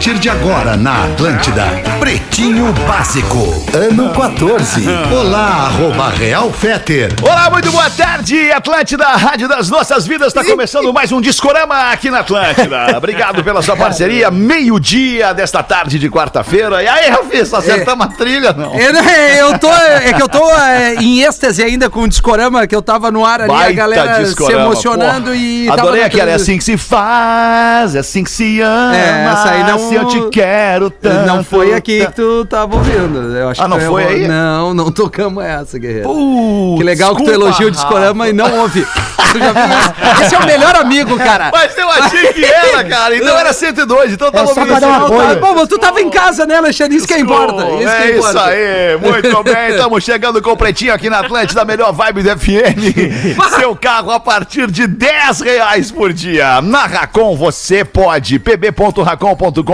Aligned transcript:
A 0.00 0.02
partir 0.02 0.18
de 0.18 0.30
agora 0.30 0.78
na 0.78 1.04
Atlântida, 1.04 1.62
Pretinho 2.00 2.72
Básico, 2.88 3.36
ano 3.74 4.10
14. 4.14 4.82
Olá, 5.14 5.66
arroba 5.66 6.08
Real 6.08 6.50
Feter. 6.50 7.12
Olá, 7.20 7.50
muito 7.50 7.70
boa 7.70 7.90
tarde, 7.90 8.50
Atlântida, 8.50 9.04
Rádio 9.04 9.46
das 9.46 9.68
Nossas 9.68 10.06
Vidas. 10.06 10.28
Está 10.28 10.42
começando 10.42 10.90
mais 10.90 11.12
um 11.12 11.20
Discorama 11.20 11.90
aqui 11.90 12.10
na 12.10 12.20
Atlântida. 12.20 12.96
Obrigado 12.96 13.44
pela 13.44 13.60
sua 13.60 13.76
parceria. 13.76 14.30
Meio-dia 14.30 15.34
desta 15.34 15.62
tarde 15.62 15.98
de 15.98 16.08
quarta-feira. 16.08 16.82
E 16.82 16.88
aí, 16.88 17.10
Rafi, 17.10 17.40
acertamos 17.40 18.06
a 18.06 18.08
trilha, 18.08 18.54
não? 18.54 18.74
É, 18.74 19.42
Eu 19.42 19.58
tô, 19.58 19.70
é 19.70 20.14
que 20.14 20.22
eu 20.22 20.28
tô 20.30 20.50
é, 20.56 20.94
em 20.94 21.20
êxtase 21.24 21.62
ainda 21.62 21.90
com 21.90 22.04
o 22.04 22.08
discorama, 22.08 22.66
que 22.66 22.74
eu 22.74 22.80
tava 22.80 23.10
no 23.10 23.22
ar 23.22 23.42
ali, 23.42 23.50
a 23.50 23.54
Baita 23.54 23.72
galera 23.74 24.24
se 24.24 24.50
emocionando 24.50 25.24
porra. 25.26 25.36
e. 25.36 25.68
Adorei 25.68 26.04
aquela, 26.04 26.30
é 26.30 26.34
assim 26.36 26.56
que 26.56 26.64
se 26.64 26.78
faz, 26.78 27.94
é 27.94 27.98
assim 27.98 28.24
que 28.24 28.30
se 28.30 28.62
ama. 28.62 28.96
É, 28.96 29.26
essa 29.30 29.50
aí 29.50 29.62
não- 29.64 29.89
Se 29.90 29.94
eu 29.96 30.04
te 30.06 30.30
quero 30.30 30.90
tanto. 30.90 31.26
Não 31.26 31.44
foi 31.44 31.74
aqui 31.74 32.06
que 32.06 32.12
tu 32.12 32.44
tava 32.46 32.76
ouvindo. 32.76 33.36
Eu 33.36 33.48
acho 33.50 33.60
Ah, 33.60 33.64
que 33.64 33.70
não 33.70 33.78
tu 33.78 33.86
foi 33.86 34.04
aí? 34.04 34.28
Não, 34.28 34.72
não 34.74 34.90
tocamos 34.90 35.44
essa, 35.44 35.78
guerreiro. 35.78 36.08
Putz, 36.08 36.78
que 36.78 36.84
legal 36.84 37.10
que 37.14 37.22
tu 37.22 37.26
desculpa, 37.26 37.46
elogia 37.46 37.66
o 37.66 37.70
discorama 37.70 38.28
e 38.28 38.32
não 38.32 38.60
ouve. 38.60 38.86
Esse 40.22 40.34
é 40.34 40.38
o 40.38 40.46
melhor 40.46 40.74
amigo, 40.76 41.16
cara. 41.16 41.50
Mas 41.52 41.76
eu 41.78 41.88
achei 41.88 42.32
que 42.32 42.44
era, 42.44 42.82
cara. 42.84 43.16
Então 43.16 43.38
era 43.38 43.52
102, 43.52 44.12
então 44.12 44.30
tava 44.30 44.50
É 44.50 44.54
só 44.54 44.60
ouvindo 44.60 44.76
pra 44.78 44.80
dar. 44.80 45.00
Tá 45.34 45.34
bom, 45.40 45.54
mas 45.54 45.68
tu 45.68 45.78
tava 45.78 46.00
em 46.00 46.10
casa, 46.10 46.46
né, 46.46 46.56
Alexandre? 46.56 46.96
Isso 46.96 47.06
que 47.06 47.14
é 47.14 47.20
importa. 47.20 47.62
Isso 47.70 47.78
que 47.78 47.84
é 47.84 48.10
é 48.10 48.18
isso 48.18 48.38
aí, 48.38 48.96
muito 48.98 49.42
bem. 49.44 49.70
Estamos 49.70 50.02
chegando 50.02 50.42
com 50.42 50.50
o 50.50 50.56
Pretinho 50.56 50.92
aqui 50.92 51.08
na 51.08 51.20
Atlântida, 51.20 51.64
melhor 51.64 51.92
vibe 51.92 52.22
do 52.24 52.30
FM. 52.38 53.40
Seu 53.60 53.76
carro 53.76 54.10
a 54.10 54.18
partir 54.18 54.68
de 54.70 54.86
10 54.86 55.40
reais 55.42 55.90
por 55.92 56.12
dia. 56.12 56.60
Na 56.60 56.86
Racon 56.86 57.36
você 57.36 57.84
pode. 57.84 58.40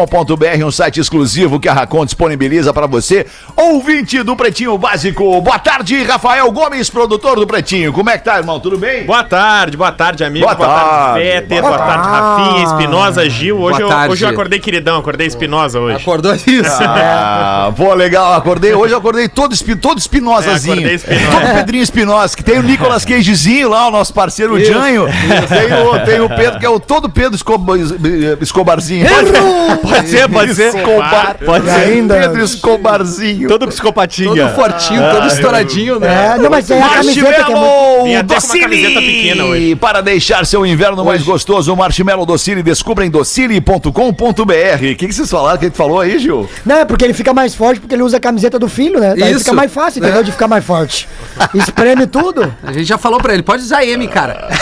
pb.racon.com.br, 0.07 0.65
um 0.65 0.71
site 0.71 1.01
exclusivo 1.01 1.59
que 1.61 1.69
a 1.69 1.73
Racon 1.73 2.05
disponibiliza 2.05 2.73
para 2.73 2.87
você. 2.87 3.27
Ouvinte 3.57 4.23
do 4.23 4.37
Pretinho 4.37 4.77
Básico. 4.79 5.41
Boa 5.41 5.59
tarde, 5.59 6.03
Rafael 6.05 6.51
Gomes, 6.53 6.89
produtor 6.89 7.37
do 7.37 7.47
Pretinho. 7.47 7.93
Como 7.93 8.09
é 8.09 8.19
que 8.19 8.25
tá, 8.25 8.39
irmão? 8.39 8.61
Tudo 8.61 8.79
bem? 8.79 9.05
Boa 9.05 9.25
tarde, 9.25 9.77
boa 9.77 9.93
tarde, 9.93 10.25
amigo. 10.25 10.45
Boa 10.47 10.55
Boa, 10.55 10.69
tarde. 10.69 11.25
tarde, 11.25 11.47
Peter. 11.47 11.63
Boa, 11.63 11.79
tarde, 11.79 12.09
Rafinha, 12.09 12.65
Espinosa, 12.65 13.31
Gil. 13.31 13.59
Hoje, 13.59 13.83
Boa 13.83 14.05
eu, 14.05 14.11
hoje 14.11 14.25
eu 14.25 14.29
acordei 14.29 14.59
queridão, 14.59 14.99
acordei 14.99 15.27
Espinosa 15.27 15.81
hoje. 15.81 15.97
Acordou 15.97 16.35
isso. 16.35 16.47
Ah, 17.09 17.73
pô, 17.77 17.95
legal, 17.95 18.35
acordei. 18.35 18.73
Hoje 18.75 18.93
eu 18.93 18.99
acordei 18.99 19.29
todo, 19.29 19.53
espi, 19.53 19.77
todo 19.77 19.99
espinosazinho. 19.99 20.75
É, 20.75 20.95
acordei 20.95 20.95
espinosa. 20.95 21.31
Todo 21.31 21.55
Pedrinho 21.55 21.83
Espinosa, 21.83 22.37
que 22.37 22.45
tem 22.45 22.59
o 22.59 22.63
Nicolas 22.63 23.05
Cagezinho 23.05 23.69
lá, 23.69 23.89
o 23.89 23.91
nosso 23.91 24.13
parceiro 24.13 24.55
o 24.55 24.65
Janho. 24.65 25.07
Tem 25.07 25.73
o, 25.73 26.05
tem 26.05 26.21
o 26.21 26.29
Pedro, 26.29 26.59
que 26.59 26.67
é 26.67 26.69
o 26.69 26.79
todo 26.81 27.09
Pedro 27.09 27.35
Escobar, 27.35 27.77
Escobarzinho. 28.41 29.07
Pode 29.89 30.09
ser, 30.09 30.29
pode 30.29 30.55
ser. 30.55 30.75
Escobar. 30.75 31.37
Pode 31.45 31.65
ser. 31.65 31.71
ainda. 31.71 32.15
Pedro 32.17 32.45
Escobarzinho. 32.45 33.49
Todo 33.49 33.69
psicopatinha. 33.69 34.29
Todo 34.29 34.55
fortinho, 34.55 35.03
todo 35.11 35.27
estouradinho, 35.27 36.01
né? 36.01 36.35
É, 36.35 36.39
não, 36.39 36.51
mas 36.51 36.71
é 36.71 36.83
a 36.83 36.89
camiseta 36.89 37.45
que 37.45 37.53
é 37.53 37.55
muito. 37.55 38.27
Docile. 38.27 38.61
camiseta 38.61 39.01
pequena 39.01 39.45
hoje. 39.45 39.77
Para 39.77 40.01
deixar 40.01 40.45
seu 40.47 40.65
inverno 40.67 41.05
mais 41.05 41.23
gostoso, 41.23 41.73
o 41.73 41.77
Marshmallow 41.77 42.27
Docile, 42.27 42.63
descubra 42.63 43.05
em 43.05 43.11
docile.com.br. 43.11 43.91
O 43.91 44.79
que, 44.79 44.95
que 44.95 45.13
vocês 45.13 45.31
falaram? 45.31 45.57
O 45.57 45.59
que 45.59 45.71
que 45.71 45.77
falou 45.77 46.01
aí, 46.01 46.19
Gil? 46.19 46.49
Não, 46.65 46.79
é 46.79 46.85
porque 46.85 47.05
ele 47.05 47.15
fica 47.15 47.33
mais 47.33 47.55
forte 47.55 47.81
porque 47.81 47.95
ele 47.95 48.03
usa 48.03 48.17
a 48.17 48.21
camiseta 48.21 48.59
do 48.59 48.69
filho, 48.69 49.01
né? 49.01 49.15
Daí 49.17 49.31
Isso. 49.31 49.41
fica 49.41 49.53
mais 49.53 49.73
fácil, 49.73 50.01
entendeu? 50.03 50.23
De 50.23 50.33
ficar 50.33 50.49
mais 50.49 50.65
forte. 50.65 51.09
Espreme 51.55 52.07
tudo. 52.07 52.53
A 52.63 52.73
gente 52.73 52.85
já 52.85 52.99
falou 52.99 53.21
pra 53.21 53.35
ele, 53.35 53.43
pode 53.43 53.63
usar 53.63 53.85
M, 53.85 54.07
cara. 54.09 54.49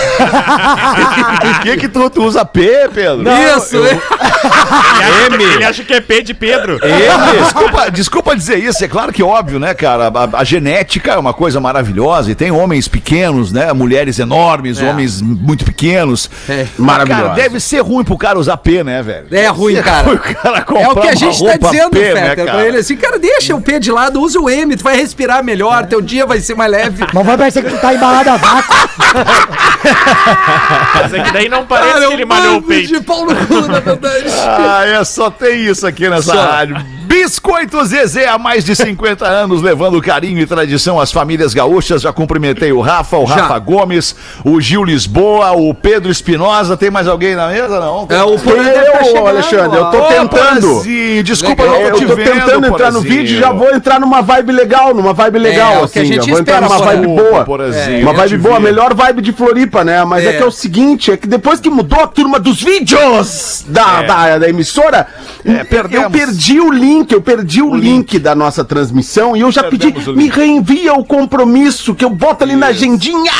Por 1.40 1.60
que 1.62 1.76
que 1.76 1.88
tu, 1.88 2.10
tu 2.10 2.24
usa 2.24 2.44
P, 2.44 2.88
Pedro? 2.92 3.24
Isso, 3.56 3.76
Ele 3.76 4.00
acha, 5.14 5.54
ele 5.54 5.64
acha 5.64 5.84
que 5.84 5.94
é 5.94 6.00
P 6.00 6.22
de 6.22 6.34
Pedro. 6.34 6.78
Ele, 6.82 7.38
desculpa, 7.42 7.90
desculpa 7.90 8.36
dizer 8.36 8.58
isso, 8.58 8.84
é 8.84 8.88
claro 8.88 9.12
que 9.12 9.22
óbvio, 9.22 9.58
né, 9.58 9.74
cara? 9.74 10.08
A, 10.08 10.40
a 10.40 10.44
genética 10.44 11.12
é 11.12 11.18
uma 11.18 11.32
coisa 11.32 11.60
maravilhosa 11.60 12.30
e 12.30 12.34
tem 12.34 12.50
homens 12.50 12.88
pequenos, 12.88 13.52
né? 13.52 13.72
Mulheres 13.72 14.18
enormes, 14.18 14.80
É. 14.80 14.90
homens 14.90 15.20
muito 15.22 15.64
pequenos. 15.64 16.30
É. 16.48 16.66
Mas, 16.78 17.04
cara, 17.08 17.28
deve 17.28 17.60
ser 17.60 17.80
ruim 17.80 18.04
pro 18.04 18.16
cara 18.18 18.38
usar 18.38 18.56
P, 18.56 18.82
né, 18.84 19.02
velho? 19.02 19.26
É 19.30 19.46
ruim, 19.48 19.76
ser 19.76 19.84
cara. 19.84 20.10
o 20.12 20.18
cara 20.18 20.58
É 20.58 20.60
o 20.60 20.64
comprar 20.64 21.02
que 21.02 21.08
a 21.08 21.10
uma 21.10 21.16
gente 21.16 21.38
tá 21.38 21.50
roupa 21.50 21.70
dizendo, 21.70 21.90
P, 21.90 22.14
né, 22.14 22.28
Fetter, 22.30 22.44
pra 22.44 22.66
ele 22.66 22.76
assim, 22.78 22.96
cara, 22.96 23.18
deixa 23.18 23.54
o 23.54 23.60
P 23.60 23.78
de 23.80 23.90
lado, 23.90 24.20
usa 24.20 24.38
o 24.40 24.48
M, 24.50 24.76
tu 24.76 24.84
vai 24.84 24.96
respirar 24.96 25.42
melhor, 25.42 25.86
teu 25.86 26.00
dia 26.00 26.26
vai 26.26 26.40
ser 26.40 26.54
mais 26.54 26.70
leve. 26.70 27.04
Não 27.12 27.22
vai 27.24 27.36
parecer 27.36 27.62
que 27.62 27.70
tu 27.70 27.78
tá 27.78 27.94
embalado 27.94 28.30
a 28.30 28.36
vácuo. 28.36 28.74
Mas 30.94 31.14
é 31.14 31.22
que 31.22 31.32
daí 31.32 31.48
não 31.48 31.66
parece 31.66 31.92
Cara, 31.92 32.04
é 32.04 32.08
que 32.08 32.14
ele 32.14 32.24
malhou 32.24 32.56
o 32.58 32.62
peito. 32.62 32.88
de 32.88 33.00
pau 33.00 33.24
no 33.26 33.34
cu, 33.46 33.60
na 33.68 33.80
verdade. 33.80 34.24
Ah, 34.46 34.84
é, 34.86 35.04
só 35.04 35.30
tem 35.30 35.66
isso 35.66 35.86
aqui 35.86 36.08
nessa 36.08 36.32
Só. 36.32 36.40
rádio. 36.50 36.76
Biscoito 37.24 37.82
Zezé, 37.86 38.28
há 38.28 38.36
mais 38.36 38.66
de 38.66 38.76
50 38.76 39.26
anos, 39.26 39.62
levando 39.62 40.00
carinho 40.02 40.38
e 40.40 40.46
tradição 40.46 41.00
às 41.00 41.10
famílias 41.10 41.54
gaúchas. 41.54 42.02
Já 42.02 42.12
cumprimentei 42.12 42.70
o 42.70 42.82
Rafa, 42.82 43.16
o 43.16 43.26
Já. 43.26 43.36
Rafa 43.36 43.58
Gomes, 43.60 44.14
o 44.44 44.60
Gil 44.60 44.84
Lisboa, 44.84 45.52
o 45.52 45.72
Pedro 45.72 46.10
Espinosa. 46.12 46.76
Tem 46.76 46.90
mais 46.90 47.08
alguém 47.08 47.34
na 47.34 47.48
mesa, 47.48 47.80
não? 47.80 48.06
É, 48.10 48.22
o 48.22 48.38
Porã 48.38 48.62
tá 48.62 48.70
Eu, 48.70 49.04
chegando, 49.06 49.26
Alexandre, 49.26 49.78
eu 49.78 49.84
tô 49.86 49.96
ó. 49.96 50.08
Tentando. 50.08 50.68
Porazinho, 50.68 51.22
desculpa, 51.24 51.62
Legal. 51.62 51.80
não 51.80 51.86
É, 51.86 51.90
tô 51.90 51.96
eu 51.96 52.00
te 52.00 52.06
tô 52.06 52.14
vendo, 52.16 52.30
tentando 52.32 52.66
entrar 52.66 52.92
no 52.92 53.00
vídeo 53.00 53.36
e 53.36 53.40
já 53.40 53.52
vou 53.52 53.74
entrar 53.74 53.98
numa 53.98 54.20
vibe 54.20 54.52
legal, 54.52 54.92
numa 54.94 55.14
vibe 55.14 55.38
legal, 55.38 55.72
É, 55.72 55.76
o 55.84 55.88
que 55.88 55.98
assim. 55.98 56.00
a 56.00 56.04
gente 56.04 56.26
já 56.26 56.30
vou 56.32 56.40
entrar 56.40 56.60
numa 56.60 56.78
vibe 56.78 57.06
boa. 57.06 57.44
Porazinho, 57.46 58.02
Uma 58.02 58.10
eu 58.10 58.16
vibe 58.16 58.36
boa, 58.36 58.56
a 58.58 58.60
melhor 58.60 58.92
vibe 58.92 59.22
de 59.22 59.32
Floripa, 59.32 59.82
né? 59.82 60.04
Mas 60.04 60.24
é. 60.24 60.28
É. 60.28 60.32
que 60.34 60.42
é 60.42 60.46
o 60.46 60.50
seguinte, 60.50 61.10
é 61.10 61.16
que 61.16 61.26
depois 61.26 61.58
que 61.58 61.70
mudou 61.70 62.00
a 62.00 62.06
turma 62.06 62.38
dos 62.38 62.62
vídeos 62.62 63.64
da, 63.66 64.02
da, 64.02 64.38
da 64.38 64.48
emissora, 64.48 65.06
eu 65.42 65.64
perdemos. 65.64 66.12
perdi 66.12 66.60
o 66.60 66.70
link, 66.70 67.13
eu 67.14 67.22
perdi 67.22 67.62
o, 67.62 67.74
link. 67.74 68.18
da 68.18 68.34
nossa 68.34 68.64
transmissão 68.64 69.36
e 69.36 69.40
eu 69.40 69.50
já 69.52 69.62
Perdemos 69.64 69.94
pedi, 70.04 70.10
o 70.10 70.14
me 70.16 70.24
link. 70.24 70.34
reenvia 70.36 70.94
o 70.94 71.04
compromisso, 71.04 71.94
que 71.94 72.04
eu 72.04 72.10
boto 72.10 72.44
ali 72.44 72.54
na 72.56 72.66
agendinha, 72.68 73.32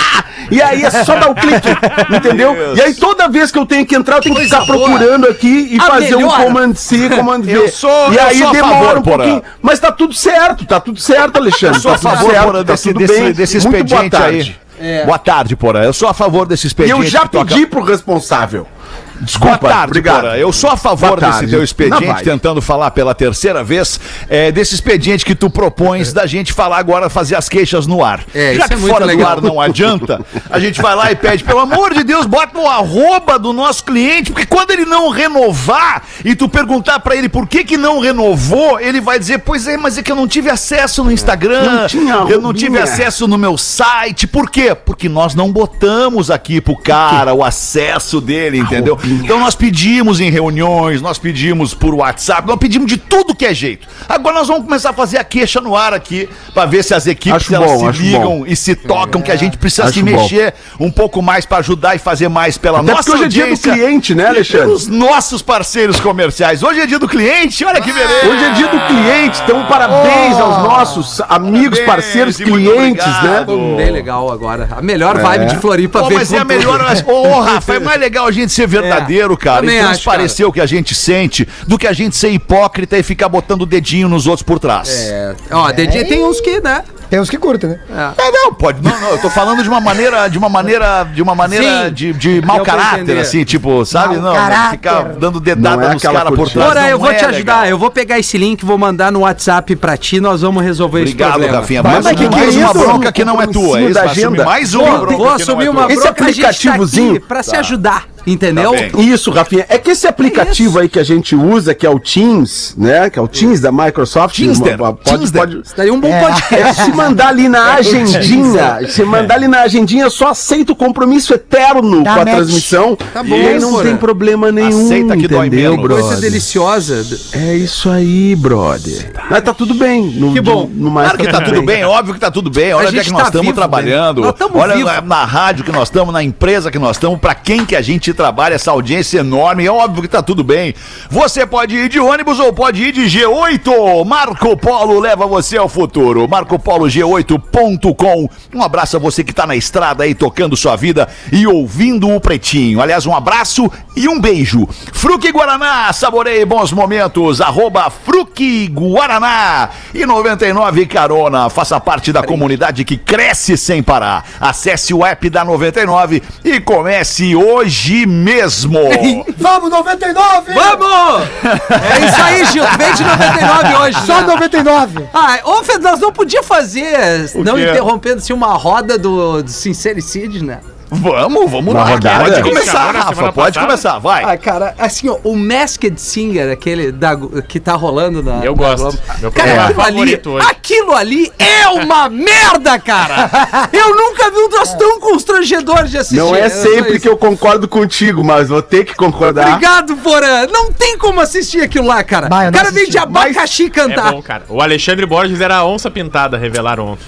e 0.50 0.60
aí 0.62 0.84
é 0.84 0.90
só 1.04 1.16
dar 1.18 1.30
o 1.30 1.34
clique, 1.34 1.68
entendeu? 2.14 2.54
Isso. 2.72 2.76
E 2.78 2.82
aí 2.82 2.94
toda 2.94 3.28
vez 3.28 3.50
que 3.50 3.58
eu 3.58 3.66
tenho 3.66 3.84
que 3.86 3.94
entrar, 3.94 4.16
eu 4.16 4.20
tenho 4.22 4.34
que 4.34 4.40
Coisa 4.42 4.60
ficar 4.60 4.72
boa. 4.72 4.86
procurando 4.88 5.26
aqui 5.28 5.68
e 5.72 5.78
A 5.78 5.82
fazer 5.82 6.14
um 6.14 6.18
melhor. 6.18 6.44
command 6.44 6.74
C, 6.74 7.08
command 7.10 7.40
V. 7.42 7.56
Eu 7.56 7.68
sou- 7.68 8.12
e 8.12 8.16
eu 8.16 8.22
aí 8.24 8.38
demora 8.38 8.60
favor, 8.62 8.98
um 8.98 9.02
pouquinho. 9.02 9.42
Mas 9.62 9.78
tá 9.78 9.90
tudo 9.92 10.14
certo, 10.14 10.64
tá 10.64 10.80
tudo 10.80 11.00
certo, 11.00 11.36
Alexandre. 11.36 11.76
Eu 11.76 11.80
sou 11.80 11.90
a 11.92 11.94
tá 11.98 12.00
tudo 12.00 12.16
favor, 12.18 12.30
certo, 12.32 12.52
tá 12.52 12.62
desse, 12.62 12.88
tudo 12.92 12.98
desse, 12.98 13.20
bem. 13.20 13.32
desse 13.32 13.54
Muito 13.60 13.70
boa 13.70 13.76
expediente 13.78 14.16
aí. 14.16 14.22
tarde. 14.22 14.60
Boa 15.06 15.18
tarde, 15.18 15.56
Porã. 15.56 15.82
Eu 15.82 15.92
sou 15.92 16.08
a 16.08 16.12
favor 16.14 16.46
desse 16.46 16.66
expediente. 16.66 17.00
E 17.00 17.04
eu 17.04 17.08
já 17.10 17.26
pedi 17.26 17.54
acaba- 17.54 17.66
pro 17.68 17.82
responsável. 17.82 18.66
Boa 19.14 19.24
Desculpa, 19.24 19.58
tarde, 19.68 19.84
obrigado. 19.84 20.20
Porã. 20.22 20.36
Eu 20.36 20.52
sou 20.52 20.70
a 20.70 20.76
favor 20.76 21.20
Boa 21.20 21.32
desse 21.32 21.46
teu 21.46 21.62
expediente, 21.62 22.24
tentando 22.24 22.60
falar 22.60 22.90
pela 22.90 23.14
terceira 23.14 23.62
vez, 23.62 24.00
é, 24.28 24.50
desse 24.50 24.74
expediente 24.74 25.24
que 25.24 25.34
tu 25.34 25.48
propões 25.48 26.12
da 26.12 26.26
gente 26.26 26.52
falar 26.52 26.78
agora, 26.78 27.08
fazer 27.08 27.36
as 27.36 27.48
queixas 27.48 27.86
no 27.86 28.04
ar. 28.04 28.24
É, 28.34 28.54
Já 28.54 28.66
que 28.66 28.74
é 28.74 28.76
fora 28.76 29.04
do 29.04 29.06
legal. 29.06 29.30
ar 29.32 29.40
não 29.40 29.60
adianta, 29.60 30.20
a 30.50 30.58
gente 30.58 30.82
vai 30.82 30.96
lá 30.96 31.12
e 31.12 31.16
pede, 31.16 31.44
pelo 31.44 31.60
amor 31.60 31.94
de 31.94 32.02
Deus, 32.02 32.26
bota 32.26 32.58
no 32.58 32.66
arroba 32.66 33.38
do 33.38 33.52
nosso 33.52 33.84
cliente, 33.84 34.32
porque 34.32 34.46
quando 34.46 34.72
ele 34.72 34.84
não 34.84 35.10
renovar 35.10 36.02
e 36.24 36.34
tu 36.34 36.48
perguntar 36.48 36.98
pra 37.00 37.14
ele 37.14 37.28
por 37.28 37.46
que 37.46 37.64
que 37.64 37.76
não 37.76 38.00
renovou, 38.00 38.80
ele 38.80 39.00
vai 39.00 39.18
dizer, 39.18 39.38
pois 39.38 39.66
é, 39.68 39.76
mas 39.76 39.96
é 39.96 40.02
que 40.02 40.10
eu 40.10 40.16
não 40.16 40.26
tive 40.26 40.50
acesso 40.50 41.04
no 41.04 41.12
Instagram, 41.12 41.86
Não 41.94 42.28
eu 42.28 42.40
não 42.40 42.52
tive 42.52 42.78
acesso 42.78 43.28
no 43.28 43.38
meu 43.38 43.56
site, 43.56 44.26
por 44.26 44.50
quê? 44.50 44.74
Porque 44.74 45.08
nós 45.08 45.34
não 45.34 45.52
botamos 45.52 46.30
aqui 46.30 46.60
pro 46.60 46.76
cara 46.76 47.32
o 47.32 47.44
acesso 47.44 48.20
dele, 48.20 48.58
entendeu? 48.58 48.98
Então 49.06 49.38
nós 49.38 49.54
pedimos 49.54 50.20
em 50.20 50.30
reuniões, 50.30 51.02
nós 51.02 51.18
pedimos 51.18 51.74
por 51.74 51.94
WhatsApp, 51.94 52.46
nós 52.46 52.56
pedimos 52.58 52.86
de 52.86 52.96
tudo 52.96 53.34
que 53.34 53.44
é 53.44 53.52
jeito. 53.52 53.86
Agora 54.08 54.36
nós 54.36 54.48
vamos 54.48 54.64
começar 54.64 54.90
a 54.90 54.92
fazer 54.92 55.18
a 55.18 55.24
queixa 55.24 55.60
no 55.60 55.76
ar 55.76 55.92
aqui, 55.92 56.28
pra 56.54 56.64
ver 56.64 56.82
se 56.82 56.94
as 56.94 57.06
equipes 57.06 57.36
Acho 57.42 57.54
elas 57.54 57.70
bom, 57.70 57.92
se 57.92 58.02
ligam 58.02 58.38
bom. 58.38 58.44
e 58.46 58.56
se 58.56 58.74
tocam, 58.74 59.20
que 59.20 59.30
a 59.30 59.36
gente 59.36 59.58
precisa 59.58 59.84
Acho 59.84 59.94
se 59.94 60.02
bom. 60.02 60.10
mexer 60.10 60.54
um 60.80 60.90
pouco 60.90 61.20
mais 61.20 61.44
pra 61.44 61.58
ajudar 61.58 61.94
e 61.94 61.98
fazer 61.98 62.28
mais 62.28 62.56
pela 62.56 62.80
Até 62.80 62.92
nossa 62.92 63.10
porque 63.10 63.18
hoje 63.18 63.24
é 63.24 63.28
dia 63.28 63.44
do 63.44 63.50
audiência 63.50 63.72
cliente, 63.72 64.14
né, 64.14 64.26
Alexandre? 64.28 64.66
pelos 64.66 64.86
nossos 64.86 65.42
parceiros 65.42 66.00
comerciais. 66.00 66.62
Hoje 66.62 66.80
é 66.80 66.86
dia 66.86 66.98
do 66.98 67.08
cliente, 67.08 67.64
olha 67.64 67.80
que 67.80 67.92
beleza. 67.92 68.26
Hoje 68.26 68.44
é 68.44 68.50
dia 68.52 68.68
do 68.68 68.80
cliente, 68.86 69.42
então 69.44 69.66
parabéns 69.66 70.36
aos 70.38 70.62
nossos 70.62 71.20
amigos, 71.28 71.78
Parabéns 71.80 72.04
parceiros, 72.04 72.40
e 72.40 72.44
clientes, 72.44 73.06
né? 73.22 73.44
Bem 73.76 73.90
legal 73.90 74.30
agora. 74.30 74.68
A 74.70 74.80
melhor 74.82 75.18
vibe 75.18 75.46
de 75.46 75.56
Floripa 75.58 76.02
veio 76.04 76.18
mas 76.18 76.32
é 76.32 76.38
a 76.38 76.44
melhor. 76.44 76.80
Ô, 77.06 77.40
Rafa, 77.40 77.74
é 77.74 77.78
mais 77.80 78.00
legal 78.00 78.26
a 78.26 78.32
gente 78.32 78.52
ser 78.52 78.66
verdadeiro 78.66 78.93
verdadeiro, 78.94 79.36
cara, 79.36 79.60
Também 79.60 79.76
e 79.76 79.78
acho, 79.80 79.88
transparecer 79.88 80.46
o 80.46 80.52
que 80.52 80.60
a 80.60 80.66
gente 80.66 80.94
sente, 80.94 81.46
do 81.66 81.78
que 81.78 81.86
a 81.86 81.92
gente 81.92 82.16
ser 82.16 82.30
hipócrita 82.30 82.96
e 82.98 83.02
ficar 83.02 83.28
botando 83.28 83.62
o 83.62 83.66
dedinho 83.66 84.08
nos 84.08 84.26
outros 84.26 84.42
por 84.42 84.58
trás. 84.58 84.88
É, 84.90 85.34
ó, 85.50 85.70
dedinho, 85.72 86.06
tem 86.08 86.24
uns 86.24 86.40
que, 86.40 86.60
né? 86.60 86.82
Tem 87.10 87.20
uns 87.20 87.28
que 87.30 87.36
curtem, 87.38 87.70
né? 87.70 87.78
É, 88.18 88.30
não, 88.32 88.52
pode. 88.54 88.82
Não, 88.82 88.98
não, 88.98 89.10
eu 89.10 89.18
tô 89.18 89.30
falando 89.30 89.62
de 89.62 89.68
uma 89.68 89.80
maneira, 89.80 90.26
de 90.26 90.36
uma 90.38 90.48
maneira, 90.48 91.04
de 91.04 91.22
uma 91.22 91.34
maneira 91.34 91.86
Sim. 91.88 91.92
de, 91.92 92.12
de 92.14 92.42
mau 92.44 92.60
caráter, 92.62 93.02
entender. 93.02 93.20
assim, 93.20 93.44
tipo, 93.44 93.84
sabe? 93.84 94.16
Mau 94.16 94.24
não, 94.24 94.34
caráter. 94.34 94.70
ficar 94.70 95.02
dando 95.12 95.34
Não 95.34 95.40
dedada 95.40 95.84
é 95.84 95.92
nos 95.92 95.96
aquela 96.02 96.20
caras 96.20 96.30
por 96.30 96.38
curtida. 96.38 96.64
trás. 96.64 96.74
Não 96.86 96.90
eu 96.90 96.98
vou 96.98 97.10
é 97.10 97.14
te 97.14 97.24
ajudar. 97.24 97.36
legal. 97.60 97.66
Eu 97.66 97.78
vou 97.78 97.90
pegar 97.90 98.18
esse 98.18 98.36
link, 98.38 98.64
vou 98.64 98.78
mandar 98.78 99.12
no 99.12 99.20
WhatsApp 99.20 99.76
pra 99.76 99.96
ti, 99.96 100.18
nós 100.18 100.40
vamos 100.40 100.64
resolver 100.64 101.02
esse 101.02 101.12
Obrigado, 101.12 101.32
problema. 101.34 101.58
Rafinha. 101.58 101.82
Vai, 101.82 101.92
Mais, 101.92 102.04
mas 102.06 102.16
que 102.16 102.28
que 102.28 102.34
mais 102.36 102.56
é 102.56 102.58
uma 102.58 102.64
isso? 102.70 102.78
bronca 102.78 103.12
que 103.12 103.24
não 103.24 103.40
é 103.42 103.46
tua. 103.46 103.52
Compromisso 103.62 103.84
Esse 103.84 103.94
da 103.94 104.00
vai 104.00 104.10
assumir 104.10 104.26
agenda. 104.26 104.44
mais 104.44 104.74
uma 104.74 104.98
bronca 104.98 105.06
vou 105.06 105.16
que 105.16 105.22
não 105.24 105.34
assumir 105.34 105.66
é 105.66 105.70
uma. 105.70 105.86
Esse 105.92 105.94
bronca, 106.02 106.24
a 106.24 106.26
gente 106.32 106.40
tá 106.42 106.48
aplicativozinho- 106.48 107.20
pra 107.20 107.42
se 107.44 107.54
ajudar, 107.54 108.04
entendeu? 108.26 108.72
Tá. 108.72 109.00
Isso, 109.00 109.30
Rafinha. 109.30 109.66
É 109.68 109.78
que 109.78 109.90
esse 109.90 110.06
aplicativo 110.06 110.78
aí 110.78 110.88
que 110.88 110.98
a 110.98 111.04
gente 111.04 111.34
usa, 111.34 111.74
que 111.74 111.86
é 111.86 111.90
o 111.90 111.98
Teams, 111.98 112.74
né? 112.76 113.10
Que 113.10 113.18
é 113.18 113.22
o 113.22 113.28
Teams 113.28 113.60
da 113.60 113.70
Microsoft. 113.72 114.36
Teamster. 114.36 114.76
Pode, 114.78 114.98
Teamster. 115.02 115.40
pode, 115.40 115.60
Isso 115.64 115.74
daí 115.76 115.88
é 115.88 115.92
um 115.92 116.00
bom 116.00 116.08
É, 116.08 116.20
podcast. 116.20 116.82
se 116.84 116.92
mandar 116.92 117.28
ali 117.28 117.48
na 117.48 117.74
agendinha, 117.74 118.80
se 118.88 119.02
mandar 119.04 119.34
ali 119.36 119.48
na 119.48 119.62
agendinha, 119.62 120.08
só 120.10 120.28
aceita 120.28 120.72
o 120.72 120.76
compromisso 120.76 121.32
eterno 121.34 122.02
Dá 122.02 122.14
com 122.14 122.20
a 122.20 122.24
match. 122.24 122.34
transmissão. 122.34 122.96
Tá 122.96 123.22
bom, 123.22 123.34
e 123.36 123.46
aí 123.48 123.58
não 123.58 123.82
tem 123.82 123.96
problema 123.96 124.50
nenhum, 124.52 124.84
Aceita 124.86 125.16
que 125.16 125.28
dói 125.28 125.46
entendeu, 125.48 125.70
menos. 125.72 125.84
brother? 125.86 126.04
Coisa 126.06 126.20
deliciosa. 126.20 127.06
É 127.32 127.54
isso 127.54 127.90
aí, 127.90 128.34
brother. 128.36 129.12
Mas 129.30 129.42
tá 129.42 129.52
tudo 129.54 129.74
bem. 129.74 130.02
No, 130.10 130.32
Que 130.32 130.40
bom. 130.40 130.68
No 130.72 130.90
mais 130.90 131.08
Claro 131.10 131.24
que 131.24 131.30
tá 131.30 131.40
tudo 131.40 131.62
bem, 131.62 131.84
óbvio 131.84 132.14
que 132.14 132.20
tá 132.20 132.30
tudo 132.30 132.50
bem. 132.50 132.72
Olha 132.72 132.86
A 132.86 132.88
onde 132.88 132.98
é 132.98 133.04
que 133.04 133.10
nós 133.10 133.22
tá 133.22 133.26
estamos 133.28 133.46
vivo, 133.46 133.54
trabalhando. 133.56 134.20
né? 134.20 134.26
Nós 134.28 134.36
tamo 134.36 134.58
Olha 134.58 134.74
vivo. 134.76 134.86
na, 134.88 135.00
na 135.00 135.24
rádio 135.24 135.64
que 135.64 135.72
nós 135.72 135.88
estamos, 135.88 136.12
na 136.12 136.22
empresa 136.22 136.70
que 136.70 136.78
nós 136.78 136.96
estamos, 136.96 137.18
pra 137.18 137.34
quem 137.34 137.64
que 137.64 137.74
a 137.76 137.82
gente 137.82 138.10
trabalha, 138.14 138.54
essa 138.54 138.70
audiência 138.70 139.18
enorme. 139.18 139.66
É 139.66 139.70
óbvio 139.70 140.02
que 140.02 140.08
tá 140.08 140.22
tudo 140.22 140.42
bem. 140.42 140.74
Você 141.10 141.46
pode 141.46 141.76
ir 141.76 141.88
de 141.88 142.00
ônibus 142.00 142.40
ou 142.40 142.52
pode 142.52 142.82
ir 142.82 142.92
de 142.92 143.02
G8. 143.02 144.04
Marco 144.06 144.56
Polo 144.56 145.00
leva 145.00 145.26
você 145.26 145.56
ao 145.56 145.68
futuro. 145.68 146.28
MarcoPoloG8.com. 146.28 148.28
Um 148.54 148.62
abraço 148.62 148.96
a 148.96 149.00
você 149.00 149.22
que 149.22 149.32
tá 149.32 149.46
na 149.46 149.56
estrada 149.56 150.04
aí 150.04 150.14
tocando 150.14 150.56
sua 150.56 150.76
vida 150.76 151.08
e 151.32 151.46
ouvindo 151.46 152.08
o 152.08 152.20
Pretinho. 152.20 152.80
Aliás, 152.80 153.06
um 153.06 153.14
abraço 153.14 153.70
e 153.96 154.08
um 154.08 154.20
beijo. 154.20 154.68
Fruque 154.92 155.30
Guaraná, 155.30 155.92
saboreie 155.92 156.44
bons 156.44 156.72
momentos. 156.72 157.40
Arroba 157.40 157.90
Fruque 157.90 158.68
Guaraná. 158.68 159.70
E 159.92 160.06
99 160.06 160.86
Carona, 160.86 161.50
faça 161.50 161.80
parte 161.80 162.12
da 162.12 162.22
comunidade 162.22 162.84
que 162.84 162.96
cresce 162.96 163.56
sem 163.56 163.82
parar. 163.82 164.24
Acesse 164.40 164.94
o 164.94 165.04
app 165.04 165.28
da 165.28 165.44
99 165.44 166.22
e 166.44 166.60
comece 166.60 167.34
hoje 167.34 168.03
mesmo. 168.06 168.78
Vamos, 169.36 169.70
99! 169.70 170.52
Vamos! 170.52 171.28
É 171.94 172.06
isso 172.06 172.22
aí, 172.22 172.44
Gil. 172.46 172.64
Vem 172.76 172.94
de 172.94 173.04
99 173.04 173.76
hoje. 173.76 174.06
Só 174.06 174.20
né? 174.20 174.26
99! 174.26 175.08
Ah, 175.12 175.38
ô, 175.44 175.62
Fed, 175.62 175.82
nós 175.82 176.00
não 176.00 176.12
podíamos 176.12 176.46
fazer, 176.46 177.30
não 177.34 177.54
quê? 177.54 177.70
interrompendo, 177.70 178.18
assim, 178.18 178.32
uma 178.32 178.54
roda 178.54 178.98
do, 178.98 179.42
do 179.42 179.50
Sincericídio, 179.50 180.44
né? 180.44 180.60
Vamos, 180.94 181.50
vamos 181.50 181.74
lá. 181.74 181.84
rodada? 181.84 182.24
Pode 182.24 182.42
começar, 182.42 182.90
Rafa. 182.94 183.32
Pode 183.32 183.54
passada? 183.54 183.66
começar, 183.66 183.98
vai. 183.98 184.24
Ah, 184.24 184.36
cara, 184.36 184.74
assim, 184.78 185.08
ó, 185.08 185.16
o 185.24 185.36
Masked 185.36 186.00
Singer, 186.00 186.50
aquele 186.52 186.92
da, 186.92 187.16
que 187.48 187.58
tá 187.60 187.74
rolando 187.74 188.22
na. 188.22 188.44
Eu 188.44 188.52
na 188.54 188.58
gosto. 188.58 188.82
Globo. 188.82 188.98
Meu 189.20 189.32
Cara, 189.32 189.72
programa 189.74 189.82
aquilo 189.82 190.36
ali, 190.36 190.48
aquilo 190.48 190.92
ali 190.94 191.32
é 191.38 191.68
uma 191.68 192.08
merda, 192.08 192.78
cara! 192.78 193.30
Eu 193.72 193.94
nunca 193.94 194.30
vi 194.30 194.38
um 194.38 194.48
troço 194.48 194.76
tão 194.78 195.00
constrangedor 195.00 195.84
de 195.84 195.98
assistir. 195.98 196.16
Não 196.16 196.34
é 196.34 196.48
só 196.48 196.62
sempre 196.68 196.98
que 197.00 197.08
eu 197.08 197.16
concordo 197.16 197.66
contigo, 197.68 198.22
mas 198.24 198.48
vou 198.48 198.62
ter 198.62 198.84
que 198.84 198.94
concordar. 198.94 199.48
Obrigado, 199.48 199.96
Porã! 199.96 200.46
Não 200.46 200.72
tem 200.72 200.96
como 200.98 201.20
assistir 201.20 201.60
aquilo 201.62 201.86
lá, 201.86 202.02
cara. 202.04 202.28
Bah, 202.28 202.48
o 202.48 202.52
cara 202.52 202.70
vem 202.70 202.88
de 202.88 202.98
abacaxi 202.98 203.66
É 203.66 203.70
cantar. 203.70 204.12
bom, 204.12 204.22
cara. 204.22 204.44
O 204.48 204.60
Alexandre 204.60 205.06
Borges 205.06 205.40
era 205.40 205.56
a 205.56 205.66
onça 205.66 205.90
pintada, 205.90 206.36
revelaram 206.38 206.86
ontem. 206.88 207.04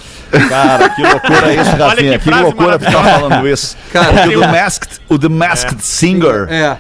Cara, 0.49 0.89
que 0.91 1.03
loucura 1.03 1.55
isso, 1.55 1.71
Olha 1.75 1.87
Rafinha. 1.87 2.13
que 2.13 2.19
Que, 2.19 2.25
frase 2.25 2.43
loucura 2.43 2.79
ficar 2.79 3.03
falando 3.03 3.49
isso. 3.49 3.77
Cara, 3.93 4.11
o 4.27 4.29
The 4.41 4.47
Masked, 4.47 5.01
o 5.09 5.19
The 5.19 5.29
Masked 5.29 5.77
Singer 5.83 6.47
É. 6.51 6.77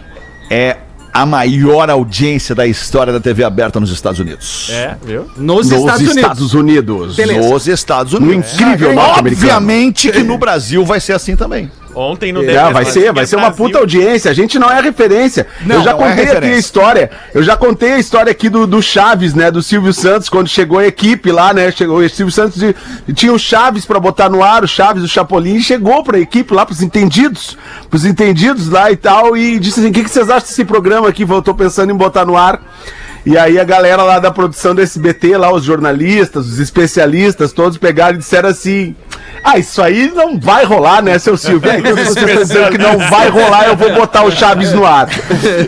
é 0.51 0.77
a 1.13 1.25
maior 1.25 1.89
audiência 1.89 2.55
da 2.55 2.67
história 2.67 3.11
da 3.13 3.19
TV 3.21 3.43
aberta 3.43 3.81
nos 3.81 3.91
Estados 3.91 4.21
Unidos. 4.21 4.69
É, 4.71 4.97
viu? 5.03 5.31
Nos, 5.37 5.71
Nos 5.71 5.79
Estados 5.81 6.01
Unidos. 6.01 6.17
Estados 6.17 6.55
Unidos. 6.55 7.17
Beleza. 7.17 7.49
Nos 7.49 7.67
Estados 7.67 8.13
No 8.13 8.19
Unidos. 8.27 8.53
incrível 8.53 8.93
norte-americano. 8.95 9.47
Obviamente 9.47 10.11
que 10.13 10.23
no 10.23 10.37
Brasil 10.39 10.85
vai 10.85 11.01
ser 11.01 11.15
assim 11.15 11.35
também. 11.35 11.71
Ontem 11.97 12.31
no 12.31 12.45
É, 12.45 12.71
vai 12.73 12.85
ser, 12.85 13.11
vai 13.13 13.25
ser 13.27 13.37
uma 13.37 13.47
Brasil. 13.49 13.65
puta 13.65 13.79
audiência. 13.79 14.31
A 14.31 14.35
gente 14.35 14.59
não 14.59 14.71
é 14.71 14.81
referência. 14.83 15.47
Não, 15.63 15.77
eu 15.77 15.83
já 15.83 15.93
não 15.95 16.05
é 16.05 16.11
contei 16.11 16.25
aqui 16.37 16.47
a 16.49 16.57
história. 16.59 17.11
Eu 17.35 17.43
já 17.43 17.57
contei 17.57 17.93
a 17.93 17.99
história 17.99 18.31
aqui 18.31 18.51
do, 18.51 18.67
do 18.67 18.83
Chaves, 18.83 19.33
né? 19.33 19.51
Do 19.51 19.63
Silvio 19.63 19.93
Santos, 19.95 20.29
quando 20.29 20.47
chegou 20.49 20.79
a 20.79 20.87
equipe 20.87 21.33
lá, 21.33 21.55
né? 21.55 21.73
Chegou 21.73 21.99
o 22.01 22.09
Silvio 22.11 22.31
Santos 22.33 22.59
de- 22.61 22.75
tinha 23.15 23.33
o 23.33 23.39
Chaves 23.39 23.87
pra 23.87 23.99
botar 23.99 24.29
no 24.29 24.43
ar, 24.43 24.63
o 24.63 24.69
Chaves, 24.69 25.03
o 25.03 25.09
Chapolin, 25.09 25.57
e 25.57 25.63
chegou 25.63 26.05
pra 26.05 26.19
equipe 26.19 26.53
lá, 26.53 26.67
pros 26.67 26.83
entendidos, 26.83 27.57
pros 27.89 28.05
entendidos 28.05 28.69
lá 28.69 28.93
e 28.93 28.97
tal, 28.97 29.35
e 29.37 29.59
disse 29.59 29.81
assim: 29.81 29.89
o 29.89 29.93
que, 29.93 30.05
que 30.05 30.11
vocês 30.11 30.29
acham 30.29 30.47
desse 30.49 30.65
programa 30.67 31.09
aqui? 31.09 31.23
Eu 31.23 31.41
tô 31.41 31.55
pensando 31.55 31.91
em 31.91 31.97
botar 31.97 32.27
no 32.27 32.37
ar. 32.37 32.61
E 33.25 33.37
aí 33.37 33.59
a 33.59 33.65
galera 33.65 34.05
lá 34.05 34.21
da 34.21 34.31
produção 34.31 34.73
do 34.73 34.81
SBT, 34.81 35.37
lá, 35.37 35.51
os 35.53 35.65
jornalistas, 35.65 36.47
os 36.47 36.61
especialistas, 36.61 37.53
todos 37.53 37.77
pegaram 37.77 38.15
e 38.15 38.19
disseram 38.19 38.49
assim. 38.51 38.95
Ah, 39.43 39.59
isso 39.59 39.81
aí 39.83 40.11
não 40.15 40.38
vai 40.38 40.65
rolar, 40.65 41.03
né, 41.03 41.19
seu 41.19 41.37
Silvio? 41.37 41.71
É, 41.71 41.79
então, 41.79 41.97
se 41.97 42.05
você 42.05 42.27
tá 42.27 42.43
dizendo 42.43 42.71
que 42.71 42.79
não 42.79 42.99
vai 43.11 43.29
rolar, 43.29 43.67
eu 43.69 43.77
vou 43.77 43.93
botar 43.93 44.23
o 44.25 44.31
Chaves 44.31 44.73
no 44.73 44.85
ar. 44.87 45.09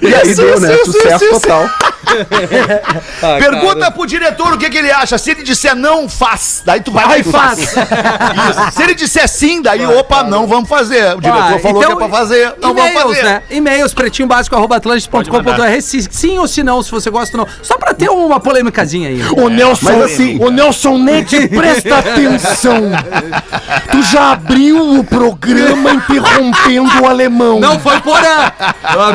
E 0.02 0.14
aí 0.14 0.34
deu, 0.34 0.58
né? 0.60 0.76
Sucesso 0.84 1.30
total. 1.30 1.68
Pergunta 3.38 3.90
pro 3.90 4.06
diretor 4.06 4.54
o 4.54 4.58
que, 4.58 4.70
que 4.70 4.78
ele 4.78 4.90
acha. 4.90 5.18
Se 5.18 5.30
ele 5.30 5.42
disser 5.42 5.74
não, 5.76 6.08
faz. 6.08 6.62
Daí 6.64 6.80
tu 6.80 6.90
vai 6.90 7.04
lá 7.04 7.10
Vai, 7.10 7.20
e 7.20 7.22
faz. 7.24 7.58
Isso. 7.60 7.74
Se 8.72 8.82
ele 8.82 8.94
disser 8.94 9.28
sim, 9.28 9.60
daí, 9.62 9.84
opa, 9.86 10.22
não 10.22 10.46
vamos 10.46 10.68
fazer. 10.68 11.14
O 11.16 11.20
diretor 11.20 11.54
Ah, 11.54 11.58
falou 11.58 11.82
que 11.84 11.92
é 11.92 11.96
pra 11.96 12.08
fazer, 12.08 12.54
não 12.60 12.74
vamos 12.74 12.92
fazer. 13.02 13.22
né? 13.22 13.42
E-mails, 13.50 13.92
pretinho 13.94 14.26
básico, 14.28 14.56
arroba 14.56 14.80
Pode 14.80 14.98
atlantis.com.br. 14.98 15.80
se 15.80 16.08
Sim 16.10 16.38
ou 16.38 16.46
se 16.48 16.62
não, 16.62 16.82
se 16.82 16.90
você 16.90 17.10
gosta 17.10 17.36
ou 17.36 17.44
não. 17.44 17.52
Só 17.62 17.76
pra 17.76 17.92
ter 17.94 18.08
uma 18.08 18.40
polêmicazinha 18.40 19.08
aí. 19.08 19.16
né? 19.16 19.28
Ô 19.36 19.48
Nelson, 19.48 20.02
assim- 20.02 20.38
ô 20.42 20.50
Nelson 20.50 20.98
Nete, 20.98 21.48
presta 21.48 21.98
atenção. 21.98 22.90
Tu 23.90 24.02
já 24.02 24.32
abriu 24.32 24.98
o 24.98 25.04
programa 25.04 25.90
interrompendo 25.92 27.02
o 27.02 27.06
alemão. 27.08 27.60
Não 27.60 27.78
foi 27.78 28.00
porã! 28.00 28.52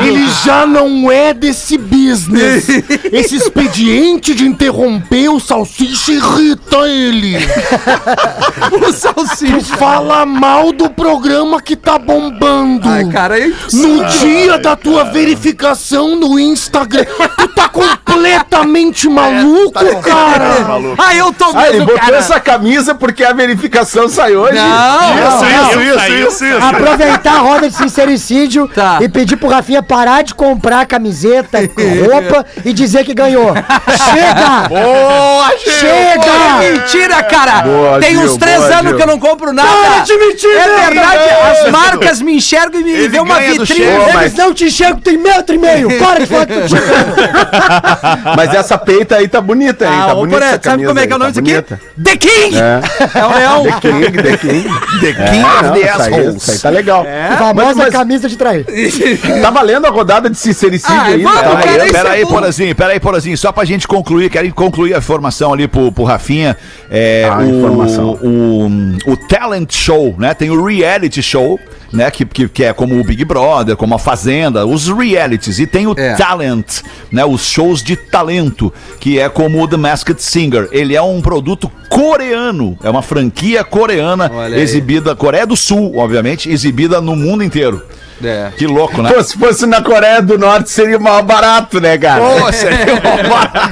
Ele 0.04 0.28
já 0.44 0.66
não 0.66 1.10
é 1.10 1.32
desse 1.34 1.76
business. 1.78 2.68
Esse 3.12 3.36
expediente 3.36 4.34
de 4.34 4.46
interromper 4.46 5.28
o 5.28 5.40
salsicha 5.40 6.12
irrita 6.12 6.76
ele. 6.88 7.36
o 8.72 8.78
Tu 8.78 8.92
salsicha. 8.92 9.76
fala 9.76 10.24
mal 10.26 10.72
do 10.72 10.90
programa 10.90 11.60
que 11.60 11.76
tá 11.76 11.98
bombando. 11.98 12.88
Ai, 12.88 13.04
cara, 13.08 13.38
é 13.38 13.50
No 13.72 14.04
dia 14.06 14.58
da 14.58 14.76
tua 14.76 15.04
verificação 15.04 16.16
no 16.16 16.38
Instagram, 16.38 17.04
tu 17.36 17.48
tá 17.48 17.68
completamente 17.68 19.08
maluco, 19.08 19.72
cara. 20.02 20.66
Ah, 20.98 21.14
eu 21.14 21.32
tô 21.32 21.46
Ah, 21.54 21.68
ele 21.68 21.72
mesmo, 21.78 21.86
botou 21.86 22.00
cara. 22.00 22.16
essa 22.16 22.40
camisa 22.40 22.94
porque 22.94 23.24
a 23.24 23.32
verificação 23.32 24.08
hoje. 24.36 24.54
Não, 24.54 24.64
Isso, 24.64 25.44
não, 25.44 25.82
isso, 25.82 25.82
isso, 25.82 26.12
isso, 26.28 26.44
isso. 26.44 26.64
Aproveitar 26.64 27.34
a 27.36 27.38
roda 27.40 27.68
de 27.68 27.76
sincericídio 27.76 28.68
Tá. 28.68 28.98
e 29.00 29.08
pedir 29.08 29.36
pro 29.36 29.48
Rafinha 29.48 29.82
parar 29.82 30.22
de 30.22 30.34
comprar 30.34 30.84
camiseta, 30.86 31.58
roupa 32.10 32.44
e 32.64 32.72
dizer 32.72 33.04
que 33.04 33.14
ganhou. 33.14 33.54
Chega! 33.54 34.68
Boa, 34.68 35.48
gente! 35.50 35.70
Chega! 35.70 36.64
É 36.64 36.72
mentira, 36.72 37.22
cara! 37.22 37.62
Boa, 37.62 38.00
Tem 38.00 38.16
uns 38.18 38.30
Gil, 38.30 38.38
três 38.38 38.58
boa, 38.58 38.68
anos 38.74 38.88
Gil. 38.88 38.96
que 38.96 39.02
eu 39.02 39.06
não 39.06 39.18
compro 39.18 39.52
nada. 39.52 39.68
Para 39.68 40.00
de 40.04 40.16
mentir, 40.18 40.50
É 40.50 40.68
verdade, 40.90 41.16
É, 41.16 41.50
as 41.50 41.58
Gil. 41.62 41.72
marcas 41.72 42.20
me 42.20 42.36
enxergam 42.36 42.80
e 42.80 42.84
me 42.84 42.90
Ele 42.92 43.08
vê 43.08 43.20
uma 43.20 43.38
vitrine. 43.40 43.82
Eles 43.84 44.14
mas- 44.14 44.34
não 44.34 44.52
te 44.54 44.64
enxergam, 44.66 45.00
tem 45.00 45.16
metro 45.18 45.54
e 45.54 45.58
meio. 45.58 45.88
Para 45.98 46.20
de 46.20 46.26
falar 46.26 46.46
que 46.46 46.54
tu 46.54 46.68
te 46.68 46.74
Mas 48.36 48.54
essa 48.54 48.78
peita 48.78 49.16
aí 49.16 49.28
tá 49.28 49.40
bonita, 49.40 49.84
hein? 49.84 49.90
Ah, 49.94 50.06
tá 50.06 50.14
ô, 50.14 50.16
bonita 50.20 50.40
sabe 50.46 50.58
camisa 50.60 50.88
como 50.88 51.00
é 51.00 51.06
que 51.06 51.12
é 51.12 51.16
o 51.16 51.18
nome 51.18 51.32
tá 51.32 51.40
disso 51.40 51.58
aqui? 51.58 52.02
The 52.02 52.16
King! 52.16 52.56
É. 52.56 52.80
É 53.18 53.24
o 53.24 53.34
leão. 53.34 53.62
The 53.64 53.80
King, 53.80 54.22
The 54.24 54.36
King. 54.38 54.62
The 55.00 55.12
King 55.12 55.42
Ah, 55.44 55.54
of 55.60 55.64
não, 55.64 55.72
the 55.74 55.80
essa 55.82 56.02
aí, 56.04 56.14
Assholes. 56.14 56.48
aí 56.48 56.58
tá 56.58 56.70
legal. 56.70 57.06
famosa 57.38 57.66
Mas- 57.66 57.76
mas- 57.76 57.90
camisa 57.92 58.28
de 58.28 58.36
trair. 58.36 58.64
Tá 59.42 59.50
valendo 59.50 59.86
a 59.86 59.90
rodada 59.90 60.30
de 60.30 60.36
sincericídio 60.38 60.96
Ah, 60.96 61.04
aí, 61.04 61.22
vamos, 61.22 61.40
tá? 61.40 61.48
valendo. 61.48 61.84
isso 61.84 61.92
Pera 61.92 62.08
é 62.08 62.12
aí. 62.12 62.26
Porazinho, 62.26 62.74
pera 62.74 62.92
aí, 62.92 63.00
Porazinho. 63.00 63.36
Só 63.38 63.52
pra 63.52 63.64
gente 63.64 63.86
concluir, 63.86 64.30
quero 64.30 64.52
concluir 64.54 64.94
a 64.94 64.98
informação 64.98 65.52
ali 65.52 65.68
pro, 65.68 65.92
pro 65.92 66.04
Rafinha. 66.04 66.56
É, 66.90 67.28
Ah, 67.30 67.38
o, 67.38 67.44
informação. 67.44 68.18
O, 68.22 68.68
o 69.12 69.16
talent 69.16 69.72
show, 69.74 70.14
né? 70.18 70.32
Tem 70.34 70.50
o 70.50 70.64
reality 70.64 71.22
show, 71.22 71.58
né? 71.94 72.10
Que, 72.10 72.24
que, 72.24 72.48
que 72.48 72.64
é 72.64 72.72
como 72.72 72.98
o 72.98 73.04
Big 73.04 73.24
Brother, 73.24 73.76
como 73.76 73.94
a 73.94 73.98
Fazenda, 73.98 74.66
os 74.66 74.88
realities. 74.88 75.58
E 75.58 75.66
tem 75.66 75.86
o 75.86 75.94
É. 75.96 76.14
talent, 76.16 76.80
né? 77.10 77.24
Os 77.24 77.46
shows 77.46 77.82
de 77.82 77.96
talento, 77.96 78.72
que 79.00 79.18
é 79.18 79.28
como 79.28 79.62
o 79.62 79.68
The 79.68 79.76
Masked 79.76 80.20
Singer. 80.22 80.68
Ele 80.72 80.94
é 80.96 81.00
um 81.02 81.22
produto 81.22 81.70
coreano, 81.88 82.76
é 82.82 82.90
uma 82.90 83.02
franquia 83.02 83.62
coreana 83.64 84.28
exibida, 84.60 85.14
Coreia 85.14 85.46
do 85.46 85.56
Sul, 85.56 85.96
obviamente, 85.96 86.50
exibida 86.50 87.00
no 87.00 87.14
mundo 87.16 87.42
inteiro. 87.44 87.82
É. 88.22 88.50
Que 88.56 88.66
louco, 88.66 89.02
né? 89.02 89.12
Pô, 89.12 89.22
se 89.22 89.36
fosse 89.36 89.66
na 89.66 89.82
Coreia 89.82 90.22
do 90.22 90.38
Norte 90.38 90.70
seria 90.70 90.98
mais 90.98 91.24
barato, 91.24 91.80
né, 91.80 91.98
cara? 91.98 92.20
Pô, 92.20 92.52
seria 92.52 92.94
um 92.94 93.28
barato. 93.28 93.64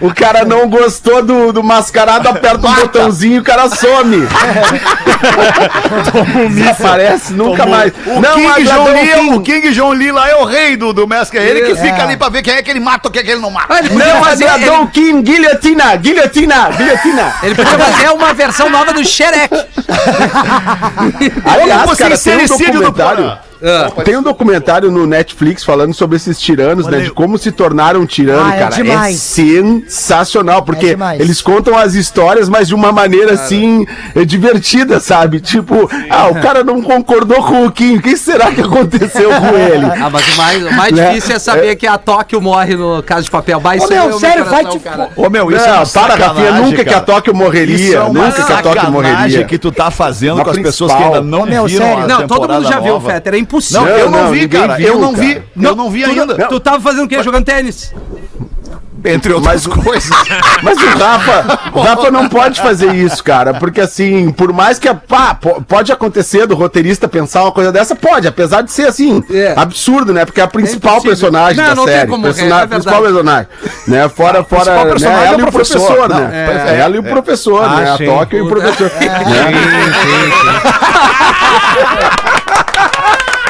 O 0.00 0.14
cara 0.14 0.44
não 0.44 0.68
gostou 0.68 1.22
do, 1.22 1.52
do 1.52 1.62
mascarado, 1.62 2.28
aperta 2.28 2.66
um 2.66 2.74
botãozinho 2.74 3.36
e 3.36 3.38
o 3.38 3.42
cara 3.42 3.68
some. 3.68 4.26
Desaparece, 6.50 7.32
nunca 7.32 7.66
mais. 7.66 7.92
O 8.06 8.20
não, 8.20 8.34
King 8.34 8.64
John 8.64 8.84
Lee, 8.92 9.08
Kim. 9.12 9.34
o 9.34 9.40
King 9.40 9.70
John 9.72 9.92
Lee 9.92 10.12
lá 10.12 10.28
é 10.28 10.36
o 10.36 10.44
rei 10.44 10.76
do, 10.76 10.92
do 10.92 11.06
Mask. 11.06 11.34
É 11.34 11.42
ele 11.44 11.62
que 11.62 11.74
fica 11.76 11.98
É. 11.98 12.02
ali 12.02 12.16
pra 12.16 12.28
ver 12.28 12.42
quem 12.42 12.54
é 12.54 12.62
que 12.62 12.70
ele 12.70 12.80
mata 12.80 13.08
ou 13.08 13.12
quem 13.12 13.20
é 13.20 13.24
que 13.24 13.30
ele 13.30 13.40
não 13.40 13.50
mata. 13.50 13.66
Ah, 13.74 13.78
ele 13.80 13.90
Não 13.94 14.24
fazer, 14.24 14.46
agradou 14.46 14.74
ele, 14.76 14.84
o 14.84 14.86
Kim. 14.88 15.22
Guilhotina, 15.22 15.96
guilhotina, 15.96 16.68
guilhotina. 16.70 17.34
ele 17.42 17.54
podia 17.54 17.78
fazer 17.78 18.08
uma 18.10 18.32
versão 18.34 18.70
nova 18.70 18.92
do 18.92 19.04
Shrek. 19.04 19.50
Aliás, 21.44 21.82
Como 21.82 21.96
cara, 21.96 22.16
tem 22.18 22.34
sincericídio 22.50 22.80
do 22.80 22.92
documentário... 22.92 23.49
Porã. 23.60 24.04
Tem 24.04 24.16
um 24.16 24.22
documentário 24.22 24.90
no 24.90 25.06
Netflix 25.06 25.62
falando 25.64 25.92
sobre 25.94 26.16
esses 26.16 26.40
tiranos, 26.40 26.86
né? 26.86 27.00
De 27.00 27.10
como 27.10 27.36
se 27.38 27.52
tornaram 27.52 28.00
um 28.00 28.06
tirano, 28.06 28.42
Ah, 28.50 28.54
é 28.54 28.58
cara. 28.58 28.74
É 28.74 28.76
demais. 28.82 29.16
sensacional, 29.20 30.62
porque 30.62 30.90
demais. 30.90 31.20
eles 31.20 31.42
contam 31.42 31.76
as 31.76 31.94
histórias, 31.94 32.48
mas 32.48 32.68
de 32.68 32.74
uma 32.74 32.92
maneira 32.92 33.32
assim, 33.34 33.86
é, 34.14 34.24
divertida, 34.24 35.00
sabe? 35.00 35.40
Tipo, 35.40 35.88
ah, 36.08 36.28
o 36.28 36.40
cara 36.40 36.62
não 36.64 36.80
concordou 36.82 37.42
com 37.44 37.66
o 37.66 37.70
Kim, 37.70 37.96
o 37.96 38.02
que 38.02 38.16
será 38.16 38.50
que 38.52 38.60
aconteceu 38.60 39.30
com 39.30 39.46
ele? 39.56 39.90
Ah, 40.00 40.08
mas 40.08 40.34
o 40.34 40.36
mais, 40.36 40.66
o 40.66 40.72
mais 40.72 40.92
Né? 40.92 41.08
difícil 41.10 41.36
é 41.36 41.38
saber 41.38 41.76
que 41.76 41.86
a 41.86 41.98
Tóquio 41.98 42.40
morre 42.40 42.74
no 42.74 43.02
caso 43.02 43.24
de 43.24 43.30
papel. 43.30 43.60
Vai, 43.60 43.78
Ô, 43.78 43.86
meu, 43.88 43.96
é 43.98 44.02
o 44.04 44.08
meu 44.08 44.18
sério, 44.20 44.44
vai 44.46 44.64
te 44.64 44.78
cara. 44.78 45.10
Ô, 45.14 45.28
meu, 45.28 45.50
isso 45.50 45.58
Não, 45.66 45.74
é 45.74 45.76
uma 45.78 45.86
para, 45.86 46.14
Rafinha, 46.14 46.52
nunca 46.52 46.76
que 46.76 46.88
a 46.88 46.92
cara. 46.94 47.00
Tóquio 47.04 47.34
morreria, 47.34 47.74
Isso 47.76 47.96
é 47.96 48.00
uma 48.00 48.24
nunca 48.26 48.42
que 48.42 48.52
a 48.52 48.62
Tóquio 48.62 48.90
morreria. 48.90 49.44
que 49.44 49.58
tu 49.58 49.70
tá 49.70 49.90
fazendo 49.90 50.34
Uma 50.36 50.44
com 50.44 50.50
as 50.50 50.58
pessoas 50.58 50.92
que 50.94 51.02
ainda 51.02 51.20
não 51.20 51.42
Ô, 51.42 51.46
meu, 51.46 51.66
viram 51.66 51.86
sério. 51.86 52.04
a 52.04 52.06
Não, 52.06 52.26
todo 52.26 52.48
mundo 52.50 52.64
já 52.68 52.80
viu, 52.80 52.94
nova. 52.94 53.10
Fetter. 53.10 53.34
É 53.34 53.38
impossível. 53.50 53.82
Não, 53.82 53.88
Não, 53.90 53.98
eu 53.98 54.10
não, 54.10 54.24
não, 54.24 54.30
vi, 54.32 54.48
cara. 54.48 54.76
viu, 54.76 54.86
eu 54.86 54.98
não 54.98 55.14
vi. 55.14 55.34
cara. 55.34 55.46
Eu 55.60 55.76
não 55.76 55.90
vi 55.90 56.02
tu, 56.04 56.10
ainda. 56.10 56.48
Tu 56.48 56.60
tava 56.60 56.80
fazendo 56.80 57.04
o 57.04 57.08
quê? 57.08 57.22
Jogando 57.22 57.44
tênis? 57.44 57.92
Entre 59.02 59.32
outras 59.32 59.66
coisas. 59.66 60.10
Mas 60.62 60.76
o 60.76 60.86
Rafa, 60.98 61.58
o 61.72 61.80
Rafa 61.80 62.10
não 62.10 62.28
pode 62.28 62.60
fazer 62.60 62.94
isso, 62.94 63.24
cara, 63.24 63.54
porque 63.54 63.80
assim, 63.80 64.30
por 64.30 64.52
mais 64.52 64.78
que, 64.78 64.92
pá, 64.92 65.32
po- 65.34 65.62
pode 65.62 65.90
acontecer 65.90 66.46
do 66.46 66.54
roteirista 66.54 67.08
pensar 67.08 67.44
uma 67.44 67.50
coisa 67.50 67.72
dessa, 67.72 67.96
pode, 67.96 68.28
apesar 68.28 68.60
de 68.60 68.70
ser 68.70 68.86
assim, 68.88 69.24
É. 69.32 69.54
absurdo, 69.56 70.12
né? 70.12 70.26
Porque 70.26 70.38
é 70.38 70.44
a 70.44 70.46
principal 70.46 70.98
impossível. 70.98 71.12
personagem 71.16 71.56
Não, 71.56 71.64
da 71.70 71.74
não 71.74 71.84
tem 71.86 71.94
série, 71.94 72.10
como, 72.10 72.22
personagem, 72.24 72.64
é 72.64 72.66
principal 72.66 73.02
verdade. 73.02 73.14
personagem, 73.14 73.48
né? 73.88 74.06
Fora, 74.10 74.44
fora, 74.44 74.64
principal 74.64 74.84
né? 74.84 74.90
personagem 74.90 75.22
é 75.22 75.26
Ela 75.28 75.38
e 75.38 75.42
o 75.42 75.46
professor, 75.50 75.80
professor, 75.80 76.08
não, 76.10 76.20
né? 76.28 76.68
é, 76.68 76.80
ela 76.80 76.94
e 76.94 76.98
o 76.98 77.02
professor, 77.02 77.64
Ah, 77.64 77.76
né? 77.80 77.90
A 77.92 77.96
sim. 77.96 78.04
Tóquio 78.04 78.38
e 78.38 78.42
o 78.42 78.48
professor. 78.50 78.90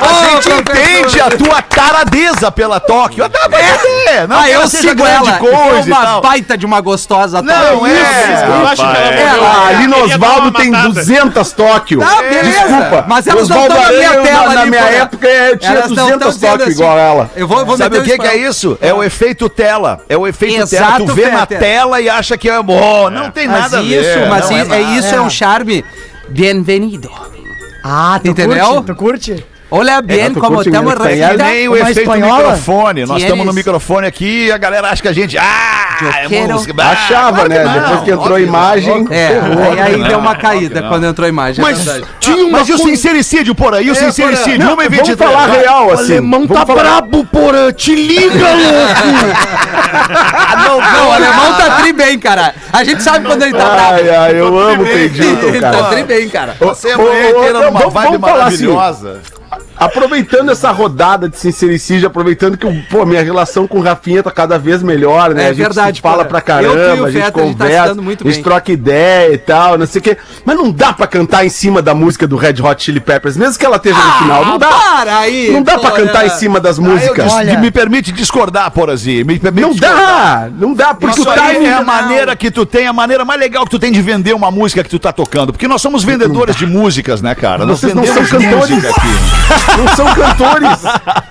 A 0.01 0.31
gente 0.31 0.51
entende 0.51 1.21
a 1.21 1.31
tua 1.31 1.63
taradeza 1.63 2.51
pela 2.51 2.81
Tóquio. 2.81 3.25
Até 3.25 3.39
entender. 3.45 4.29
Não 4.29 4.39
ah, 4.39 4.49
eu 4.51 4.67
sigo 4.69 5.05
ela. 5.05 5.39
coisa 5.39 5.57
é 5.57 5.89
e 5.89 5.93
uma 5.93 6.21
baita 6.21 6.57
de 6.57 6.65
uma 6.67 6.81
gostosa. 6.81 7.43
Não, 7.43 7.79
Tóquio. 7.79 7.87
é. 7.87 8.47
Eu 8.49 8.67
acho 8.69 8.83
que 8.83 8.97
ela 8.97 8.99
É, 8.99 9.27
morreu. 9.35 9.47
Ali 9.69 9.87
no 9.87 9.95
Queria 9.97 10.19
dar 10.19 10.27
Osvaldo 10.29 10.53
tem 10.59 10.71
matada. 10.71 10.89
200 10.95 11.53
Tóquio. 11.53 12.03
Ah, 12.03 12.23
beleza. 12.23 12.51
Desculpa. 12.51 13.05
Mas 13.09 13.27
elas 13.27 13.49
não 13.49 13.63
estão 13.67 13.83
na 13.83 13.89
minha 13.93 14.11
tela 14.23 14.55
na, 14.55 14.67
minha 14.67 14.81
época 14.83 15.27
eu 15.29 15.59
tinha 15.59 15.73
Elas 15.73 15.91
não 15.91 15.97
200 15.97 16.19
tão 16.19 16.31
dizendo 16.31 16.51
Tóquio 16.51 16.65
assim. 16.67 16.73
igual 16.75 16.99
ela. 16.99 17.31
Eu 17.37 17.47
vou, 17.49 17.67
vou 17.67 17.77
Sabe 17.77 17.99
o 17.99 18.03
que, 18.03 18.19
que 18.19 18.27
é 18.27 18.37
isso? 18.37 18.79
É 18.81 18.93
o 18.95 19.03
efeito 19.03 19.49
tela. 19.49 20.01
É 20.09 20.17
o 20.17 20.27
efeito 20.27 20.67
tela. 20.69 20.97
Tu 20.99 21.15
vê 21.15 21.27
na 21.31 21.47
tela 21.47 22.01
e 22.01 22.09
acha 22.09 22.37
que 22.39 22.49
é 22.49 22.63
bom. 22.63 23.11
Não 23.11 23.31
tem 23.31 23.47
Mas 23.47 23.61
nada 23.63 23.79
a 23.79 23.83
ver. 23.83 24.01
isso, 24.01 24.29
mas 24.29 24.51
é, 24.51 24.65
nada. 24.65 24.81
isso 24.81 25.15
é 25.15 25.21
um 25.21 25.31
charme. 25.31 25.85
Bem-vindo. 26.29 27.11
Ah, 27.85 28.21
tu 28.23 28.29
Entendeu? 28.31 28.67
curte? 28.67 28.87
Tu 28.87 28.95
curte? 28.95 29.47
Olha 29.73 30.03
bem 30.03 30.33
tu 30.33 30.41
como 30.41 30.61
estamos 30.61 30.93
É 30.93 30.97
refletindo. 30.99 31.45
nem 31.45 31.69
o 31.69 31.73
Uma 31.73 31.79
efeito 31.81 32.01
espanhola? 32.01 32.39
microfone. 32.43 33.07
Nós 33.07 33.23
estamos 33.23 33.47
no 33.47 33.53
microfone 33.53 34.07
aqui 34.07 34.47
e 34.47 34.53
a 34.53 34.59
galera 34.59 34.89
acha 34.91 35.01
que 35.01 35.09
a 35.09 35.13
gente. 35.13 35.39
Ah, 35.39 36.23
é 36.25 36.29
quero- 36.29 36.53
música. 36.55 36.75
Ah, 36.79 36.91
Achava, 36.91 37.33
claro 37.33 37.49
né? 37.49 37.65
não, 37.65 37.73
Depois 37.73 38.01
que 38.03 38.11
entrou 38.11 38.37
a 38.37 38.41
imagem. 38.41 39.07
É, 39.11 39.29
ferrou. 39.29 39.73
aí, 39.73 39.81
aí 39.81 39.97
não, 39.97 40.09
deu 40.09 40.19
uma 40.19 40.35
não, 40.35 40.41
caída 40.41 40.81
não. 40.81 40.89
quando 40.89 41.07
entrou 41.07 41.27
a 41.27 41.29
imagem. 41.29 41.63
Mas, 41.63 41.87
é. 41.87 42.01
Tinha 42.19 42.45
uma 42.47 42.59
mas 42.59 42.69
e 42.69 42.73
o 42.73 42.79
sincericídio 42.79 43.55
por 43.55 43.75
aí? 43.75 43.91
O 43.91 43.95
sincericídio, 43.95 44.67
Não, 44.67 44.75
uma 44.75 44.85
e 44.85 44.89
vamos 44.89 45.09
23. 45.09 45.31
falar 45.31 45.47
real, 45.53 45.87
O 45.89 45.93
assim. 45.93 46.13
alemão 46.13 46.47
tá 46.49 46.65
brabo, 46.65 47.25
porã. 47.27 47.73
Te 47.73 47.95
liga, 47.95 48.35
louco. 50.69 50.87
Não, 50.93 51.09
o 51.09 51.13
alemão 51.13 51.55
tá 51.55 51.77
tri 51.81 51.93
bem, 51.93 52.19
cara. 52.19 52.55
A 52.73 52.85
gente 52.85 53.03
sabe 53.03 53.27
quando 53.27 53.43
ele 53.43 53.53
tá 53.53 53.65
bravo. 53.65 53.95
Ai, 53.95 54.11
ai, 54.11 54.41
eu 54.41 54.59
amo 54.59 54.83
o 54.83 54.87
Ele 54.87 55.09
Pedrito, 55.09 55.61
tá 55.61 55.71
cara. 55.71 55.85
tri 55.91 56.03
bem, 56.05 56.29
cara. 56.29 56.57
Você 56.59 56.91
é 56.91 56.97
manhã 56.97 57.31
inteira 57.31 57.71
numa 57.71 57.89
vibe 57.89 58.09
assim. 58.09 58.19
maravilhosa. 58.19 59.21
Aproveitando 59.81 60.51
essa 60.53 60.71
rodada 60.71 61.27
de 61.27 61.39
sincericídio, 61.39 62.07
aproveitando 62.07 62.57
que 62.59 62.67
pô, 62.91 63.07
minha 63.07 63.23
relação 63.23 63.67
com 63.67 63.79
o 63.79 63.83
Rafinha 63.83 64.23
tá 64.23 64.31
cada 64.31 64.59
vez 64.59 64.83
melhor, 64.83 65.35
né? 65.35 65.45
É 65.45 65.47
a 65.47 65.49
gente 65.55 65.63
verdade, 65.63 65.97
se 65.97 66.03
fala 66.03 66.23
pra 66.23 66.41
caramba, 66.43 66.75
a 66.75 66.77
gente 66.79 66.91
Fetter, 66.91 67.05
a 67.05 67.11
gente 67.11 67.25
tá 67.25 67.33
conversa, 67.33 67.93
a 68.01 68.31
gente 68.31 68.43
troca 68.43 68.71
ideia 68.73 69.33
e 69.33 69.39
tal, 69.39 69.79
não 69.79 69.87
sei 69.87 70.01
o 70.01 70.03
quê. 70.03 70.19
Mas 70.45 70.55
não 70.57 70.71
dá 70.71 70.93
pra 70.93 71.07
cantar 71.07 71.47
em 71.47 71.49
cima 71.49 71.81
da 71.81 71.95
música 71.95 72.27
do 72.27 72.37
Red 72.37 72.57
Hot 72.63 72.83
Chili 72.85 73.01
Peppers, 73.01 73.39
mesmo 73.39 73.59
que 73.59 73.65
ela 73.65 73.77
esteja 73.77 73.97
no 73.99 74.13
final. 74.13 74.45
Não 74.45 74.59
dá. 74.59 74.69
Ah, 74.69 74.97
Para 75.01 75.19
aí. 75.19 75.51
Não 75.51 75.63
dá 75.63 75.79
pra 75.79 75.91
pô, 75.93 75.97
cantar 75.97 76.25
é. 76.25 76.27
em 76.27 76.31
cima 76.31 76.61
das 76.61 76.77
eu 76.77 76.85
músicas. 76.85 77.33
Olha- 77.33 77.59
me 77.59 77.71
permite 77.71 78.13
discordar, 78.13 78.71
Porazi. 78.71 79.25
Me 79.25 79.39
permite 79.39 79.63
Não 79.63 79.71
discordar. 79.73 79.97
dá, 80.43 80.49
não 80.59 80.75
dá, 80.75 80.93
porque 80.93 81.19
Isso 81.19 81.27
o 81.27 81.33
aí 81.33 81.39
timing 81.55 81.67
é 81.67 81.73
a 81.73 81.83
maneira 81.83 82.37
que 82.37 82.51
tu 82.51 82.67
tem, 82.67 82.87
a 82.87 82.93
maneira 82.93 83.25
mais 83.25 83.41
legal 83.41 83.65
que 83.65 83.71
tu 83.71 83.79
tem 83.79 83.91
de 83.91 84.03
vender 84.03 84.35
uma 84.35 84.51
música 84.51 84.85
que 84.85 84.91
tu 84.91 84.99
tá 84.99 85.11
tocando. 85.11 85.53
Porque 85.55 85.67
nós 85.67 85.81
somos 85.81 86.05
vendedores 86.05 86.55
de 86.55 86.67
músicas, 86.67 87.23
né, 87.23 87.35
cara? 87.35 87.65
Nós 87.65 87.81
Vocês 87.81 87.95
não 87.95 88.05
são 88.05 88.23
vendemos 88.23 88.67
cantores. 88.67 88.71
música 88.71 88.91
aqui. 88.91 89.70
Não 89.77 89.97
são 89.97 90.07
cantores. 90.15 90.79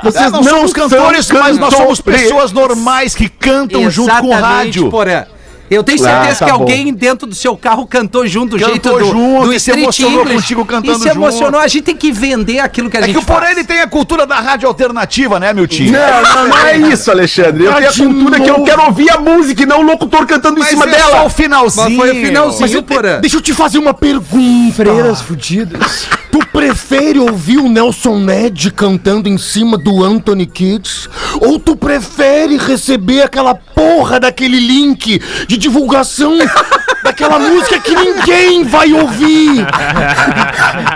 Vocês 0.04 0.26
É, 0.26 0.30
nós 0.30 0.46
somos 0.48 0.74
cantores, 0.74 1.26
são 1.26 1.40
mas 1.40 1.58
nós 1.58 1.74
somos 1.74 2.02
pessoas 2.02 2.52
normais 2.52 3.16
que 3.16 3.30
cantam 3.30 3.90
junto 3.90 4.16
com 4.22 4.28
o 4.28 4.34
rádio. 4.34 4.90
Porã. 4.90 5.26
Eu 5.70 5.84
tenho 5.84 6.00
certeza 6.00 6.32
Ah, 6.32 6.36
tá 6.36 6.46
que 6.46 6.52
bom. 6.52 6.60
alguém 6.60 6.94
dentro 6.94 7.28
do 7.28 7.36
seu 7.36 7.56
carro 7.56 7.86
cantou 7.86 8.26
junto, 8.28 8.58
do 8.58 8.60
Cantou 8.66 8.72
jeito 8.74 8.90
do, 8.90 9.06
junto 9.20 9.46
do 9.46 9.54
e 9.54 9.60
se 9.60 9.70
Street 9.70 9.84
emocionou 9.84 10.22
English. 10.22 10.36
contigo 10.42 10.66
cantando 10.66 10.98
e 10.98 11.02
se 11.02 11.10
emocionou. 11.10 11.46
junto. 11.52 11.58
A 11.64 11.68
gente 11.68 11.84
tem 11.84 11.96
que 11.96 12.12
vender 12.12 12.60
aquilo 12.60 12.90
que 12.90 12.98
a 12.98 13.02
É 13.02 13.04
gente 13.04 13.12
que 13.14 13.20
o 13.20 13.26
Porã 13.26 13.50
ele 13.52 13.64
tem 13.64 13.80
a 13.82 13.88
cultura 13.88 14.26
da 14.26 14.40
rádio 14.40 14.68
alternativa, 14.68 15.40
né, 15.40 15.54
meu 15.54 15.68
tio? 15.68 15.92
Não, 15.92 16.00
não, 16.24 16.48
não 16.50 16.58
é 16.58 16.78
isso, 16.78 17.12
Alexandre. 17.12 17.66
Eu 17.66 17.72
Tá 17.72 17.78
tenho 17.78 17.90
a 17.90 17.94
cultura 17.94 18.40
que 18.40 18.50
eu 18.50 18.54
novo. 18.54 18.66
quero 18.66 18.86
ouvir 18.86 19.10
a 19.12 19.18
música 19.20 19.64
e 19.64 19.66
não 19.66 19.80
o 19.82 19.84
locutor 19.84 20.26
cantando 20.26 20.60
em 20.60 20.64
cima 20.64 20.86
é 20.86 20.90
dela. 20.92 21.12
só 21.18 21.26
o 21.26 21.30
finalzinho. 21.30 21.86
Mas 21.90 21.96
foi 21.98 22.12
o 22.12 22.26
finalzinho, 22.26 22.62
Mas 22.62 22.74
eu- 22.74 22.84
Porã. 22.84 23.20
deixa 23.20 23.38
eu 23.38 23.42
te 23.42 23.54
fazer 23.54 23.78
uma 23.78 23.94
pergunta. 23.94 24.76
Freiras 24.76 25.22
fudidas. 25.22 26.08
Tu 26.32 26.40
prefere 26.52 27.20
ouvir 27.20 27.58
o 27.58 27.68
Nelson 27.70 28.20
Ned 28.20 28.72
cantando 28.72 29.28
em 29.30 29.38
cima 29.38 29.78
do 29.78 30.04
Anthony 30.04 30.46
Kids? 30.46 31.08
Ou 31.42 31.60
tu 31.60 31.76
prefere 31.76 32.58
receber 32.58 33.22
aquela 33.24 33.54
porra 33.56 34.20
daquele 34.20 34.60
link 34.60 35.22
de 35.48 35.58
divulgação 35.60 36.38
daquela 37.04 37.38
música 37.38 37.78
que 37.80 37.94
ninguém 37.96 38.64
vai 38.64 38.92
ouvir? 38.94 39.66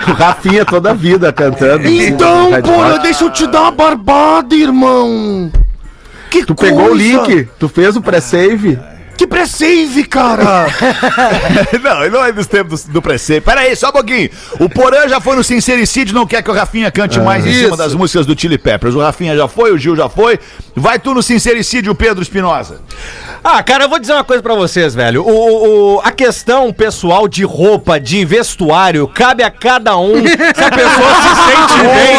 O 0.07 0.13
Rafinha 0.13 0.65
toda 0.65 0.91
a 0.91 0.93
vida 0.93 1.31
cantando. 1.31 1.87
Então, 1.87 2.49
porra, 2.61 2.99
deixa 2.99 3.23
eu 3.23 3.29
te 3.29 3.47
dar 3.47 3.61
uma 3.61 3.71
barbada, 3.71 4.53
irmão. 4.55 5.51
Que 6.29 6.45
Tu 6.45 6.53
pegou 6.55 6.85
o 6.85 6.89
coisa. 6.89 7.03
link, 7.03 7.47
tu 7.59 7.69
fez 7.69 7.95
o 7.95 8.01
pré-save. 8.01 8.77
Que 9.15 9.27
pré-save, 9.27 10.03
cara. 10.05 10.65
não, 11.83 12.01
ele 12.01 12.09
não 12.09 12.25
é 12.25 12.31
dos 12.31 12.47
tempos 12.47 12.83
do, 12.85 12.93
do 12.93 13.01
preceito. 13.01 13.43
Pera 13.43 13.61
aí, 13.61 13.75
só 13.75 13.89
um 13.89 13.91
pouquinho. 13.91 14.29
O 14.59 14.67
Porã 14.67 15.07
já 15.07 15.21
foi 15.21 15.35
no 15.35 15.43
Sincericídio, 15.43 16.15
não 16.15 16.25
quer 16.25 16.41
que 16.41 16.49
o 16.49 16.53
Rafinha 16.53 16.91
cante 16.91 17.19
mais 17.19 17.45
em 17.45 17.53
cima 17.53 17.77
das 17.77 17.93
músicas 17.93 18.25
do 18.25 18.39
Chili 18.39 18.57
Peppers. 18.57 18.95
O 18.95 18.99
Rafinha 19.01 19.35
já 19.35 19.47
foi, 19.47 19.71
o 19.71 19.77
Gil 19.77 19.95
já 19.95 20.09
foi. 20.09 20.39
Vai 20.75 20.97
tu 20.97 21.13
no 21.13 21.21
Sincericídio, 21.21 21.93
Pedro 21.93 22.23
Espinosa. 22.23 22.81
Ah, 23.43 23.61
cara, 23.61 23.83
eu 23.85 23.89
vou 23.89 23.99
dizer 23.99 24.13
uma 24.13 24.23
coisa 24.23 24.41
pra 24.41 24.55
vocês, 24.55 24.95
velho. 24.95 25.23
O, 25.23 25.97
o- 25.97 26.01
a 26.03 26.11
questão 26.11 26.71
pessoal 26.73 27.27
de 27.27 27.43
roupa, 27.43 27.99
de 27.99 28.25
vestuário, 28.25 29.07
cabe 29.07 29.43
a 29.43 29.51
cada 29.51 29.95
um. 29.97 30.15
Se 30.25 30.63
a 30.63 30.71
pessoa 30.71 31.15
se 31.21 31.35
sente 31.51 31.79
bem. 31.83 32.17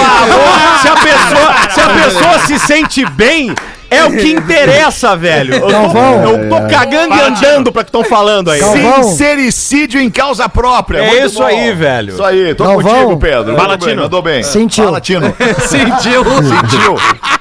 Se 0.81 0.89
a 0.89 0.97
pessoa, 0.97 1.71
se 1.71 1.81
a 1.81 1.89
pessoa 1.89 2.39
se 2.47 2.59
sente 2.61 3.07
bem. 3.13 3.55
É 3.95 4.05
o 4.05 4.17
que 4.17 4.33
interessa, 4.33 5.17
velho. 5.17 5.55
Eu 5.55 5.61
tô, 5.61 5.69
eu 5.69 6.49
tô 6.49 6.69
cagando 6.69 7.15
e 7.15 7.21
andando 7.21 7.73
pra 7.73 7.83
que 7.85 7.89
estão 7.89 8.05
falando 8.05 8.51
aí. 8.51 8.61
Galvão. 8.61 9.03
Sincericídio 9.05 10.01
em 10.01 10.11
causa 10.11 10.49
própria. 10.49 10.99
É 10.99 11.07
Muito 11.09 11.27
isso 11.27 11.39
bom. 11.39 11.45
aí, 11.45 11.73
velho. 11.73 12.13
Isso 12.15 12.25
aí, 12.25 12.55
tô 12.55 12.65
Galvão. 12.65 12.93
contigo, 12.93 13.17
Pedro. 13.19 13.57
Fala, 13.57 13.79
Mandou 13.97 14.23
bem. 14.23 14.43
Sentiu. 14.43 14.85
Fala, 14.85 15.01
Tino. 15.01 15.35
Sentiu. 15.67 16.25
Sentiu. 16.25 16.97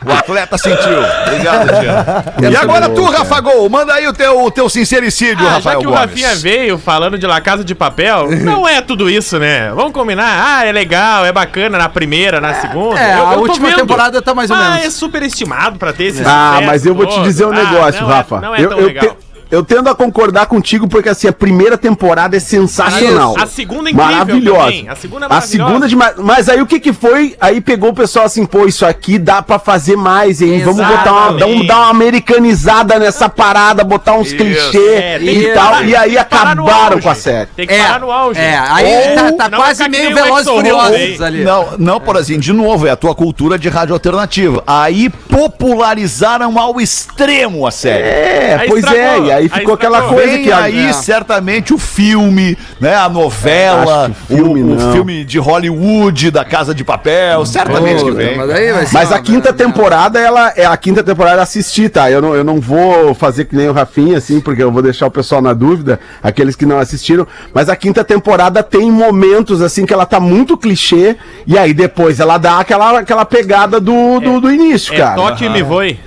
O 0.06 0.12
atleta 0.12 0.58
sentiu. 0.58 1.00
Obrigado, 1.28 1.68
Tino. 1.80 2.52
E 2.52 2.56
agora 2.58 2.90
tu, 2.90 3.04
Rafa 3.06 3.40
Gol, 3.40 3.70
manda 3.70 3.94
aí 3.94 4.06
o 4.08 4.14
teu, 4.14 4.44
o 4.44 4.52
teu 4.52 4.68
sincericídio, 4.70 5.38
Ah, 5.46 5.50
já 5.50 5.56
Rafael 5.56 5.80
que 5.80 5.88
o 5.88 5.90
Gomes. 5.90 6.02
Rafinha 6.10 6.36
veio 6.36 6.78
falando 6.78 7.18
de 7.18 7.26
La 7.26 7.40
Casa 7.40 7.64
de 7.64 7.74
Papel, 7.74 8.30
não 8.32 8.68
é 8.68 8.82
tudo 8.82 9.10
isso, 9.10 9.40
né? 9.40 9.72
Vamos 9.74 9.94
combinar? 9.94 10.58
Ah, 10.60 10.66
é 10.66 10.72
legal, 10.74 11.26
é 11.26 11.32
bacana 11.32 11.78
na 11.78 11.88
primeira, 11.88 12.42
na 12.42 12.54
segunda. 12.56 13.00
É, 13.00 13.14
a 13.14 13.34
tô 13.34 13.40
última 13.40 13.70
vendo. 13.70 13.78
temporada 13.80 14.22
tá 14.22 14.34
mais 14.34 14.50
ou 14.50 14.58
Ah, 14.58 14.72
menos. 14.72 14.86
é 14.88 14.90
super 14.90 15.24
estimado 15.24 15.80
pra 15.80 15.94
ter 15.94 16.06
esse 16.06 16.22
Ah, 16.26 16.43
sucesso 16.52 16.66
mas 16.68 16.86
eu 16.86 16.96
vou 16.96 17.06
te 17.06 17.22
dizer 17.22 17.46
um 17.46 17.52
Ah, 17.52 17.56
negócio, 17.56 18.04
é- 18.04 18.08
Rafa. 18.08 18.42
não 18.42 18.56
é 18.56 18.62
eu, 18.62 18.72
eu 18.72 18.94
te- 18.94 19.12
eu 19.54 19.64
tendo 19.64 19.88
a 19.90 19.96
concordar 19.96 20.48
contigo, 20.48 20.88
porque 20.88 21.10
assim, 21.10 21.28
a 21.28 21.34
primeira 21.34 21.78
temporada 21.78 22.36
é 22.36 22.40
sensacional. 22.40 23.36
A 23.38 23.46
segunda 23.46 23.90
é 23.90 23.94
incrível 23.94 24.12
Maravilhosa. 24.14 24.60
também. 24.66 24.90
A 24.90 24.96
segunda 24.96 25.26
é 25.26 25.28
A 25.28 25.30
maravilhosa. 25.30 25.68
segunda 25.70 25.88
de 25.88 25.96
ma- 25.96 26.14
Mas 26.18 26.50
aí 26.50 26.62
o 26.62 26.66
que 26.66 26.80
que 26.80 26.92
foi? 26.92 27.36
Aí 27.40 27.62
pegou 27.62 27.92
o 27.92 27.94
pessoal 27.94 28.26
assim, 28.26 28.46
pô, 28.46 28.66
isso 28.66 28.86
aqui 28.86 29.18
dá 29.20 29.42
pra 29.42 29.60
fazer 29.60 29.96
mais, 29.96 30.42
hein? 30.42 30.62
Vamos 30.64 30.86
botar 30.86 31.12
uma, 31.14 31.34
dar, 31.38 31.46
um- 31.46 31.66
dar 31.66 31.78
uma 31.78 31.90
americanizada 31.90 32.98
nessa 32.98 33.30
parada, 33.30 33.84
botar 33.84 34.14
uns 34.14 34.34
clichês 34.34 34.76
É, 34.76 35.20
e 35.22 35.54
tal. 35.54 35.72
parar- 35.72 35.84
E 35.88 35.96
aí 35.96 36.18
acabaram 36.18 37.00
com 37.00 37.10
a 37.10 37.16
série. 37.16 37.48
Tem 37.56 37.68
que 37.68 37.74
É, 37.74 37.84
parar 37.84 38.00
no 38.00 38.12
auge. 38.12 38.40
é, 38.40 38.58
aí 38.58 39.16
tá, 39.16 39.32
tá 39.34 39.50
Não 39.50 39.58
quase 39.60 39.88
meio 39.88 40.18
e 40.18 40.22
Rose 40.30 40.46
Furiosos 40.50 41.22
ali. 41.22 41.44
Não, 41.44 41.78
não, 41.78 42.00
por 42.00 42.18
assim, 42.18 42.40
de 42.40 42.52
novo, 42.52 42.88
é 42.88 42.92
a 42.92 42.96
tua 42.96 43.14
cultura 43.14 43.60
de 43.60 43.70
rádio 43.70 43.94
alternativa. 43.94 44.64
Aí 44.66 45.10
popularizaram 45.10 46.58
ao 46.58 46.80
extremo 46.80 47.66
a 47.68 47.72
série. 47.72 48.04
É, 48.04 48.58
Aí 48.62 48.68
pois 48.70 48.84
é, 48.84 48.88
estragou, 48.88 49.26
e 49.28 49.32
aí 49.32 49.43
aí 49.52 49.60
ficou 49.60 49.74
aquela 49.76 50.00
estragou. 50.00 50.18
coisa 50.20 50.34
Vem 50.36 50.44
que 50.44 50.52
aí 50.52 50.88
é. 50.88 50.94
certamente 50.94 51.74
o 51.74 51.78
filme, 51.78 52.58
né? 52.80 52.96
A 52.96 53.10
novela, 53.10 54.12
filme, 54.28 54.62
o, 54.64 54.76
o 54.76 54.92
filme 54.94 55.24
de 55.26 55.40
Hollywood 55.40 56.32
da 56.32 56.44
Casa 56.46 56.74
de 56.74 56.84
Papel, 56.84 57.46
certamente 57.46 58.04
que 58.04 58.12
vem. 58.12 58.38
Mas, 58.38 58.50
aí 58.50 58.72
vai 58.74 58.86
ser 58.86 58.94
Mas 58.94 59.10
uma 59.10 59.18
a 59.18 59.20
quinta 59.22 59.52
merda. 59.52 59.54
temporada, 59.66 60.20
ela 60.20 60.54
é 60.56 60.66
a 60.66 60.76
quinta 60.78 61.04
temporada 61.04 61.42
assistir, 61.42 61.90
tá? 61.90 62.10
Eu 62.10 62.22
não, 62.22 62.36
eu 62.36 62.44
não 62.44 62.60
vou 62.60 63.14
fazer 63.14 63.46
que 63.46 63.56
nem 63.56 63.68
o 63.70 63.74
Rafinha, 63.74 64.18
assim, 64.18 64.40
porque 64.40 64.62
eu 64.64 64.72
vou 64.72 64.82
deixar 64.82 65.08
o 65.08 65.12
pessoal 65.12 65.42
na 65.42 65.54
dúvida, 65.54 66.00
aqueles 66.22 66.56
que 66.56 66.66
não 66.66 66.80
assistiram. 66.80 67.28
Mas 67.54 67.70
a 67.70 67.76
quinta 67.76 68.04
temporada 68.04 68.62
tem 68.64 68.92
momentos, 68.92 69.62
assim, 69.62 69.86
que 69.86 69.94
ela 69.94 70.06
tá 70.06 70.20
muito 70.20 70.58
clichê, 70.58 71.16
e 71.46 71.58
aí 71.58 71.74
depois 71.74 72.20
ela 72.20 72.38
dá 72.38 72.60
aquela, 72.60 73.00
aquela 73.00 73.26
pegada 73.26 73.80
do, 73.80 74.20
do, 74.20 74.42
do 74.42 74.52
início, 74.52 74.94
É 74.94 74.98
cara. 74.98 75.16
toque 75.16 75.46
e 75.46 75.50
me 75.50 75.62
voe. 75.62 76.00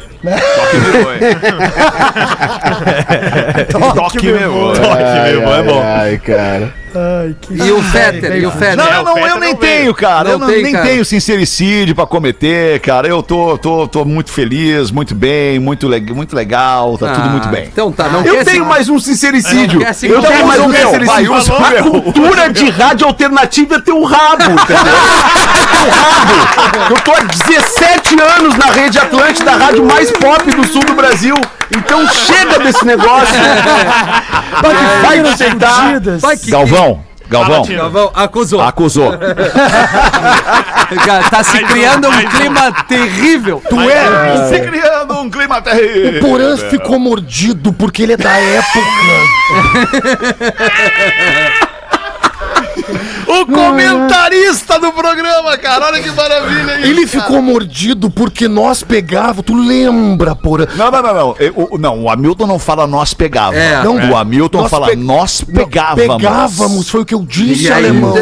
Toque 3.95 4.27
meu. 4.33 4.73
Ai, 4.83 6.19
ai, 6.19 6.19
ai, 6.97 7.37
cara. 7.41 7.69
E 7.69 7.73
o 7.73 7.83
Fetter, 7.83 8.37
e 8.37 8.47
o 8.47 8.51
Fetter. 8.51 8.77
Não, 8.77 8.87
eu 8.93 9.05
não, 9.05 9.19
eu 9.27 9.39
nem 9.41 9.55
tenho, 9.55 9.95
cara. 9.95 10.25
Não 10.25 10.31
eu 10.33 10.39
não, 10.39 10.47
tem, 10.47 10.63
nem 10.63 10.73
cara. 10.73 10.85
tenho 10.87 11.05
sincericídio 11.05 11.95
pra 11.95 12.07
cometer, 12.07 12.81
cara. 12.81 13.07
Eu 13.09 13.23
tô, 13.23 13.57
tô, 13.59 13.87
tô 13.87 14.05
muito 14.05 14.31
feliz, 14.33 14.91
muito 14.91 15.15
bem, 15.15 15.59
muito, 15.59 15.89
le 15.89 16.01
muito 16.13 16.35
legal, 16.35 16.97
tá 16.99 17.13
tudo 17.13 17.27
Ah, 17.27 17.31
muito 17.31 17.49
bem. 17.49 17.65
Então 17.73 17.91
tá, 17.93 18.09
não 18.09 18.23
Eu 18.25 18.37
quer 18.37 18.45
tenho 18.45 18.65
se- 18.65 18.69
mais 18.69 18.89
um 18.89 18.99
sincericídio. 18.99 19.81
Se- 19.95 20.07
Eu 20.07 20.19
Então 20.19 20.31
tenho 20.31 20.47
mais 20.47 20.61
um 20.61 20.69
meu, 20.69 20.77
sincericídio. 20.91 21.07
vai, 21.33 21.39
usa 21.39 21.55
A 21.55 21.71
meu. 21.71 21.85
cultura 22.03 22.49
de 22.53 22.69
rádio 22.71 23.07
alternativa 23.07 23.75
é 23.77 23.81
teu 23.81 24.03
rabo, 24.03 24.43
entendeu? 24.45 24.77
É 24.77 25.77
teu 25.77 25.91
rabo. 25.91 26.91
Eu 26.91 26.97
tô 27.03 27.13
há 27.13 27.21
17 27.21 28.17
anos 28.21 28.57
na 28.57 28.67
rede 28.67 28.99
Atlântida, 28.99 29.53
a 29.53 29.57
rádio 29.57 29.85
mais 29.85 30.11
pop 30.13 30.45
do 30.51 30.67
sul 30.67 30.85
do 30.85 30.95
Brasil. 30.95 31.35
Então 31.71 32.07
chega 32.09 32.59
desse 32.59 32.85
negócio. 32.85 33.35
Vai 35.03 35.21
aceitar. 35.21 36.01
Vai 36.21 36.37
que 36.37 36.51
Galvão, 36.51 37.05
Galvão, 37.29 37.63
Tino. 37.63 37.79
Galvão, 37.79 38.11
acusou. 38.15 38.61
acusou. 38.61 39.13
Tá 41.31 41.43
se 41.43 41.59
criando 41.65 42.09
um 42.09 42.29
clima 42.31 42.73
terrível. 42.87 43.63
Tu 43.69 43.81
é 43.81 44.49
se 44.49 44.61
criando 44.61 45.19
um 45.19 45.29
clima 45.29 45.61
terrível. 45.61 46.21
Porã 46.21 46.57
ficou 46.57 46.99
mordido 46.99 47.73
porque 47.73 48.03
ele 48.03 48.13
é 48.13 48.17
da 48.17 48.37
época. 48.39 48.81
O 53.43 53.47
comentarista 53.47 54.79
do 54.79 54.93
programa, 54.93 55.57
cara. 55.59 55.87
Olha 55.87 56.03
que 56.03 56.11
maravilha 56.11 56.79
isso. 56.81 56.89
Ele 56.89 57.07
ficou 57.07 57.43
mordido 57.43 58.11
porque 58.11 58.49
nós 58.49 58.83
pegava. 58.83 59.43
Tu 59.43 59.55
lembra, 59.55 60.35
Porã? 60.35 60.67
Não, 60.77 60.91
não, 60.91 61.03
não, 61.03 61.15
não. 61.15 61.37
Eu- 61.39 61.69
O, 61.73 61.79
não, 61.79 62.03
o 62.05 62.11
Hamilton 62.11 62.47
não 62.47 62.59
fala 62.59 62.87
nós 62.87 63.13
pegava. 63.15 63.57
É, 63.57 63.83
não, 63.83 63.99
é. 64.01 64.11
o 64.11 64.17
Hamilton 64.17 64.63
Nós 64.63 64.71
fala 64.71 64.87
pe- 64.89 64.97
nós 64.97 65.45
Não, 65.47 65.55
pegávamos. 65.55 66.17
Pegávamos, 66.17 66.89
foi 66.89 67.01
o 67.01 67.05
que 67.05 67.15
eu 67.15 67.23
disse, 67.27 67.65
E 67.65 67.71
alemão. 67.73 68.15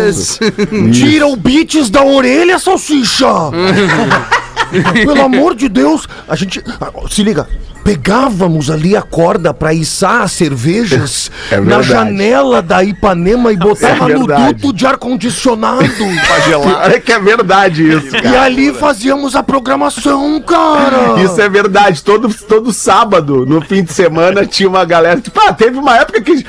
Tira 0.92 1.26
o 1.26 1.37
beats 1.37 1.90
da 1.90 2.02
orelha, 2.04 2.59
salsicha! 2.59 3.26
Pelo 5.04 5.23
amor 5.23 5.54
de 5.54 5.68
Deus, 5.68 6.06
a 6.28 6.35
gente. 6.35 6.62
ah, 6.80 6.90
Se 7.11 7.23
liga. 7.23 7.49
Pegávamos 7.85 8.71
ali 8.71 8.97
a 8.97 9.03
corda 9.03 9.53
pra 9.53 9.75
içar 9.75 10.23
as 10.23 10.33
cervejas 10.33 11.31
É 11.50 11.61
na 11.61 11.83
janela 11.83 12.62
da 12.62 12.83
Ipanema 12.83 13.53
e 13.53 13.57
botava 13.57 14.09
no 14.09 14.26
verdade. 14.26 14.55
duto 14.55 14.73
de 14.73 14.87
ar-condicionado. 14.87 15.85
Olha 16.83 17.00
que 17.00 17.12
é 17.12 17.19
verdade 17.19 17.88
isso, 17.97 18.17
e 18.17 18.23
cara. 18.23 18.42
ali 18.42 18.73
fazíamos 18.73 19.37
a 19.37 19.42
programação, 19.42 20.40
cara. 20.40 21.20
Isso 21.23 21.40
é 21.40 21.49
verdade. 21.49 22.03
Todo, 22.03 22.33
todo 22.33 22.73
sábado, 22.73 23.44
no 23.47 23.61
fim 23.61 23.83
de 23.85 23.92
semana, 23.92 24.47
tinha 24.47 24.68
uma 24.68 24.85
galera. 24.85 25.20
Tipo, 25.20 25.38
ah, 25.47 25.53
teve 25.53 25.79
uma 25.79 25.97
época 25.97 26.20
que. 26.23 26.42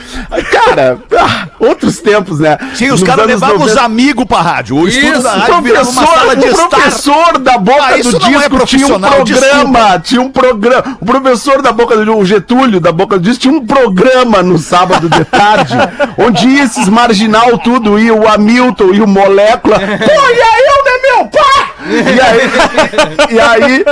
Cara, 0.52 0.98
ah, 1.18 1.48
outros 1.60 2.00
tempos, 2.00 2.40
né? 2.40 2.58
Sim, 2.74 2.92
os 2.92 3.04
caras 3.04 3.28
levavam 3.28 3.56
os 3.58 3.62
90. 3.74 3.82
amigos 3.82 4.26
pra 4.26 4.42
rádio. 4.42 4.78
O 4.78 4.88
Isso, 4.88 5.22
da 5.22 5.36
O 5.36 5.40
rádio 5.40 5.62
virava 5.62 5.90
uma 5.90 6.02
professor, 6.02 6.20
sala 6.20 6.36
de 6.36 6.46
o 6.46 6.52
estar. 6.52 6.68
professor 6.70 7.38
da 7.40 7.58
boca 7.58 7.84
Ah, 7.84 7.90
do 7.90 7.96
é 7.96 8.02
disco 8.02 8.20
tinha 8.66 8.88
um 8.88 9.00
programa, 9.00 10.00
tinha 10.00 10.22
um 10.22 10.32
programa. 10.32 10.98
O 11.02 11.06
professor 11.26 11.60
da 11.60 11.72
boca 11.72 11.98
do 11.98 12.18
o 12.18 12.24
Getúlio 12.24 12.80
da 12.80 12.92
boca 12.92 13.18
do 13.18 13.24
disco 13.24 13.42
tinha 13.42 13.54
um 13.56 13.66
programa 13.66 14.44
no 14.44 14.60
sábado 14.60 15.10
de 15.10 15.26
tarde, 15.26 15.74
onde 16.20 16.48
ia 16.48 16.64
esses 16.64 16.88
marginal 16.88 17.58
tudo, 17.58 17.98
ia 17.98 18.14
o 18.14 18.28
Hamilton 18.28 18.94
e 18.94 19.02
o 19.02 19.08
Molécula. 19.08 19.80
Pô, 19.80 19.86
e 19.86 20.42
aí, 20.42 20.64
eu, 20.68 20.86
né, 20.86 21.02
meu? 21.04 21.26
Pá! 21.28 21.66
E 21.88 22.20
aí, 22.20 23.36
e 23.36 23.40
aí, 23.40 23.86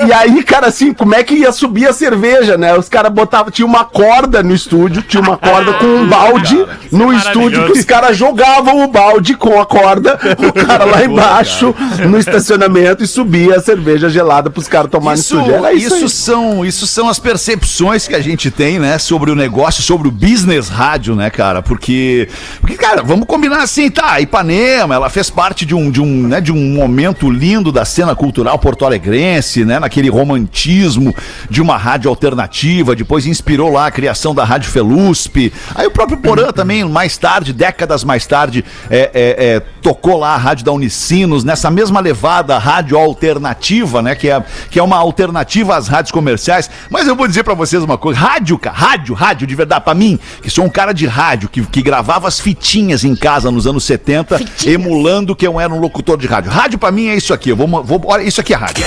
e, 0.00 0.06
e 0.06 0.12
aí, 0.12 0.42
cara, 0.42 0.68
assim, 0.68 0.94
como 0.94 1.14
é 1.14 1.22
que 1.22 1.34
ia 1.34 1.52
subir 1.52 1.86
a 1.86 1.92
cerveja, 1.92 2.56
né? 2.56 2.76
Os 2.76 2.88
caras 2.88 3.12
botavam, 3.12 3.50
tinha 3.50 3.66
uma 3.66 3.84
corda 3.84 4.42
no 4.42 4.54
estúdio, 4.54 5.02
tinha 5.02 5.22
uma 5.22 5.36
corda 5.36 5.74
com 5.74 5.84
um 5.84 6.06
balde 6.06 6.66
no 6.90 7.12
é 7.12 7.16
estúdio 7.16 7.66
que 7.66 7.78
os 7.78 7.84
caras 7.84 8.16
jogavam 8.16 8.82
o 8.82 8.88
balde 8.88 9.34
com 9.34 9.60
a 9.60 9.66
corda, 9.66 10.18
o 10.38 10.66
cara 10.66 10.84
lá 10.84 11.04
embaixo, 11.04 11.74
no 12.08 12.18
estacionamento, 12.18 13.04
e 13.04 13.06
subia 13.06 13.56
a 13.56 13.60
cerveja 13.60 14.08
gelada 14.08 14.48
pros 14.48 14.66
caras 14.66 14.90
tomarem 14.90 15.18
no 15.18 15.20
Isso, 15.20 15.36
estúdio. 15.36 15.54
Era 15.54 15.72
isso, 15.72 15.96
isso, 15.96 16.04
aí. 16.04 16.10
são, 16.10 16.57
isso 16.64 16.86
são 16.86 17.08
as 17.08 17.18
percepções 17.18 18.06
que 18.06 18.14
a 18.14 18.20
gente 18.20 18.50
tem, 18.50 18.78
né, 18.78 18.98
sobre 18.98 19.30
o 19.30 19.34
negócio, 19.34 19.82
sobre 19.82 20.08
o 20.08 20.10
business 20.10 20.68
rádio, 20.68 21.14
né, 21.14 21.30
cara? 21.30 21.62
Porque, 21.62 22.28
porque 22.60 22.76
cara, 22.76 23.02
vamos 23.02 23.26
combinar 23.26 23.62
assim, 23.62 23.90
tá? 23.90 24.20
Ipanema, 24.20 24.94
ela 24.94 25.10
fez 25.10 25.30
parte 25.30 25.64
de 25.64 25.74
um, 25.74 25.90
de 25.90 26.00
um, 26.00 26.28
né, 26.28 26.40
de 26.40 26.52
um 26.52 26.74
momento 26.74 27.30
lindo 27.30 27.70
da 27.70 27.84
cena 27.84 28.14
cultural 28.14 28.58
porto-alegrense, 28.58 29.64
né, 29.64 29.78
naquele 29.78 30.08
romantismo 30.08 31.14
de 31.50 31.60
uma 31.60 31.76
rádio 31.76 32.08
alternativa. 32.10 32.94
Depois 32.94 33.26
inspirou 33.26 33.70
lá 33.70 33.86
a 33.86 33.90
criação 33.90 34.34
da 34.34 34.44
Rádio 34.44 34.70
Felusp. 34.70 35.52
Aí 35.74 35.86
o 35.86 35.90
próprio 35.90 36.18
Porã 36.18 36.52
também, 36.52 36.84
mais 36.84 37.16
tarde, 37.16 37.52
décadas 37.52 38.04
mais 38.04 38.26
tarde, 38.26 38.64
é, 38.90 39.10
é, 39.12 39.46
é, 39.46 39.60
tocou 39.82 40.18
lá 40.18 40.34
a 40.34 40.36
rádio 40.36 40.64
da 40.64 40.72
Unicinos 40.72 41.44
nessa 41.44 41.70
mesma 41.70 42.00
levada 42.00 42.58
rádio 42.58 42.96
alternativa, 42.96 44.02
né? 44.02 44.14
Que 44.14 44.30
é, 44.30 44.42
que 44.70 44.78
é 44.78 44.82
uma 44.82 44.96
alternativa 44.96 45.76
às 45.76 45.88
rádios 45.88 46.12
comerciais. 46.12 46.47
Mas 46.90 47.06
eu 47.06 47.14
vou 47.14 47.26
dizer 47.28 47.44
pra 47.44 47.54
vocês 47.54 47.82
uma 47.82 47.98
coisa: 47.98 48.18
rádio, 48.18 48.58
cara, 48.58 48.76
rádio, 48.76 49.14
rádio, 49.14 49.46
de 49.46 49.54
verdade, 49.54 49.84
pra 49.84 49.94
mim, 49.94 50.18
que 50.42 50.50
sou 50.50 50.64
um 50.64 50.68
cara 50.68 50.92
de 50.92 51.06
rádio, 51.06 51.48
que, 51.48 51.64
que 51.64 51.82
gravava 51.82 52.26
as 52.28 52.40
fitinhas 52.40 53.04
em 53.04 53.14
casa 53.14 53.50
nos 53.50 53.66
anos 53.66 53.84
70, 53.84 54.40
emulando 54.66 55.36
que 55.36 55.46
eu 55.46 55.60
era 55.60 55.72
um 55.72 55.78
locutor 55.78 56.16
de 56.16 56.26
rádio. 56.26 56.50
Rádio 56.50 56.78
pra 56.78 56.90
mim 56.90 57.08
é 57.08 57.16
isso 57.16 57.32
aqui. 57.34 57.50
Eu 57.50 57.56
vou, 57.56 57.66
vou, 57.82 58.00
olha, 58.06 58.22
isso 58.22 58.40
aqui 58.40 58.54
é 58.54 58.56
rádio. 58.56 58.84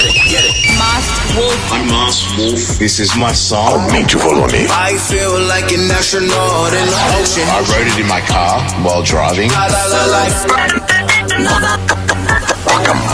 I'm 1.71 1.88
Moss 1.88 2.21
Wolf. 2.36 2.78
This 2.78 3.00
is 3.00 3.15
my 3.15 3.34
song. 3.34 3.86
Aumente 3.86 4.17
o 4.17 4.19
volume. 4.19 4.67
I 4.67 4.97
feel 4.97 5.39
like 5.47 5.71
an 5.74 5.89
astronaut 5.91 6.74
in 6.74 6.86
the 6.86 7.21
ocean. 7.21 7.47
I 7.47 7.62
wrote 7.71 7.88
it 7.88 7.97
in 7.97 8.08
my 8.08 8.21
car 8.28 8.60
while 8.84 9.02
driving. 9.02 9.50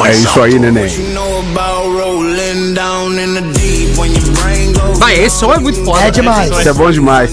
É 0.05 0.11
isso 0.13 0.41
aí, 0.41 0.57
neném. 0.57 0.89
Vai, 4.97 5.15
esse 5.15 5.37
som 5.37 5.53
é 5.53 5.57
muito 5.57 5.83
foda. 5.83 6.05
É 6.05 6.11
demais. 6.11 6.51
Isso 6.51 6.69
é 6.69 6.73
bom 6.73 6.91
demais. 6.91 7.31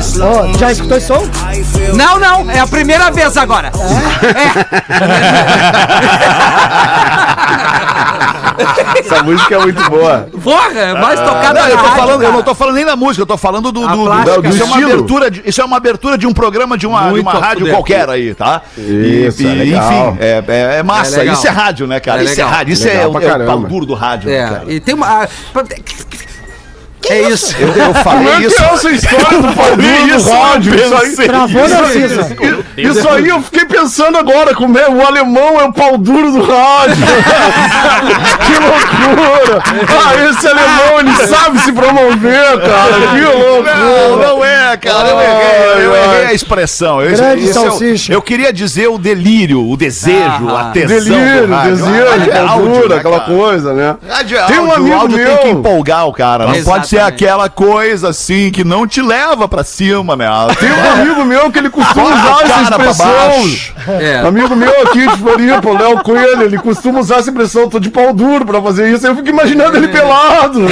slow. 0.00 0.28
Ó, 0.28 0.58
já 0.58 0.72
escutou 0.72 0.96
esse 0.96 1.06
som? 1.06 1.22
Não, 1.94 2.18
não, 2.18 2.50
é 2.50 2.60
a 2.60 2.66
primeira 2.66 3.10
vez 3.10 3.36
agora. 3.36 3.70
Essa 8.98 9.22
música 9.22 9.54
é 9.54 9.58
muito 9.58 9.90
boa. 9.90 10.28
Porra, 10.42 10.80
é 10.80 10.94
mais 10.94 11.20
tocada 11.20 11.60
Não, 11.60 11.68
eu, 11.68 11.76
na 11.76 11.82
tô 11.82 11.88
rádio, 11.88 11.96
falando, 12.06 12.22
eu 12.22 12.32
não 12.32 12.42
tô 12.42 12.54
falando 12.54 12.74
nem 12.74 12.84
da 12.84 12.96
música, 12.96 13.22
eu 13.22 13.26
tô 13.26 13.36
falando 13.36 13.72
do. 13.72 13.86
Do, 13.86 13.86
do- 13.86 14.42
do- 14.42 14.48
isso, 14.48 14.62
é 14.62 14.64
uma 14.64 14.76
estilo. 14.76 14.92
abertura 14.92 15.30
de, 15.30 15.42
isso 15.44 15.60
é 15.60 15.64
uma 15.64 15.76
abertura 15.76 16.18
de 16.18 16.26
um 16.26 16.32
programa 16.32 16.76
de 16.78 16.86
uma, 16.86 17.12
de 17.12 17.20
uma 17.20 17.32
rádio 17.32 17.68
qualquer 17.70 18.08
aí, 18.08 18.34
tá? 18.34 18.62
Isso, 18.76 19.46
é 19.46 19.52
legal. 19.52 20.08
Enfim, 20.10 20.18
é, 20.20 20.44
é- 20.46 20.78
é 20.78 20.82
massa. 20.82 21.16
É 21.16 21.18
legal. 21.20 21.34
isso 21.34 21.46
é 21.46 21.50
rádio, 21.50 21.86
né, 21.86 22.00
cara? 22.00 22.20
É 22.20 22.24
isso 22.24 22.40
é 22.40 22.44
rádio. 22.44 22.72
Isso 22.72 22.88
é, 22.88 23.06
o- 23.06 23.18
é 23.18 23.54
o 23.54 23.86
do 23.86 23.94
rádio, 23.94 24.30
né, 24.30 24.36
É, 24.36 24.48
cara? 24.48 24.64
e 24.66 24.80
tem 24.80 24.94
uma. 24.94 25.28
É 27.10 27.22
isso. 27.28 27.54
Eu, 27.58 27.68
eu 27.68 27.94
falei 27.94 28.26
Como 28.26 28.28
é 28.42 28.46
isso. 28.46 28.56
que 28.56 28.62
é 28.62 28.66
essa 28.74 28.90
história 28.90 29.38
do 29.42 29.52
pau 29.54 29.76
duro 29.76 30.06
no 30.06 30.16
Isso, 30.16 30.30
rádio? 30.32 30.74
eu 30.74 30.86
Isso 31.06 31.20
aí. 31.22 31.26
Travou, 31.28 31.64
isso, 31.66 31.76
aí, 31.76 32.84
isso 32.90 33.08
aí 33.08 33.28
eu 33.28 33.42
fiquei 33.42 33.64
pensando 33.64 34.18
agora, 34.18 34.54
como 34.54 34.78
é, 34.78 34.88
o 34.88 35.06
alemão 35.06 35.60
é 35.60 35.64
o 35.64 35.72
pau 35.72 35.96
duro 35.98 36.32
do 36.32 36.42
rádio. 36.42 36.96
que 38.46 38.52
loucura! 38.52 39.62
Ah, 39.88 40.30
esse 40.30 40.46
alemão, 40.46 41.00
ele 41.00 41.26
sabe 41.26 41.58
se 41.60 41.72
promover, 41.72 42.60
cara. 42.60 43.08
Que 43.14 43.20
Não, 43.20 43.38
loucura! 43.38 44.26
não 44.26 44.44
é, 44.44 44.76
cara. 44.76 45.08
Eu 45.08 45.20
errei, 45.20 45.86
eu 45.86 45.94
errei 45.96 46.26
a 46.26 46.32
expressão. 46.32 47.02
Eu, 47.02 47.16
Grande 47.16 47.48
é 47.48 47.52
salsicha. 47.52 48.12
eu 48.12 48.20
queria 48.22 48.52
dizer 48.52 48.88
o 48.88 48.98
delírio, 48.98 49.68
o 49.68 49.76
desejo, 49.76 50.48
a 50.54 50.70
tesão. 50.72 50.98
Delírio, 50.98 51.46
desejo, 51.64 52.30
é 52.30 52.38
áudio, 52.40 52.72
duro, 52.72 52.88
né, 52.88 52.96
aquela 52.96 53.20
coisa, 53.20 53.72
né? 53.72 53.96
Rádio 54.08 54.38
é 54.38 54.42
Tem 54.46 54.58
um 54.58 54.62
áudio, 54.70 54.74
amigo 54.76 54.96
áudio 55.00 55.16
tem 55.16 55.26
meu- 55.26 55.38
que 55.38 55.48
empolgar 55.48 56.06
o 56.08 56.12
cara. 56.12 56.46
Não 56.46 56.62
pode 56.64 56.88
ser 56.88 56.95
Exatamente. 56.96 57.24
aquela 57.24 57.48
coisa 57.48 58.08
assim 58.10 58.50
que 58.50 58.64
não 58.64 58.86
te 58.86 59.00
leva 59.00 59.48
pra 59.48 59.64
cima, 59.64 60.16
né? 60.16 60.26
Tem 60.58 60.70
um 60.70 60.92
amigo 60.92 61.24
meu 61.24 61.50
que 61.50 61.58
ele 61.58 61.70
costuma 61.70 62.06
usar 62.06 62.44
essa 62.44 62.62
expressão. 62.62 63.96
É. 64.00 64.18
Amigo 64.18 64.56
meu 64.56 64.82
aqui 64.82 65.06
de 65.06 65.16
Floripa, 65.18 65.68
o 65.68 65.78
Léo 65.78 66.02
Coelho, 66.02 66.42
ele 66.42 66.58
costuma 66.58 67.00
usar 67.00 67.16
essa 67.16 67.30
expressão, 67.30 67.68
tô 67.68 67.78
de 67.78 67.90
pau 67.90 68.12
duro 68.12 68.44
pra 68.44 68.60
fazer 68.60 68.90
isso. 68.90 69.06
Eu 69.06 69.14
fico 69.16 69.28
imaginando 69.28 69.76
ele 69.76 69.88
pelado. 69.88 70.60
né? 70.60 70.70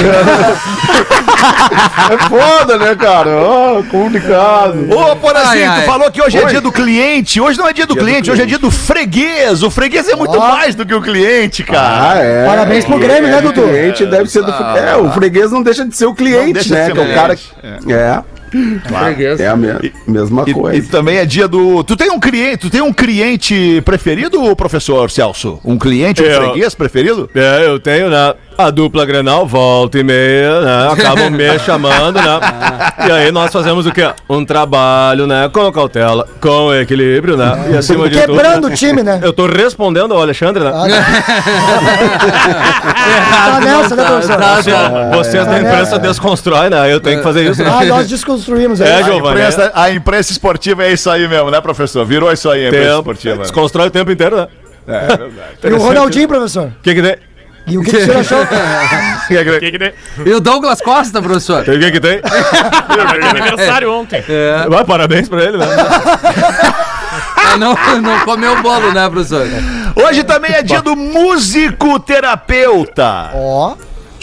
é 2.11 2.17
foda, 2.29 2.77
né, 2.77 2.95
cara? 2.95 3.29
Ah, 3.31 3.83
complicado. 3.89 4.87
Ô, 4.91 5.15
Porazinho, 5.15 5.73
tu 5.75 5.81
falou 5.81 6.11
que 6.11 6.21
hoje 6.21 6.37
é 6.37 6.43
Oi. 6.43 6.49
dia 6.49 6.61
do 6.61 6.71
cliente. 6.71 7.39
Hoje 7.39 7.57
não 7.57 7.67
é 7.67 7.73
dia 7.73 7.85
do 7.85 7.95
cliente, 7.95 8.31
hoje 8.31 8.41
é 8.41 8.45
dia 8.45 8.59
do 8.59 8.71
freguês. 8.71 9.63
O 9.63 9.69
freguês 9.69 10.07
é 10.09 10.15
muito 10.15 10.39
mais 10.39 10.75
do 10.75 10.85
que 10.85 10.93
o 10.93 11.01
cliente, 11.01 11.63
cara. 11.63 12.11
Ah, 12.11 12.17
é. 12.17 12.45
Parabéns 12.45 12.85
pro 12.85 12.97
Grêmio, 12.97 13.29
né, 13.29 13.41
Dudu? 13.41 13.61
O 13.61 13.69
cliente 13.69 14.05
deve 14.05 14.29
ser 14.29 14.43
do. 14.43 14.51
É, 14.51 14.95
o 14.97 15.11
freguês 15.11 15.51
não 15.51 15.61
deixa 15.61 15.85
de 15.85 15.95
ser 15.95 16.05
o 16.05 16.13
cliente, 16.15 16.71
né? 16.71 16.89
Que 16.91 16.99
é 16.99 17.03
o 17.03 17.13
cara. 17.13 17.35
cliente, 17.35 17.53
É. 17.93 19.43
É 19.43 19.47
a 19.47 19.55
me- 19.55 19.91
mesma 20.07 20.43
E, 20.47 20.53
coisa. 20.53 20.77
e 20.77 20.81
também 20.83 21.17
é 21.17 21.25
dia 21.25 21.47
do. 21.47 21.83
Tu 21.83 21.95
tem 21.97 22.09
um 22.09 22.19
cliente, 22.19 22.57
tu 22.57 22.69
tem 22.69 22.81
um 22.81 22.93
cliente 22.93 23.81
preferido, 23.83 24.55
professor 24.55 25.11
Celso? 25.11 25.59
Um 25.63 25.77
cliente 25.77 26.21
um 26.21 26.25
Eu- 26.25 26.41
freguês 26.51 26.73
preferido? 26.73 27.29
É, 27.35 27.65
eu 27.65 27.79
tenho, 27.79 28.09
né? 28.09 28.33
A 28.57 28.69
dupla 28.69 29.05
Grenal 29.05 29.45
volta 29.45 29.99
e 29.99 30.03
meia, 30.03 30.61
né? 30.61 30.89
Acabam 30.93 31.29
me 31.29 31.59
chamando, 31.59 32.15
né? 32.15 32.39
E 33.07 33.11
aí 33.11 33.31
nós 33.31 33.51
fazemos 33.51 33.85
o 33.85 33.91
quê? 33.91 34.09
Um 34.29 34.45
trabalho, 34.45 35.27
né? 35.27 35.49
Com 35.51 35.69
cautela, 35.73 36.25
com 36.39 36.73
equilíbrio, 36.73 37.35
né? 37.35 37.71
E 37.73 37.77
acima 37.77 38.07
de 38.09 38.17
tudo. 38.19 38.37
Quebrando 38.37 38.67
o 38.67 38.71
time, 38.73 39.03
né? 39.03 39.19
Eu 39.21 39.33
tô 39.33 39.45
respondendo 39.45 40.13
ao 40.13 40.21
Alexandre, 40.21 40.63
né? 40.63 40.71
Tá 40.71 40.87
nessa, 43.59 43.95
né, 43.95 44.05
professor? 44.05 44.37
Tá, 44.37 44.61
já. 44.61 45.09
Vocês 45.11 45.45
da 45.45 45.59
imprensa 45.59 45.99
desconstroem, 45.99 46.69
né? 46.69 46.91
Eu 46.93 46.99
tenho 46.99 47.17
que 47.17 47.23
fazer 47.23 47.49
isso. 47.49 47.63
né? 47.63 47.71
Ah, 47.73 47.85
nós 47.85 48.07
desconstruímos 48.07 48.81
aí. 48.81 48.89
É, 48.89 48.95
A 48.95 49.01
Giovanni. 49.01 49.39
imprensa, 49.39 49.71
a 49.75 49.91
imprensa 49.91 50.31
esportiva 50.31 50.83
é 50.85 50.93
isso 50.93 51.09
aí 51.09 51.27
mesmo, 51.27 51.51
né, 51.51 51.59
professor? 51.61 52.05
Virou 52.05 52.31
isso 52.31 52.49
aí, 52.49 52.65
a 52.65 52.67
imprensa 52.69 52.85
Tempo. 52.87 52.99
esportiva. 52.99 53.41
Desconstrói 53.43 53.87
o 53.87 53.91
tempo 53.91 54.11
inteiro, 54.11 54.37
né? 54.37 54.47
E 55.63 55.73
o 55.73 55.77
Ronaldinho, 55.77 56.27
professor? 56.27 56.67
O 56.67 56.73
que 56.81 56.95
que 56.95 57.01
tem? 57.01 57.15
E 57.67 57.77
o 57.77 57.83
que, 57.83 57.91
que 57.91 57.97
o 57.97 58.05
senhor 58.05 58.19
achou? 58.19 58.39
O 59.25 59.27
que 59.27 59.43
que 59.43 59.59
tem? 59.59 59.71
Que 59.71 59.79
tem? 59.79 59.93
E 60.23 60.33
o 60.33 60.39
Douglas 60.39 60.79
Costa, 60.81 61.19
professor? 61.21 61.61
O 61.61 61.65
que 61.65 61.91
que 61.91 61.99
tem? 61.99 62.21
Aniversário 63.29 63.91
ontem. 63.91 64.23
Vai, 64.69 64.85
parabéns 64.85 65.27
pra 65.27 65.43
ele, 65.43 65.57
né? 65.57 65.65
Ah, 67.37 67.57
não, 67.57 67.75
não 68.01 68.19
comeu 68.21 68.53
o 68.53 68.61
bolo, 68.61 68.91
né, 68.91 69.09
professor? 69.09 69.47
Hoje 69.95 70.23
também 70.25 70.51
é 70.51 70.61
dia 70.61 70.81
do 70.81 70.93
musicoterapeuta. 70.95 73.31
Ó, 73.33 73.75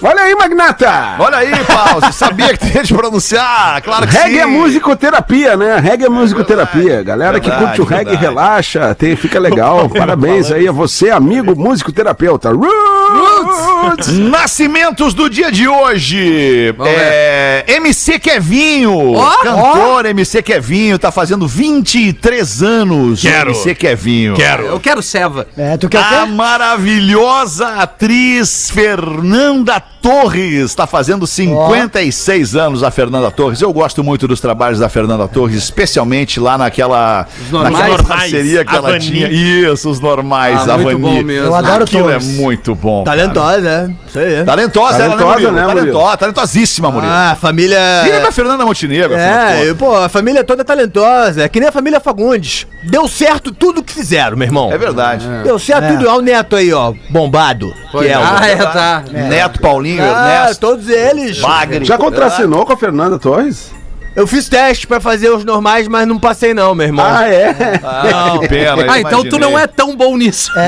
Olha 0.04 0.22
aí, 0.22 0.34
Magnata! 0.34 1.14
Olha 1.20 1.36
aí, 1.38 1.52
Pause, 1.64 2.12
sabia 2.12 2.48
que 2.56 2.68
tinha 2.68 2.82
de 2.82 2.92
pronunciar? 2.92 3.80
Claro 3.82 4.06
que 4.08 4.12
Reggae 4.16 4.34
sim. 4.34 4.40
é 4.40 4.46
musicoterapia, 4.46 5.56
né? 5.56 5.78
Reggae 5.78 6.06
é 6.06 6.08
musicoterapia. 6.08 7.02
Galera 7.04 7.38
que 7.38 7.48
Verdade, 7.48 7.66
curte 7.66 7.80
o 7.82 7.84
reggae, 7.84 8.04
verdade. 8.10 8.26
relaxa, 8.26 8.94
tem, 8.96 9.14
fica 9.14 9.38
legal. 9.38 9.88
Parabéns 9.96 10.50
aí 10.50 10.66
a 10.66 10.72
você, 10.72 11.08
amigo 11.10 11.54
musicoterapeuta. 11.56 12.50
Roots! 12.50 14.08
Nascimentos 14.18 15.14
do 15.14 15.30
dia 15.30 15.52
de 15.52 15.68
hoje. 15.68 16.74
É, 16.84 17.64
MC 17.68 18.18
Kevinho. 18.18 19.14
Ó, 19.14 19.36
cantor 19.38 20.06
MC 20.06 20.42
Kevinho 20.42 20.98
tá 20.98 21.12
fazendo 21.12 21.46
23 21.46 22.62
anos. 22.62 23.20
Quero. 23.22 23.50
MC 23.50 23.74
Kevinho. 23.76 24.34
Quero. 24.34 24.64
Eu 24.64 24.80
quero 24.80 25.00
Seva. 25.00 25.46
é, 25.56 25.76
tu 25.76 25.88
quer 25.88 25.98
o 25.98 26.02
A 26.02 26.26
quê? 26.26 26.32
maravilhosa 26.32 27.68
atriz 27.76 28.68
Fernanda 28.70 29.80
Torres 30.00 30.52
está 30.70 30.86
fazendo 30.86 31.26
56 31.26 32.56
anos 32.56 32.82
a 32.82 32.90
Fernanda 32.90 33.30
Torres. 33.30 33.60
Eu 33.60 33.72
gosto 33.72 34.02
muito 34.02 34.26
dos 34.26 34.40
trabalhos 34.40 34.78
da 34.80 34.88
Fernanda 34.88 35.28
Torres, 35.28 35.56
especialmente 35.56 36.40
lá 36.40 36.58
naquela, 36.58 37.26
normais. 37.50 37.72
naquela 37.78 37.96
Normais. 37.98 38.20
parceria 38.22 38.64
que 38.64 38.74
ela 38.74 38.88
Avani. 38.88 39.04
tinha. 39.04 39.28
Isso, 39.30 39.88
os 39.88 40.00
normais, 40.00 40.68
Ah, 40.68 40.74
a 40.74 40.78
muito 40.78 40.98
bom 40.98 41.08
Vani. 41.12 41.24
mesmo. 41.24 41.46
Eu 41.46 41.54
adoro 41.54 41.84
Aquilo 41.84 42.08
é 42.10 42.14
Torres. 42.18 42.26
muito 42.26 42.74
bom. 42.74 43.04
Talentosa, 43.04 43.60
né? 43.60 43.94
Isso 44.08 44.18
aí. 44.18 44.44
Talentosa, 44.44 44.96
ela, 44.96 45.16
Talentosa, 45.16 45.32
Murilo? 45.34 45.52
né, 45.52 45.62
Murilo? 45.62 45.80
Talentosa, 45.92 46.16
talentosíssima, 46.16 46.90
Murilo. 46.90 47.12
Ah, 47.12 47.30
a 47.32 47.36
família. 47.36 47.78
Filha 48.04 48.20
da 48.20 48.32
Fernanda 48.32 48.64
Montenegro. 48.66 49.14
É, 49.16 49.68
eu- 49.70 49.76
pô, 49.76 49.96
a 49.96 50.08
família 50.08 50.42
toda 50.42 50.62
é 50.62 50.64
talentosa. 50.64 51.42
É 51.44 51.48
que 51.48 51.60
nem 51.60 51.68
a 51.68 51.72
família 51.72 52.00
Fagundes. 52.00 52.66
Deu 52.82 53.06
certo 53.06 53.52
tudo 53.52 53.82
que 53.84 53.92
fizeram, 53.92 54.36
meu 54.36 54.46
irmão. 54.48 54.72
É 54.72 54.76
verdade. 54.78 55.24
Deu 55.44 55.58
certo 55.60 55.92
tudo. 55.92 56.08
Olha 56.08 56.18
o 56.18 56.22
neto 56.22 56.56
aí, 56.56 56.72
ó. 56.72 56.92
Bombado. 57.08 57.72
Foi. 57.92 58.06
Que 58.06 58.12
é 58.12 58.18
o. 58.18 58.22
ah, 58.22 58.46
é, 58.46 58.56
tá. 58.56 59.04
Neto 59.12 59.60
Paulinho, 59.82 60.02
Ah, 60.02 60.42
Ernesto, 60.42 60.60
todos 60.60 60.88
eles. 60.88 61.38
Wagner. 61.38 61.84
Já 61.84 61.98
contracenou 61.98 62.64
com 62.64 62.72
a 62.72 62.76
Fernanda 62.76 63.18
Torres? 63.18 63.70
Eu 64.14 64.26
fiz 64.26 64.48
teste 64.48 64.86
pra 64.86 65.00
fazer 65.00 65.30
os 65.30 65.44
normais, 65.44 65.88
mas 65.88 66.06
não 66.06 66.18
passei, 66.18 66.52
não, 66.54 66.74
meu 66.74 66.86
irmão. 66.86 67.04
Ah, 67.06 67.26
é? 67.28 67.54
Ah, 67.82 68.36
que 68.40 68.48
pena. 68.48 68.84
Ah, 68.88 69.00
então 69.00 69.24
tu 69.24 69.38
não 69.38 69.58
é 69.58 69.66
tão 69.66 69.96
bom 69.96 70.16
nisso. 70.16 70.50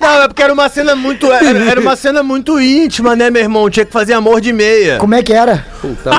Não, 0.00 0.20
é 0.20 0.26
porque 0.26 0.42
era 0.42 0.52
uma 0.52 0.68
cena 0.68 0.96
muito. 0.96 1.30
Era, 1.30 1.70
era 1.70 1.80
uma 1.80 1.94
cena 1.94 2.24
muito 2.24 2.60
íntima, 2.60 3.14
né, 3.14 3.30
meu 3.30 3.40
irmão? 3.40 3.70
Tinha 3.70 3.86
que 3.86 3.92
fazer 3.92 4.14
amor 4.14 4.40
de 4.40 4.52
meia. 4.52 4.96
Como 4.98 5.14
é 5.14 5.22
que 5.22 5.32
era? 5.32 5.64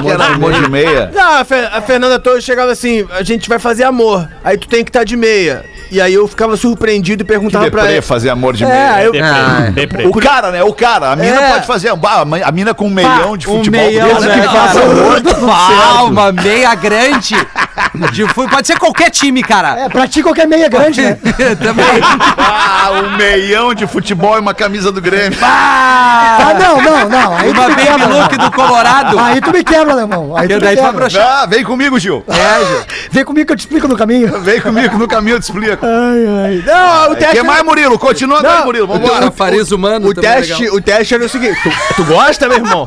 Era 0.09 0.25
amor 0.27 0.53
de 0.53 0.69
meia. 0.69 1.11
Não, 1.13 1.33
a, 1.39 1.43
Fe- 1.43 1.67
a 1.69 1.81
Fernanda 1.81 2.17
Torres 2.17 2.45
chegava 2.45 2.71
assim, 2.71 3.05
a 3.11 3.21
gente 3.23 3.49
vai 3.49 3.59
fazer 3.59 3.83
amor. 3.83 4.25
Aí 4.41 4.57
tu 4.57 4.69
tem 4.69 4.85
que 4.85 4.89
estar 4.89 5.03
de 5.03 5.17
meia. 5.17 5.65
E 5.93 6.01
aí 6.01 6.13
eu 6.15 6.27
ficava 6.27 6.57
surpreendido 6.57 7.21
e 7.21 7.25
Que 7.25 7.31
perguntava 7.31 7.69
pra 7.69 7.81
deprê 7.83 7.93
ela. 7.97 8.01
fazer 8.01 8.31
amor 8.31 8.55
de 8.55 8.63
É, 8.63 8.67
meia. 8.67 9.03
eu, 9.03 9.11
Ah, 9.23 9.69
Deprê. 9.71 10.07
O 10.07 10.13
cara, 10.13 10.49
né? 10.49 10.63
O 10.63 10.73
cara. 10.73 11.11
A 11.11 11.15
mina 11.15 11.39
É. 11.39 11.51
pode 11.51 11.67
fazer. 11.67 11.89
A 11.91 12.51
mina 12.51 12.73
com 12.73 12.87
um 12.87 12.89
meião 12.89 13.37
de 13.37 13.47
um 13.47 13.57
futebol. 13.57 13.79
meião, 13.79 14.19
né, 14.19 14.39
que 14.39 14.47
amor. 14.47 15.21
tá 15.21 15.33
tudo 15.33 15.47
Palma, 15.47 16.31
meia 16.31 16.73
grande. 16.73 17.35
De 18.11 18.27
fu- 18.29 18.47
pode 18.49 18.65
ser 18.65 18.79
qualquer 18.79 19.11
time, 19.11 19.43
cara. 19.43 19.81
É, 19.81 19.89
pra 19.89 20.07
ti 20.07 20.23
qualquer 20.23 20.47
meia 20.47 20.67
grande, 20.67 20.99
né? 21.01 21.17
Também. 21.61 21.85
Ah, 22.37 22.89
um 23.03 23.15
meião 23.17 23.73
de 23.73 23.85
futebol 23.85 24.35
e 24.35 24.39
uma 24.39 24.53
camisa 24.53 24.91
do 24.91 24.99
Grêmio. 24.99 25.37
Ah, 25.41 26.53
não, 26.59 26.81
não, 26.81 27.09
não. 27.09 27.37
Aí 27.37 27.53
tu 27.53 27.59
Uma 27.59 27.69
me 27.69 27.75
baby 27.75 27.87
quebra. 27.87 28.07
look 28.07 28.37
do 28.37 28.51
Colorado. 28.51 29.19
Aí 29.19 29.41
tu 29.41 29.51
me 29.51 29.63
quebra, 29.63 29.93
alemão. 29.93 30.35
Aí 30.35 30.47
tu 30.47 30.49
Que 30.49 30.53
me 30.55 30.59
daí 30.61 30.75
vai 30.75 30.85
quebra. 30.85 31.07
Ah, 31.23 31.45
vem 31.45 31.63
comigo, 31.63 31.99
Gil. 31.99 32.23
Vem 33.11 33.23
comigo 33.25 33.47
que 33.47 33.53
eu 33.53 33.57
te 33.57 33.61
explico 33.61 33.87
no 33.87 33.95
caminho. 33.95 34.39
Vem 34.41 34.59
comigo 34.59 34.97
no 34.97 35.07
caminho, 35.07 35.35
eu 35.35 35.39
te 35.39 35.43
explico. 35.43 35.82
Não, 36.65 37.09
o 37.09 37.11
O 37.11 37.15
teste. 37.15 37.35
que 37.35 37.43
mais, 37.43 37.63
Murilo? 37.63 37.99
Continua 37.99 38.41
daí, 38.41 38.57
Não, 38.57 38.65
Murilo. 38.65 38.85
O 38.85 38.93
Vambora. 38.93 39.31
Fariz 39.31 39.71
humano 39.71 40.07
O 40.07 40.11
é 40.11 40.15
teste, 40.15 40.69
o 40.69 40.81
teste 40.81 41.13
era 41.13 41.25
o 41.25 41.29
seguinte: 41.29 41.59
tu, 41.63 41.69
tu 41.95 42.03
gosta, 42.05 42.47
meu 42.47 42.57
irmão? 42.57 42.85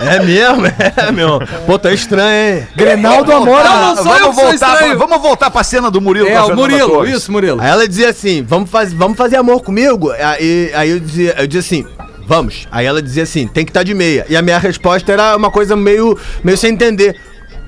É 0.00 0.20
mesmo, 0.22 0.62
é, 0.96 1.10
meu. 1.10 1.40
Pô, 1.66 1.76
tá 1.76 1.92
estranho, 1.92 2.58
hein? 2.60 2.68
Grenal 2.76 3.24
do 3.24 3.32
amor. 3.32 3.64
Não, 3.64 3.96
não 3.96 3.96
sou 4.04 4.16
eu 4.16 4.32
Vamos 4.32 4.36
que 4.52 4.58
sou 4.58 4.68
voltar, 4.68 4.76
pra, 4.78 4.94
vamos 4.94 5.20
voltar 5.22 5.50
pra 5.50 5.64
cena 5.64 5.90
do 5.90 6.00
Murilo 6.00 6.28
É, 6.28 6.32
com 6.34 6.38
a 6.38 6.46
o 6.46 6.54
Murilo, 6.56 6.88
Torres. 6.88 7.16
isso, 7.16 7.32
Murilo. 7.32 7.60
Aí 7.60 7.68
ela 7.68 7.86
dizia 7.88 8.08
assim: 8.10 8.42
vamos, 8.44 8.70
faz, 8.70 8.92
vamos 8.92 9.18
fazer 9.18 9.36
amor 9.36 9.60
comigo? 9.60 10.12
Aí, 10.12 10.70
aí 10.72 10.90
eu, 10.90 11.00
dizia, 11.00 11.34
eu 11.38 11.46
dizia 11.48 11.60
assim: 11.60 11.86
vamos. 12.28 12.68
Aí 12.70 12.86
ela 12.86 13.02
dizia 13.02 13.24
assim: 13.24 13.48
tem 13.48 13.64
que 13.64 13.70
estar 13.70 13.82
de 13.82 13.92
meia. 13.92 14.24
E 14.28 14.36
a 14.36 14.42
minha 14.42 14.58
resposta 14.58 15.10
era 15.12 15.36
uma 15.36 15.50
coisa 15.50 15.74
meio, 15.74 16.16
meio 16.44 16.56
sem 16.56 16.72
entender. 16.72 17.16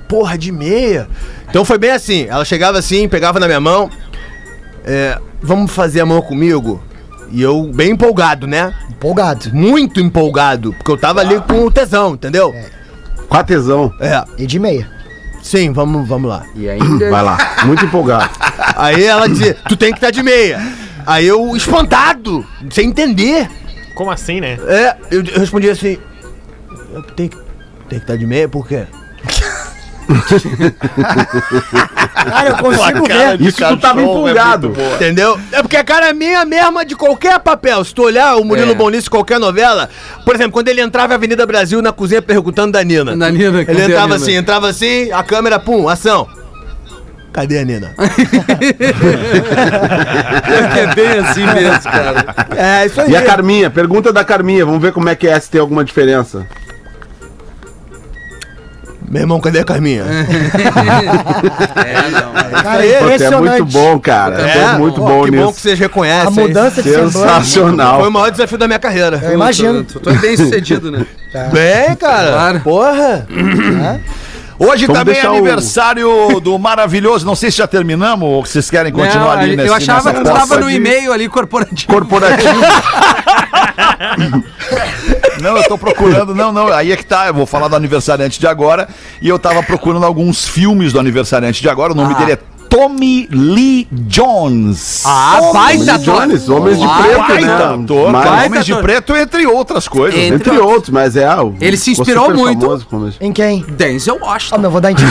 Porra, 0.08 0.38
de 0.38 0.52
meia? 0.52 1.08
Então 1.50 1.64
foi 1.64 1.76
bem 1.78 1.90
assim: 1.90 2.26
ela 2.28 2.44
chegava 2.44 2.78
assim, 2.78 3.08
pegava 3.08 3.38
na 3.38 3.46
minha 3.46 3.60
mão, 3.60 3.90
é, 4.84 5.18
vamos 5.42 5.70
fazer 5.72 6.00
amor 6.00 6.22
comigo? 6.22 6.82
E 7.32 7.42
eu, 7.42 7.64
bem 7.74 7.90
empolgado, 7.92 8.46
né? 8.46 8.74
Empolgado. 8.90 9.54
Muito 9.54 10.00
empolgado, 10.00 10.72
porque 10.72 10.90
eu 10.90 10.96
tava 10.96 11.20
ali 11.20 11.40
com 11.42 11.64
o 11.64 11.70
tesão, 11.70 12.14
entendeu? 12.14 12.52
Com 13.28 13.36
a 13.36 13.44
tesão. 13.44 13.92
É, 14.00 14.24
E 14.36 14.46
de 14.46 14.58
meia. 14.58 14.90
sim, 15.42 15.72
vamos, 15.72 16.08
vamos 16.08 16.28
lá. 16.28 16.44
E 16.56 16.68
ainda. 16.68 17.08
Vai 17.10 17.22
lá. 17.22 17.38
Muito 17.64 17.84
empolgado. 17.84 18.30
Aí 18.76 19.04
ela 19.04 19.28
dizia: 19.28 19.56
tu 19.68 19.76
tem 19.76 19.92
que 19.92 19.98
estar 19.98 20.10
de 20.10 20.22
meia. 20.22 20.60
Aí 21.06 21.26
eu, 21.26 21.56
espantado, 21.56 22.44
sem 22.70 22.88
entender. 22.88 23.48
Como 23.94 24.10
assim, 24.10 24.40
né? 24.40 24.58
É, 24.66 24.96
eu, 25.10 25.22
eu 25.24 25.40
respondi 25.40 25.70
assim: 25.70 25.98
eu 26.92 27.02
tenho 27.02 27.28
que, 27.30 27.36
tenho 27.36 27.46
que 27.88 27.96
estar 27.96 28.16
de 28.16 28.26
meia, 28.26 28.48
por 28.48 28.66
quê? 28.66 28.86
Cara, 32.24 32.48
eu 32.50 32.56
consigo 32.56 33.06
ver. 33.06 33.40
Isso 33.40 33.58
tu 33.58 33.76
tava 33.76 34.02
empolgado. 34.02 34.72
Entendeu? 34.94 35.38
É 35.52 35.62
porque 35.62 35.76
a 35.76 35.84
cara 35.84 36.08
é 36.08 36.12
minha 36.12 36.44
mesma 36.44 36.84
de 36.84 36.96
qualquer 36.96 37.38
papel. 37.38 37.84
Se 37.84 37.94
tu 37.94 38.02
olhar 38.02 38.36
o 38.36 38.44
Murilo 38.44 38.72
É. 38.72 38.96
Em 38.96 39.10
qualquer 39.10 39.38
novela, 39.38 39.88
por 40.24 40.34
exemplo, 40.34 40.52
quando 40.52 40.68
ele 40.68 40.80
entrava 40.80 41.08
na 41.08 41.14
Avenida 41.14 41.46
Brasil 41.46 41.80
na 41.80 41.92
cozinha 41.92 42.20
perguntando 42.20 42.72
da 42.72 42.82
Nina. 42.82 43.16
Da 43.16 43.30
Nina, 43.30 43.60
Ele 43.62 43.82
entrava 43.82 44.08
Nina? 44.08 44.16
assim, 44.16 44.32
entrava 44.34 44.68
assim, 44.68 45.10
a 45.12 45.22
câmera, 45.22 45.58
pum, 45.58 45.88
ação. 45.88 46.26
Cadê 47.32 47.58
a 47.58 47.64
Nina? 47.64 47.94
É 50.76 50.94
bem 50.94 51.18
assim 51.18 51.46
mesmo, 51.46 51.82
cara. 51.82 52.34
É, 52.56 52.86
isso 52.86 53.00
aí. 53.00 53.10
E 53.12 53.16
a 53.16 53.22
Carminha, 53.22 53.70
pergunta 53.70 54.12
da 54.12 54.24
Carminha, 54.24 54.64
vamos 54.64 54.82
ver 54.82 54.92
como 54.92 55.08
é 55.08 55.14
que 55.14 55.28
é, 55.28 55.38
se 55.38 55.50
tem 55.50 55.60
alguma 55.60 55.84
diferença. 55.84 56.46
Meu 59.10 59.22
irmão, 59.22 59.40
cadê 59.40 59.58
a 59.60 59.64
Carminha? 59.64 60.04
É, 61.76 62.10
não. 62.10 62.62
Cara, 62.62 62.86
é 62.86 63.00
impressionante. 63.02 63.60
muito 63.62 63.64
bom, 63.72 63.98
cara. 63.98 64.36
Tu 64.36 64.42
é 64.58 64.78
muito 64.78 65.00
Pô, 65.00 65.06
bom 65.06 65.24
que 65.24 65.30
bom 65.30 65.52
que 65.52 65.60
vocês 65.60 65.78
reconhecem. 65.78 66.28
A 66.28 66.30
mudança 66.30 66.82
de. 66.82 66.90
Sensacional. 66.92 68.00
Foi 68.00 68.08
o 68.08 68.12
maior 68.12 68.30
desafio 68.30 68.58
da 68.58 68.66
minha 68.66 68.78
carreira. 68.78 69.18
Eu 69.22 69.32
imagino. 69.34 69.82
Tu, 69.84 69.98
tu 70.00 70.10
é 70.10 70.14
bem 70.14 70.36
sucedido, 70.36 70.90
né? 70.90 71.04
Bem, 71.52 71.94
cara. 71.96 72.30
Claro. 72.32 72.60
Porra. 72.60 73.26
Hoje 74.62 74.84
Vamos 74.86 74.98
também 75.00 75.12
é 75.12 75.14
deixar 75.14 75.30
o- 75.30 75.36
aniversário 75.36 76.40
do 76.42 76.58
maravilhoso. 76.58 77.24
Não 77.24 77.34
sei 77.34 77.50
se 77.50 77.56
já 77.56 77.66
terminamos 77.66 78.28
ou 78.28 78.44
vocês 78.44 78.68
querem 78.68 78.92
continuar 78.92 79.36
Não, 79.36 79.42
ali 79.42 79.56
eu 79.66 79.72
achava 79.72 80.12
que 80.12 80.20
tu 80.20 80.22
poça 80.28 80.34
tava 80.38 80.60
no 80.60 80.70
e-mail 80.70 81.14
ali 81.14 81.30
corporativo. 81.30 81.90
Corporativo. 81.90 82.60
Não, 85.40 85.56
eu 85.56 85.64
tô 85.64 85.78
procurando. 85.78 86.34
Não, 86.34 86.52
não, 86.52 86.68
aí 86.68 86.92
é 86.92 86.96
que 86.96 87.04
tá. 87.04 87.26
Eu 87.28 87.34
vou 87.34 87.46
falar 87.46 87.68
do 87.68 87.76
aniversariante 87.76 88.38
de 88.38 88.46
agora. 88.46 88.88
E 89.22 89.28
eu 89.28 89.38
tava 89.38 89.62
procurando 89.62 90.04
alguns 90.04 90.46
filmes 90.46 90.92
do 90.92 91.00
aniversariante 91.00 91.60
de 91.62 91.68
agora. 91.68 91.92
O 91.92 91.96
nome 91.96 92.14
Ah. 92.14 92.18
dele 92.18 92.32
é 92.32 92.38
Tommy 92.68 93.26
Lee 93.32 93.88
Jones. 93.90 95.02
Ah, 95.04 95.40
baita 95.52 95.94
ator. 95.94 96.20
Jones, 96.26 96.48
Homens 96.48 96.78
de 96.78 96.84
Uau, 96.86 97.02
Preto, 97.02 97.18
Baita 97.18 97.46
né? 97.46 97.82
ator, 97.82 98.12
Mas- 98.12 98.24
baita 98.24 98.46
Homens 98.46 98.64
de 98.66 98.72
ator. 98.72 98.84
Preto, 98.84 99.16
entre 99.16 99.46
outras 99.46 99.88
coisas. 99.88 100.20
Entre-? 100.20 100.50
Entre 100.50 100.58
outros, 100.62 100.90
mas 100.90 101.16
é. 101.16 101.28
o- 101.40 101.54
Ele 101.60 101.76
se 101.76 101.90
inspirou 101.90 102.32
muito. 102.32 102.86
Em 103.20 103.32
quem? 103.32 103.64
Denzel 103.70 104.18
Ah, 104.22 104.26
Washington. 104.26 104.58
não, 104.58 104.70
vou 104.70 104.80
dar 104.80 104.92
em. 104.92 104.94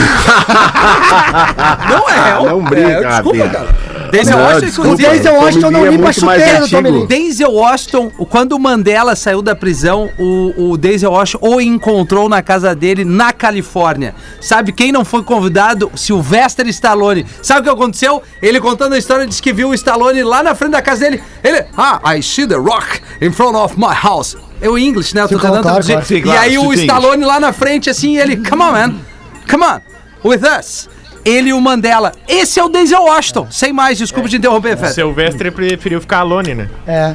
Não 1.90 2.08
é. 2.08 2.48
Não 2.50 2.62
brinca, 2.64 2.88
é, 2.90 3.08
desculpa, 3.08 3.48
cara. 3.48 3.68
Denzel 4.10 4.36
Não, 4.36 4.44
Washington, 4.44 4.66
desculpa. 4.66 4.96
Denzel 4.96 5.32
Tommy 5.32 5.44
Washington 5.44 5.70
não 5.70 5.80
Lee 5.80 5.88
é 5.88 5.92
limpa 5.92 6.08
a 6.08 6.12
chuteira 6.12 6.60
do 6.60 6.68
Tommy. 6.68 6.90
Lee. 6.90 7.06
Denzel 7.06 7.52
Washington, 7.52 8.10
quando 8.28 8.52
o 8.52 8.58
Mandela 8.58 9.16
saiu 9.16 9.42
da 9.42 9.54
prisão, 9.54 10.10
o, 10.18 10.70
o 10.70 10.76
Denzel 10.76 11.12
Washington 11.12 11.48
o 11.48 11.60
encontrou 11.60 12.28
na 12.28 12.42
casa 12.42 12.74
dele 12.74 13.04
na 13.04 13.32
Califórnia. 13.32 14.14
Sabe 14.40 14.72
quem 14.72 14.92
não 14.92 15.04
foi 15.04 15.22
convidado? 15.22 15.90
Sylvester 15.94 16.66
Stallone. 16.68 17.26
Sabe 17.42 17.60
o 17.60 17.64
que 17.64 17.70
aconteceu? 17.70 18.22
Ele 18.42 18.60
contando 18.60 18.94
a 18.94 18.98
história 18.98 19.26
disse 19.26 19.42
que 19.42 19.52
viu 19.52 19.70
o 19.70 19.74
Stallone 19.74 20.22
lá 20.22 20.42
na 20.42 20.54
frente 20.54 20.72
da 20.72 20.82
casa 20.82 21.00
dele. 21.00 21.22
Ele, 21.42 21.64
ah, 21.76 22.00
I 22.16 22.22
see 22.22 22.46
the 22.46 22.56
rock 22.56 23.00
in 23.20 23.32
front 23.32 23.54
of 23.54 23.78
my 23.78 23.94
house. 23.94 24.36
Eu 24.60 24.76
em 24.76 24.88
inglês, 24.88 25.14
né? 25.14 25.22
Eu 25.22 25.28
tô 25.28 25.38
tentando 25.38 25.62
traduzir. 25.62 26.16
E 26.16 26.20
claro, 26.20 26.40
aí 26.40 26.58
o 26.58 26.72
Stallone 26.74 27.24
lá 27.24 27.40
na 27.40 27.52
frente, 27.52 27.88
assim, 27.88 28.18
ele, 28.18 28.36
come 28.36 28.62
on, 28.62 28.72
man. 28.72 28.94
Come 29.50 29.64
on, 29.64 29.80
with 30.28 30.42
us. 30.44 30.88
Ele 31.24 31.50
e 31.50 31.52
o 31.52 31.60
Mandela. 31.60 32.12
Esse 32.28 32.58
é 32.58 32.64
o 32.64 32.68
Denzel 32.68 33.02
Washington. 33.02 33.46
Sem 33.50 33.72
mais, 33.72 33.98
desculpa 33.98 34.28
te 34.28 34.36
interromper, 34.36 34.76
Fred. 34.76 34.94
Silvestre 34.94 35.50
preferiu 35.50 36.00
ficar 36.00 36.18
alone, 36.20 36.54
né? 36.54 36.68
É. 36.86 37.14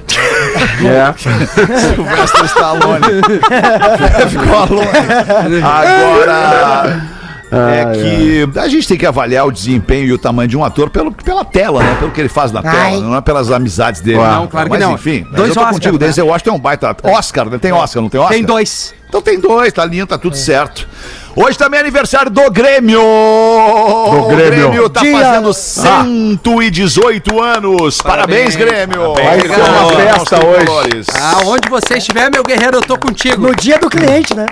É. 0.85 1.13
Sylvester 1.79 2.45
Stallone. 2.45 3.05
Ficou 4.29 4.57
alone. 4.57 5.61
Agora. 5.63 7.15
É 7.51 7.85
que 7.93 8.59
a 8.59 8.67
gente 8.67 8.87
tem 8.87 8.97
que 8.97 9.05
avaliar 9.05 9.45
o 9.45 9.51
desempenho 9.51 10.07
e 10.07 10.13
o 10.13 10.17
tamanho 10.17 10.47
de 10.49 10.57
um 10.57 10.63
ator 10.63 10.89
pelo, 10.89 11.11
pela 11.11 11.45
tela, 11.45 11.81
né? 11.81 11.95
Pelo 11.99 12.11
que 12.11 12.19
ele 12.19 12.27
faz 12.27 12.51
na 12.51 12.61
tela, 12.61 12.75
Ai. 12.75 12.99
não 12.99 13.15
é 13.15 13.21
pelas 13.21 13.51
amizades 13.51 14.01
dele. 14.01 14.17
Não, 14.17 14.47
claro 14.47 14.65
que 14.69 14.71
Mas, 14.77 14.81
não. 14.81 14.95
enfim, 14.95 15.25
mas 15.29 15.35
Dois 15.35 15.49
eu 15.49 15.55
tô 15.55 15.61
Oscar, 15.61 15.73
contigo. 15.73 15.93
né? 15.99 16.05
Denzel 16.07 16.25
Washington 16.27 16.49
é 16.49 16.53
um 16.53 16.59
baita. 16.59 16.95
Oscar, 17.03 17.49
né? 17.49 17.57
Tem 17.59 17.71
Oscar, 17.71 18.01
não 18.01 18.09
tem 18.09 18.19
Oscar? 18.19 18.35
Tem 18.35 18.43
dois. 18.43 18.93
Então 19.07 19.21
tem 19.21 19.39
dois, 19.39 19.71
tá 19.71 19.85
lindo, 19.85 20.07
tá 20.07 20.17
tudo 20.17 20.35
certo. 20.35 20.87
Hoje 21.35 21.57
também 21.57 21.77
é 21.79 21.81
aniversário 21.81 22.31
do 22.31 22.49
Grêmio! 22.49 22.97
Do 23.01 24.27
Grêmio. 24.27 24.67
O 24.67 24.69
Grêmio 24.69 24.89
tá 24.89 25.01
Dia- 25.01 25.19
fazendo 25.19 25.53
118 25.53 27.41
anos. 27.41 28.01
Parabéns, 28.01 28.55
Grêmio! 28.55 29.13
Vai 29.15 29.41
ser 29.41 29.47
uma 29.49 29.89
festa 29.91 30.45
hoje. 30.45 31.03
Ah, 31.19 31.41
onde 31.45 31.67
você 31.69 31.97
estiver, 31.97 32.31
meu 32.31 32.41
guerreiro, 32.41 32.77
eu 32.77 32.81
tô 32.81 32.97
contigo. 32.97 33.41
No 33.47 33.53
dia 33.55 33.77
do 33.77 33.89
cliente, 33.89 34.33
né? 34.33 34.45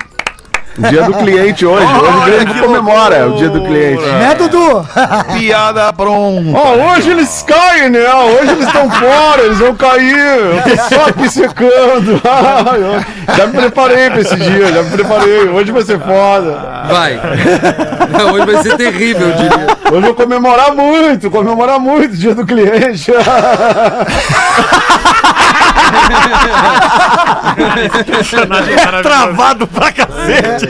Dia 0.78 1.04
do 1.04 1.14
cliente 1.14 1.66
hoje. 1.66 1.86
Hoje 1.86 2.18
o 2.18 2.22
Grêmio 2.22 2.64
comemora 2.64 3.28
o 3.28 3.38
dia 3.38 3.50
do 3.50 3.62
cliente. 3.62 4.04
Né, 4.04 4.34
Dudu? 4.36 4.88
Piada 5.38 5.94
pronta. 5.94 6.58
Ó, 6.58 6.94
hoje 6.94 7.12
eles 7.12 7.46
caem, 7.48 7.92
né? 7.92 8.12
Hoje 8.14 8.52
eles 8.52 8.66
estão 8.66 8.90
fora, 8.90 9.44
eles 9.44 9.60
vão 9.60 9.76
cair. 9.76 10.18
Eu 10.18 10.62
tô 10.64 10.96
só 10.96 11.06
aqui 11.10 11.30
secando. 11.30 12.20
já 13.38 13.48
me 13.48 13.54
preparei 13.54 14.10
pra 14.10 14.22
esse 14.22 14.36
dia, 14.36 14.74
já 14.74 14.82
me 14.82 14.90
preparei. 14.90 15.50
Hoje 15.50 15.72
vai 15.72 15.84
ser 15.84 16.00
foda. 16.00 16.86
Vai. 16.90 17.20
Hoje 18.34 18.46
vai 18.52 18.64
ser 18.64 18.76
terrível, 18.76 19.30
eu 19.30 19.36
diria. 19.36 19.68
Hoje 19.92 19.96
eu 19.96 20.02
vou 20.02 20.16
comemorar 20.16 20.74
muito, 20.74 21.30
comemorar 21.30 21.80
muito 21.80 22.14
o 22.14 22.18
dia 22.18 22.34
do 22.34 22.46
cliente. 22.46 23.12
Travado 29.02 29.68
pra 29.68 29.92
cacete. 29.92 30.68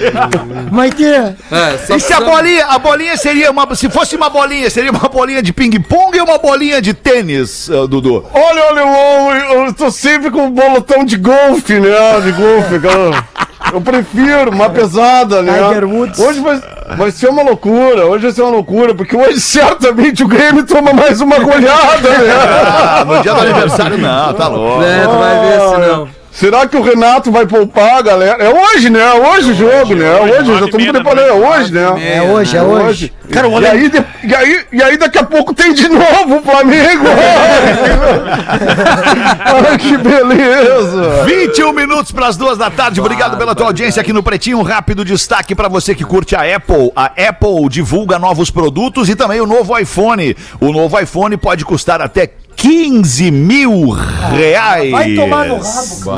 Maite, 0.72 1.06
É, 1.06 1.78
só 1.86 1.96
E 1.96 2.00
se 2.00 2.14
a 2.14 2.20
bolinha, 2.20 2.66
a 2.68 2.80
bolinha 2.80 3.18
seria 3.18 3.52
uma, 3.52 3.76
se 3.76 3.90
fosse 3.90 4.16
uma 4.16 4.30
bolinha, 4.30 4.70
seria 4.70 4.92
uma 4.92 5.10
bolinha 5.10 5.42
de 5.42 5.54
ping-pong 5.54 6.20
ou 6.20 6.26
uma 6.26 6.38
bolinha 6.38 6.82
de 6.82 6.94
tênis, 6.94 7.70
eh, 7.70 7.88
Dudu? 7.88 8.26
Olha, 8.34 8.70
alemão, 8.70 9.36
eu 9.36 9.74
tô 9.74 9.92
sempre 9.92 10.30
com 10.32 10.48
um 10.48 10.52
bolotão 10.52 11.04
de 11.04 11.18
golfe, 11.18 11.80
né? 11.80 12.22
De 12.22 12.32
golfe, 12.32 12.80
cara. 12.80 13.26
Eu 13.72 13.82
prefiro 13.82 14.52
uma 14.52 14.70
pesada, 14.70 15.42
né? 15.42 15.54
Tiger 15.54 15.86
Woods. 15.86 16.20
Hoje 16.20 16.40
vai, 16.42 16.62
vai 16.98 17.12
ser 17.12 17.30
uma 17.30 17.44
loucura, 17.44 18.06
hoje 18.06 18.24
vai 18.24 18.32
ser 18.32 18.42
uma 18.42 18.52
loucura, 18.52 18.94
porque 18.94 19.16
hoje 19.16 19.40
certamente 19.40 20.24
o 20.24 20.28
Grêmio 20.28 20.66
toma 20.66 20.94
mais 20.94 21.22
uma 21.22 21.40
goleada, 21.40 22.10
né? 22.10 22.34
Ah, 22.36 23.06
no 23.08 23.22
dia 23.22 23.34
do 23.34 23.42
aniversário 23.42 23.98
não, 23.98 24.34
tá 24.34 24.48
louco. 24.48 24.84
É, 24.84 25.04
tu 25.04 25.18
vai 25.18 25.40
ver 25.40 25.60
se 25.60 25.92
não. 25.92 26.24
Será 26.34 26.68
que 26.68 26.76
o 26.76 26.82
Renato 26.82 27.32
vai 27.32 27.46
poupar, 27.46 28.02
galera? 28.02 28.44
É 28.44 28.50
hoje, 28.50 28.90
né? 28.90 29.00
É 29.00 29.14
hoje 29.14 29.52
o 29.52 29.54
jogo, 29.54 29.94
né? 29.94 30.18
É 30.18 30.22
hoje, 30.22 30.50
eu 30.50 30.60
já 30.60 30.68
tô 30.68 30.78
me 30.78 30.92
preparando, 30.92 31.28
é 31.28 31.34
hoje, 31.34 31.72
né? 31.72 32.16
é 32.16 32.22
hoje, 32.24 32.58
é 32.58 32.64
hoje. 32.64 33.14
Cara, 33.32 33.48
e, 33.48 33.66
aí, 33.66 33.90
de- 33.90 34.06
e, 34.24 34.36
aí, 34.36 34.66
e 34.74 34.84
aí 34.84 34.98
daqui 34.98 35.18
a 35.18 35.24
pouco 35.24 35.54
tem 35.54 35.74
de 35.74 35.88
novo 35.88 36.38
o 36.38 36.42
Flamengo. 36.42 37.06
Ai, 39.70 39.78
que 39.78 39.98
beleza. 39.98 41.24
21 41.26 41.72
minutos 41.74 42.12
para 42.12 42.28
as 42.28 42.38
duas 42.38 42.58
da 42.58 42.70
tarde. 42.70 43.00
Obrigado 43.00 43.38
pela 43.38 43.56
tua 43.56 43.68
audiência 43.68 44.02
aqui 44.02 44.14
no 44.14 44.22
Pretinho. 44.22 44.60
Um 44.60 44.64
rápido 44.64 45.04
destaque 45.06 45.56
para 45.56 45.68
você 45.68 45.96
que 45.96 46.04
curte 46.04 46.36
a 46.36 46.42
Apple. 46.56 46.92
A 46.96 47.06
Apple 47.06 47.70
divulga 47.70 48.20
novos 48.20 48.50
produtos 48.52 49.10
e 49.10 49.16
também 49.16 49.42
o 49.42 49.48
novo 49.48 49.78
iPhone. 49.78 50.36
O 50.60 50.72
novo 50.72 51.00
iPhone 51.00 51.36
pode 51.38 51.66
custar 51.66 52.02
até 52.02 52.30
15 52.56 53.32
mil 53.32 53.90
reais. 54.36 54.92
Vai 54.92 55.16
tomar 55.16 55.46
no 55.48 55.58
rabo. 55.58 56.12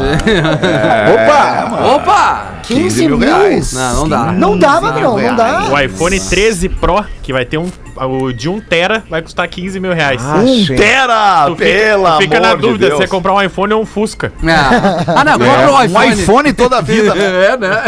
Opa! 1.13 1.95
Opa! 1.95 2.45
15 2.63 3.07
mil. 3.07 3.17
reais. 3.19 3.73
Não, 3.73 3.95
não 3.95 4.09
dá. 4.09 4.31
Não 4.31 4.57
dá, 4.57 4.81
Magrão, 4.81 5.17
não 5.19 5.35
dá. 5.35 5.67
O 5.71 5.79
iPhone 5.79 6.19
13 6.19 6.69
Pro, 6.69 6.94
que 7.23 7.31
vai 7.33 7.45
ter 7.45 7.57
um. 7.57 7.69
O 7.97 8.31
de 8.33 8.49
1 8.49 8.59
tera, 8.61 9.03
vai 9.09 9.21
custar 9.21 9.47
15 9.47 9.79
mil 9.79 9.93
reais. 9.93 10.21
Um 10.21 10.65
tera, 10.75 11.45
Tu 11.47 11.55
fica, 11.55 11.65
pela 11.69 12.11
tu 12.17 12.21
fica 12.23 12.39
na 12.41 12.55
de 12.55 12.61
dúvida 12.61 12.87
Deus. 12.87 12.99
se 12.99 13.03
você 13.03 13.07
comprar 13.07 13.33
um 13.33 13.41
iPhone 13.41 13.73
ou 13.73 13.81
um 13.81 13.85
Fusca. 13.85 14.33
Ah, 14.45 15.23
não, 15.25 15.33
compra 15.39 15.71
o 15.71 15.75
Um 15.77 15.83
iPhone. 15.83 16.21
iPhone 16.21 16.53
toda 16.53 16.77
a 16.77 16.81
vida? 16.81 17.13
É, 17.15 17.55
né? 17.57 17.83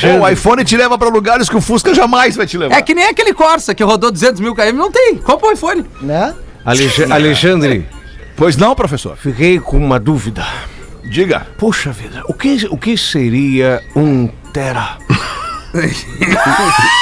Pô, 0.00 0.24
o 0.24 0.28
iPhone 0.28 0.64
te 0.64 0.76
leva 0.76 0.96
para 0.96 1.08
lugares 1.08 1.48
que 1.48 1.56
o 1.56 1.60
Fusca 1.60 1.94
jamais 1.94 2.34
vai 2.36 2.46
te 2.46 2.56
levar. 2.56 2.76
É 2.76 2.82
que 2.82 2.94
nem 2.94 3.06
aquele 3.06 3.34
Corsa 3.34 3.74
que 3.74 3.82
rodou 3.84 4.10
200 4.10 4.40
mil 4.40 4.54
km, 4.54 4.72
não 4.74 4.90
tem. 4.90 5.16
Compra 5.16 5.48
o 5.48 5.52
iPhone. 5.52 5.84
Né? 6.00 6.34
Alex- 6.64 7.10
Alexandre, 7.10 7.86
Pois 8.36 8.56
não, 8.56 8.74
professor? 8.74 9.16
fiquei 9.16 9.58
com 9.60 9.76
uma 9.76 10.00
dúvida. 10.00 10.44
Diga. 11.04 11.46
Poxa 11.58 11.90
vida, 11.92 12.22
o 12.26 12.32
que, 12.32 12.66
o 12.70 12.76
que 12.78 12.96
seria 12.96 13.82
um 13.94 14.28
tera? 14.52 14.96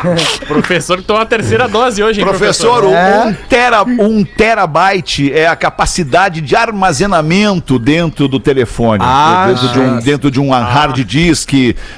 Professor 0.46 0.98
que 0.98 1.04
tomou 1.04 1.22
a 1.22 1.26
terceira 1.26 1.68
dose 1.68 2.02
hoje, 2.02 2.20
hein, 2.20 2.26
Professor, 2.26 2.84
um, 2.84 2.94
É. 2.94 3.24
um 3.26 3.32
tera, 3.48 3.82
um 3.84 4.24
terabyte 4.24 5.32
é 5.32 5.46
a 5.46 5.54
capacidade 5.56 6.40
de 6.40 6.56
armazenamento 6.56 7.78
dentro 7.78 8.26
do 8.28 8.38
telefone. 8.40 9.02
Ah, 9.04 9.46
dentro, 9.48 9.68
de 9.68 9.78
um, 9.78 9.98
dentro 10.00 10.30
de 10.30 10.40
um 10.40 10.50
hard 10.50 11.04
disk, 11.04 11.52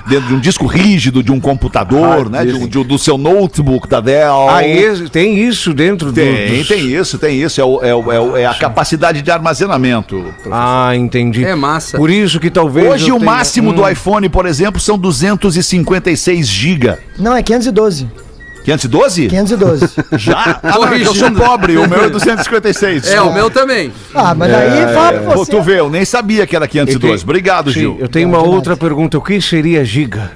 dentro 0.07 0.29
de 0.29 0.35
um 0.35 0.41
disco 0.41 0.67
rígido 0.67 1.23
de 1.23 1.33
um 1.33 1.41
computador, 1.41 2.29
né? 2.31 2.45
De 2.45 2.53
de 2.69 2.83
do 2.85 2.99
seu 2.99 3.17
notebook 3.19 3.88
da 3.88 4.01
Dell. 4.01 4.49
Ah, 4.49 4.67
esse- 4.67 5.09
tem 5.09 5.38
isso 5.38 5.73
dentro 5.75 6.09
do. 6.09 6.15
Tem, 6.15 6.59
dos- 6.59 6.69
tem 6.69 6.87
isso, 6.87 7.19
tem 7.19 7.41
isso. 7.41 7.61
É, 7.61 7.65
o- 7.65 7.83
é 7.83 7.95
o- 7.95 8.37
é 8.37 8.43
é 8.43 8.47
a 8.47 8.55
capacidade 8.55 9.23
de 9.23 9.31
armazenamento. 9.31 10.17
professor. 10.21 10.51
Ah, 10.53 10.97
entendi. 10.97 11.45
É 11.45 11.55
massa. 11.55 11.97
Por 11.97 12.11
isso 12.11 12.41
que 12.41 12.51
talvez. 12.51 12.88
Hoje 12.91 13.12
o 13.12 13.19
tenha- 13.19 13.31
máximo 13.31 13.71
Hum. 13.71 13.75
do 13.75 13.88
iPhone, 13.88 14.29
por 14.29 14.47
exemplo, 14.47 14.81
são 14.81 14.99
256 14.99 16.47
GB. 16.49 16.97
Não, 17.18 17.37
é 17.37 17.42
512. 17.42 18.09
512? 18.64 19.27
512. 19.29 19.88
Já? 20.18 20.61
Ah, 20.62 20.79
não, 20.79 20.94
eu 20.94 21.14
sou 21.14 21.31
pobre, 21.33 21.77
o 21.77 21.88
meu 21.88 22.05
é 22.05 22.09
256. 22.09 23.09
É, 23.11 23.20
o 23.20 23.33
meu 23.33 23.51
também. 23.51 23.92
Ah, 24.14 24.35
mas 24.35 24.53
daí 24.53 24.94
fala 24.94 25.12
pra 25.20 25.33
Pô, 25.33 25.44
você. 25.44 25.51
tu 25.51 25.61
vê, 25.62 25.81
eu 25.81 25.90
nem 25.90 26.05
sabia 26.05 26.46
que 26.46 26.55
era 26.55 26.68
512. 26.68 27.25
Obrigado, 27.25 27.72
Sim, 27.72 27.81
Gil. 27.81 27.96
eu 27.98 28.09
tenho 28.09 28.29
uma 28.29 28.38
de 28.40 28.48
outra 28.48 28.70
nada. 28.70 28.81
pergunta. 28.81 29.18
O 29.18 29.20
que 29.20 29.40
seria 29.40 29.85
giga? 29.85 30.31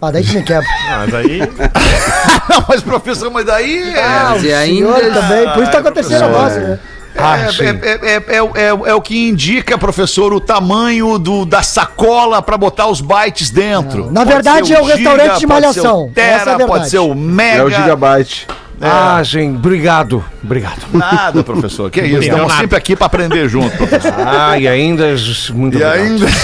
Ah, 0.00 0.10
daí 0.12 0.22
que 0.22 0.36
me 0.36 0.42
quebra. 0.42 0.66
Ah, 0.88 1.06
Mas 1.06 1.14
aí. 1.14 1.38
Não, 2.48 2.64
mas 2.68 2.80
professor, 2.82 3.30
mas 3.30 3.44
daí 3.44 3.82
é. 3.94 4.08
Mas 4.30 4.44
e 4.44 4.50
Senhor 4.50 4.94
ainda... 4.94 5.20
também. 5.20 5.48
Por 5.52 5.62
isso 5.62 5.72
tá 5.72 5.82
com 5.82 5.88
a 5.88 5.92
terceira 5.92 6.28
dose, 6.28 6.60
né? 6.60 6.78
Ah, 7.18 7.50
sim. 7.52 7.64
É, 7.64 7.68
é, 7.68 7.98
é, 8.02 8.22
é, 8.28 8.36
é- 8.36 8.90
é 8.90 8.94
o 8.94 9.00
que 9.00 9.28
indica, 9.28 9.76
professor, 9.76 10.32
o 10.32 10.40
tamanho 10.40 11.18
do, 11.18 11.44
da 11.44 11.62
sacola 11.62 12.40
pra 12.40 12.56
botar 12.56 12.86
os 12.86 13.00
bytes 13.00 13.50
dentro. 13.50 14.10
Na 14.10 14.20
Pode 14.20 14.32
verdade, 14.34 14.72
é 14.72 14.80
o 14.80 14.84
restaurante 14.84 15.22
de 15.24 15.28
pode 15.28 15.40
ser 15.40 15.46
malhação. 15.46 16.04
o 16.06 16.10
Tera, 16.10 16.52
é 16.52 16.66
pode 16.66 16.88
ser 16.88 16.98
o 16.98 17.14
Mega. 17.14 17.58
É 17.58 17.64
o 17.64 17.70
gigabyte. 17.70 18.46
Ah, 18.80 19.20
sim. 19.24 19.56
Obrigado. 19.56 20.24
Obrigado. 20.42 20.82
Nada, 20.92 21.42
professor. 21.42 21.90
Que 21.90 22.00
isso? 22.02 22.20
Estamos 22.20 22.52
sempre 22.54 22.76
aqui 22.76 22.94
pra 22.94 23.06
aprender 23.06 23.48
junto, 23.48 23.76
professor. 23.76 24.14
Ah, 24.24 24.56
e 24.56 24.68
ainda. 24.68 25.04
Muito 25.52 25.78
E 25.78 25.84
ainda. 25.84 26.26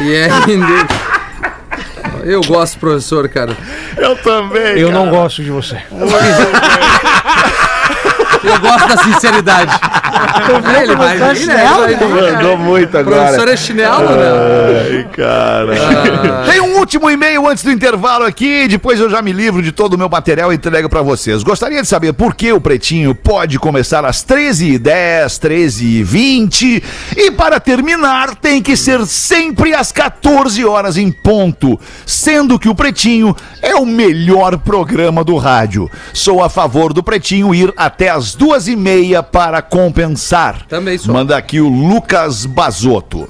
E 0.00 0.16
ainda... 0.16 0.66
Eu 2.24 2.40
gosto, 2.42 2.78
professor, 2.78 3.28
cara. 3.28 3.56
Eu 3.96 4.16
também. 4.16 4.78
Eu 4.78 4.90
não 4.90 5.08
gosto 5.10 5.42
de 5.44 5.50
você. 5.50 5.76
Eu 5.92 6.06
gosto 8.60 8.88
da 8.88 8.96
sinceridade. 9.02 9.72
Ele 10.82 10.96
vai 10.96 11.18
né? 11.18 11.34
chinelo, 11.34 11.84
Ele 11.84 11.94
vir, 11.96 12.22
né? 12.22 12.32
Mandou 12.32 12.58
muito 12.58 12.94
O 12.94 12.98
agora. 13.00 13.22
professor 13.22 13.48
é 13.48 13.56
chinelo, 13.56 14.16
né? 14.16 14.30
Ai, 14.90 15.08
cara. 15.16 16.44
Tem 16.50 16.60
um 16.60 16.78
último 16.78 17.10
e-mail 17.10 17.46
antes 17.48 17.62
do 17.62 17.70
intervalo 17.70 18.24
aqui, 18.24 18.66
depois 18.68 18.98
eu 19.00 19.08
já 19.10 19.22
me 19.22 19.32
livro 19.32 19.62
de 19.62 19.72
todo 19.72 19.94
o 19.94 19.98
meu 19.98 20.08
material 20.08 20.52
e 20.52 20.56
entrego 20.56 20.88
pra 20.88 21.02
vocês. 21.02 21.42
Gostaria 21.42 21.80
de 21.82 21.88
saber 21.88 22.12
por 22.12 22.34
que 22.34 22.52
o 22.52 22.60
Pretinho 22.60 23.14
pode 23.14 23.58
começar 23.58 24.04
às 24.04 24.24
13h10, 24.24 25.38
13h20 25.38 26.82
e 27.16 27.30
para 27.30 27.60
terminar 27.60 28.34
tem 28.36 28.60
que 28.62 28.76
ser 28.76 29.04
sempre 29.06 29.74
às 29.74 29.92
14 29.92 30.64
horas 30.64 30.96
em 30.96 31.10
ponto, 31.10 31.78
sendo 32.06 32.58
que 32.58 32.68
o 32.68 32.74
Pretinho 32.74 33.34
é 33.60 33.74
o 33.74 33.86
melhor 33.86 34.58
programa 34.58 35.22
do 35.24 35.36
rádio. 35.36 35.90
Sou 36.12 36.42
a 36.42 36.48
favor 36.48 36.92
do 36.92 37.02
Pretinho 37.02 37.54
ir 37.54 37.72
até 37.76 38.08
às 38.10 38.31
duas 38.34 38.68
e 38.68 38.76
meia 38.76 39.22
para 39.22 39.62
compensar. 39.62 40.66
Também 40.68 40.98
sou. 40.98 41.12
Manda 41.14 41.36
aqui 41.36 41.60
o 41.60 41.68
Lucas 41.68 42.46
Basoto. 42.46 43.28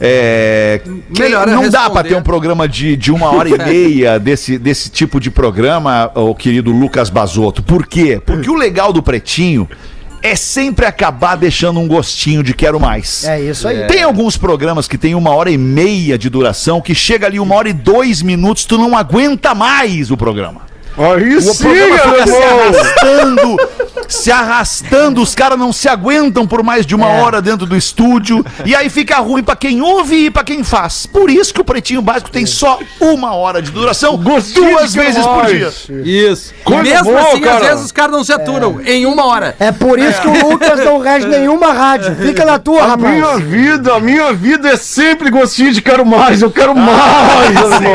É, 0.00 0.80
que 1.12 1.22
Melhor 1.22 1.48
é 1.48 1.52
não 1.52 1.70
dá 1.70 1.88
pra 1.88 2.02
ter 2.02 2.14
um 2.16 2.22
programa 2.22 2.68
de, 2.68 2.96
de 2.96 3.12
uma 3.12 3.30
hora 3.30 3.48
e 3.48 3.56
meia 3.58 4.18
desse, 4.18 4.58
desse 4.58 4.90
tipo 4.90 5.20
de 5.20 5.30
programa, 5.30 6.10
o 6.14 6.34
querido 6.34 6.70
Lucas 6.72 7.08
Basoto. 7.08 7.62
Por 7.62 7.86
quê? 7.86 8.20
Porque 8.24 8.50
o 8.50 8.54
legal 8.54 8.92
do 8.92 9.02
Pretinho 9.02 9.68
é 10.22 10.34
sempre 10.34 10.86
acabar 10.86 11.36
deixando 11.36 11.78
um 11.78 11.86
gostinho 11.86 12.42
de 12.42 12.54
quero 12.54 12.80
mais. 12.80 13.24
É 13.24 13.40
isso 13.40 13.68
aí. 13.68 13.86
Tem 13.86 14.02
alguns 14.02 14.38
programas 14.38 14.88
que 14.88 14.96
tem 14.96 15.14
uma 15.14 15.30
hora 15.34 15.50
e 15.50 15.58
meia 15.58 16.16
de 16.16 16.30
duração, 16.30 16.80
que 16.80 16.94
chega 16.94 17.26
ali 17.26 17.38
uma 17.38 17.54
hora 17.54 17.68
e 17.68 17.74
dois 17.74 18.22
minutos, 18.22 18.64
tu 18.64 18.78
não 18.78 18.96
aguenta 18.96 19.54
mais 19.54 20.10
o 20.10 20.16
programa. 20.16 20.62
Aí 20.96 21.36
O 21.36 21.42
sim, 21.42 21.62
programa 21.64 21.98
fica 21.98 22.26
se 22.26 22.42
arrastando, 22.42 23.56
se 24.08 24.30
arrastando, 24.30 25.20
os 25.22 25.34
caras 25.34 25.58
não 25.58 25.72
se 25.72 25.88
aguentam 25.88 26.46
por 26.46 26.62
mais 26.62 26.84
de 26.86 26.94
uma 26.94 27.08
É. 27.10 27.22
hora 27.22 27.40
dentro 27.42 27.66
do 27.66 27.76
estúdio, 27.76 28.44
e 28.64 28.74
aí 28.74 28.88
fica 28.88 29.16
ruim 29.18 29.42
pra 29.42 29.56
quem 29.56 29.80
ouve 29.82 30.26
e 30.26 30.30
pra 30.30 30.42
quem 30.44 30.62
faz. 30.64 31.06
Por 31.06 31.30
isso 31.30 31.52
que 31.52 31.60
o 31.60 31.64
Pretinho 31.64 32.02
Básico 32.02 32.30
tem 32.30 32.46
só 32.46 32.78
uma 33.00 33.34
hora 33.34 33.60
de 33.62 33.70
duração, 33.70 34.16
Gostinho 34.16 34.70
duas 34.70 34.94
vezes 34.94 35.24
por 35.24 35.46
dia. 35.46 35.64
mais. 35.64 35.88
Isso. 36.06 36.54
Coisa 36.64 36.82
Mesmo 36.82 37.04
boa, 37.04 37.20
assim, 37.20 37.40
cara. 37.40 37.56
às 37.56 37.66
vezes 37.66 37.84
os 37.86 37.92
caras 37.92 38.12
não 38.12 38.24
se 38.24 38.32
aturam 38.32 38.80
em 38.84 39.06
uma 39.06 39.24
hora. 39.26 39.54
É 39.58 39.70
por 39.72 39.98
isso 39.98 40.20
que 40.20 40.28
o 40.28 40.50
Lucas 40.50 40.84
não 40.84 40.98
rege 40.98 41.26
nenhuma 41.26 41.72
rádio. 41.72 42.14
Fica 42.16 42.44
na 42.44 42.58
tua, 42.58 42.82
A 42.84 42.96
minha 42.96 43.24
rapaz. 43.24 43.44
vida, 43.44 43.94
a 43.94 44.00
minha 44.00 44.32
vida 44.32 44.68
é 44.68 44.76
sempre 44.76 45.30
gostinho 45.30 45.72
de 45.72 45.80
quero 45.82 46.04
mais, 46.06 46.42
eu 46.42 46.50
quero 46.50 46.74
mais, 46.74 47.56
alemão, 47.56 47.92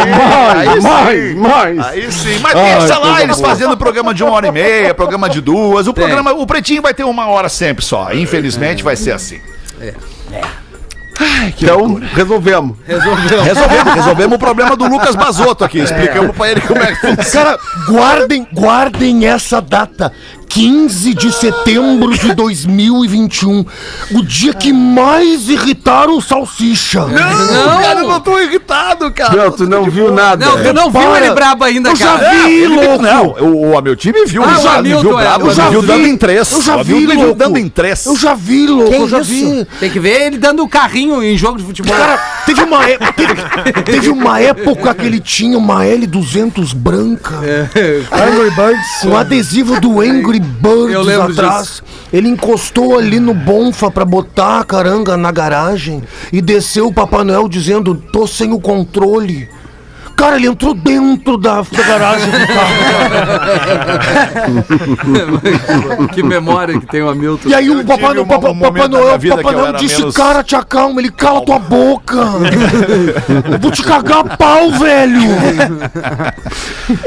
mais, 0.56 0.84
mais, 0.84 1.36
mais. 1.36 1.80
Aí 1.88 2.12
sim, 2.12 2.40
mas 2.42 2.56
Ai, 2.56 2.80
deixa 2.80 2.98
lá 3.00 3.22
eles 3.24 3.38
boa. 3.38 3.50
fazendo 3.50 3.78
programa 3.78 4.14
de 4.14 4.24
uma 4.24 4.34
hora 4.34 4.48
e 4.48 4.52
meia, 4.52 4.94
programa 4.94 5.30
de 5.30 5.42
duas. 5.42 5.88
O 5.88 5.94
programa, 6.00 6.34
o 6.34 6.48
Pretinho 6.48 6.82
vai 6.82 6.94
ter 6.94 7.04
uma 7.04 7.28
hora 7.28 7.50
sempre 7.50 7.84
só. 7.84 8.14
Infelizmente 8.14 8.84
vai 8.84 8.96
ser 8.96 9.12
assim. 9.12 9.40
Então, 11.58 11.96
resolvemos. 12.14 12.78
Resolvemos, 12.86 13.94
resolvemos 13.94 14.36
o 14.36 14.40
problema 14.40 14.76
do 14.76 14.88
Lucas 14.88 15.16
Basoto 15.16 15.66
aqui. 15.66 15.80
Explicamos 15.80 16.36
pra 16.36 16.50
ele 16.50 16.62
como 16.62 16.82
é 16.82 16.96
que 16.96 16.96
funciona. 16.96 17.58
Cara, 17.58 17.60
guardem, 17.86 18.48
guardem 18.54 19.26
essa 19.26 19.62
data. 19.62 20.14
15 20.60 21.14
de 21.14 21.32
setembro 21.32 22.12
de 22.18 22.34
2021. 22.36 23.66
O 24.12 24.22
dia 24.22 24.54
que 24.54 24.74
mais 24.74 25.48
irritaram 25.48 26.18
o 26.18 26.22
Salsicha. 26.22 27.06
Não, 27.06 27.82
cara, 27.82 28.02
eu 28.02 28.08
não 28.10 28.20
tô 28.20 28.38
irritado, 28.38 29.10
cara. 29.10 29.34
Não, 29.42 29.52
tu 29.52 29.66
não 29.70 29.86
viu 29.90 30.12
nada. 30.12 30.46
Não, 30.46 30.62
tu 30.62 30.74
não 30.74 30.92
viu 30.92 31.16
ele 31.16 31.32
brabo 31.32 31.64
ainda, 31.64 31.92
Eu 31.92 31.96
já 31.96 32.18
cara. 32.18 32.30
vi, 32.46 32.68
louco. 32.68 33.02
Não, 33.02 33.28
o, 33.40 33.72
o 33.72 33.82
meu 33.82 33.96
time 33.96 34.26
viu, 34.26 34.44
Ah, 34.44 34.60
já 34.62 34.82
me 34.82 34.90
viu 34.90 35.18
é, 35.18 35.24
brabo, 35.24 35.48
eu 35.48 35.54
já 35.54 35.70
viu 35.70 35.80
vi. 35.80 35.88
dando 35.88 36.08
em 36.08 36.18
três. 36.18 36.52
Eu 36.52 36.62
já 36.62 36.84
vi, 36.84 37.06
louco. 37.08 37.36
dando 37.36 37.58
em 37.58 37.70
três. 37.70 38.06
Eu 38.06 38.18
já 38.18 38.34
vi, 38.34 38.68
louco. 38.68 38.94
Eu 38.94 39.08
já 39.08 39.22
isso? 39.22 39.30
vi. 39.32 39.66
Tem 39.80 39.90
que 39.90 40.00
ver 40.02 40.24
ele 40.24 40.38
dando 40.38 40.62
o 40.62 40.68
carrinho 40.68 41.24
em 41.24 41.38
jogo 41.38 41.58
de 41.58 41.64
futebol. 41.64 41.96
Cara, 41.96 42.18
teve 42.46 42.62
uma, 42.64 42.84
é- 42.84 42.98
teve, 42.98 43.34
teve 43.86 44.10
uma 44.10 44.42
época 44.42 44.94
que 44.94 45.06
ele 45.06 45.22
tinha 45.22 45.58
uma 45.58 45.86
L200 45.86 46.74
branca. 46.76 47.36
Angry 47.38 48.52
Birds. 48.58 48.90
Com 49.04 49.16
adesivo 49.16 49.80
do 49.80 50.02
Angry 50.02 50.49
Lembro 51.04 51.32
atrás. 51.32 51.84
Ele 52.12 52.28
encostou 52.28 52.98
ali 52.98 53.20
no 53.20 53.34
Bonfa 53.34 53.92
pra 53.92 54.06
botar 54.06 54.60
a 54.60 54.64
caranga 54.64 55.16
na 55.16 55.32
garagem 55.32 56.04
e 56.32 56.42
desceu 56.42 56.88
o 56.88 56.94
Papai 56.94 57.24
Noel 57.24 57.48
dizendo: 57.48 57.96
tô 57.96 58.26
sem 58.26 58.52
o 58.52 58.60
controle. 58.60 59.48
Cara, 60.20 60.36
ele 60.36 60.48
entrou 60.48 60.74
dentro 60.74 61.38
da, 61.38 61.62
da 61.62 61.84
garagem 61.84 62.30
do 62.30 62.48
carro. 62.48 62.74
que 66.14 66.22
memória 66.22 66.78
que 66.78 66.86
tem 66.86 67.02
o 67.02 67.10
Hamilton. 67.10 67.48
E 67.48 67.54
aí 67.56 67.70
o 67.70 67.86
Papai, 67.86 68.20
um 68.20 68.26
Papai, 68.26 68.54
momento 68.54 68.74
Papai 68.74 68.88
Noel, 68.90 69.18
Papai 69.38 69.56
Noel 69.56 69.74
disse: 69.74 70.00
menos- 70.00 70.14
Cara, 70.16 70.44
te 70.44 70.58
acalma. 70.58 71.00
Ele 71.00 71.10
cala 71.10 71.40
tua 71.46 71.58
boca. 71.58 72.18
Eu 73.50 73.60
vou 73.60 73.72
te 73.72 73.82
cagar 73.82 74.20
a 74.20 74.36
pau, 74.36 74.72
velho. 74.72 75.22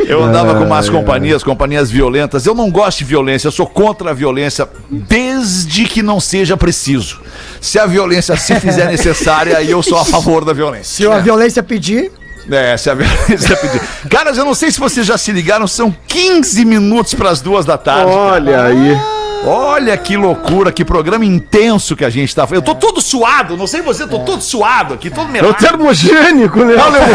Eu 0.06 0.22
andava 0.24 0.54
com 0.54 0.64
umas 0.64 0.88
companhias, 0.88 1.44
companhias 1.44 1.90
violentas. 1.90 2.46
Eu 2.46 2.54
não 2.54 2.70
gosto 2.70 2.98
de 3.00 3.04
violência, 3.04 3.48
eu 3.48 3.52
sou 3.52 3.66
contra 3.66 4.12
a 4.12 4.14
violência 4.14 4.66
desde 4.90 5.84
que 5.84 6.00
não 6.02 6.18
seja 6.18 6.56
preciso. 6.56 7.20
Se 7.60 7.78
a 7.78 7.84
violência 7.84 8.34
se 8.38 8.58
fizer 8.58 8.86
necessária, 8.86 9.58
aí 9.58 9.70
eu 9.70 9.82
sou 9.82 9.98
a 9.98 10.04
favor 10.06 10.46
da 10.46 10.54
violência. 10.54 10.84
Se 10.96 11.06
a 11.06 11.18
violência 11.18 11.62
pedir, 11.62 12.10
É, 12.50 12.76
se 12.76 12.90
a 12.90 12.94
violência 12.94 13.56
pedir. 13.56 13.80
Caras, 14.10 14.36
eu 14.36 14.44
não 14.44 14.54
sei 14.54 14.70
se 14.70 14.80
vocês 14.80 15.06
já 15.06 15.16
se 15.16 15.30
ligaram, 15.32 15.66
são 15.66 15.94
15 16.08 16.64
minutos 16.64 17.14
para 17.14 17.30
as 17.30 17.40
duas 17.40 17.64
da 17.64 17.78
tarde. 17.78 18.10
Olha 18.10 18.64
aí. 18.64 18.98
Olha 19.44 19.96
que 19.96 20.16
loucura, 20.16 20.70
que 20.70 20.84
programa 20.84 21.24
intenso 21.24 21.96
que 21.96 22.04
a 22.04 22.10
gente 22.10 22.32
tá 22.32 22.46
fazendo. 22.46 22.58
Eu 22.64 22.74
tô 22.74 22.76
todo 22.76 23.00
suado, 23.00 23.56
não 23.56 23.66
sei 23.66 23.82
você, 23.82 24.06
tô 24.06 24.20
todo 24.20 24.40
suado 24.40 24.94
aqui, 24.94 25.10
todo 25.10 25.24
É 25.26 25.28
o 25.28 25.32
melado. 25.32 25.54
termogênico, 25.54 26.60
né, 26.60 26.74
alemão? 26.80 27.08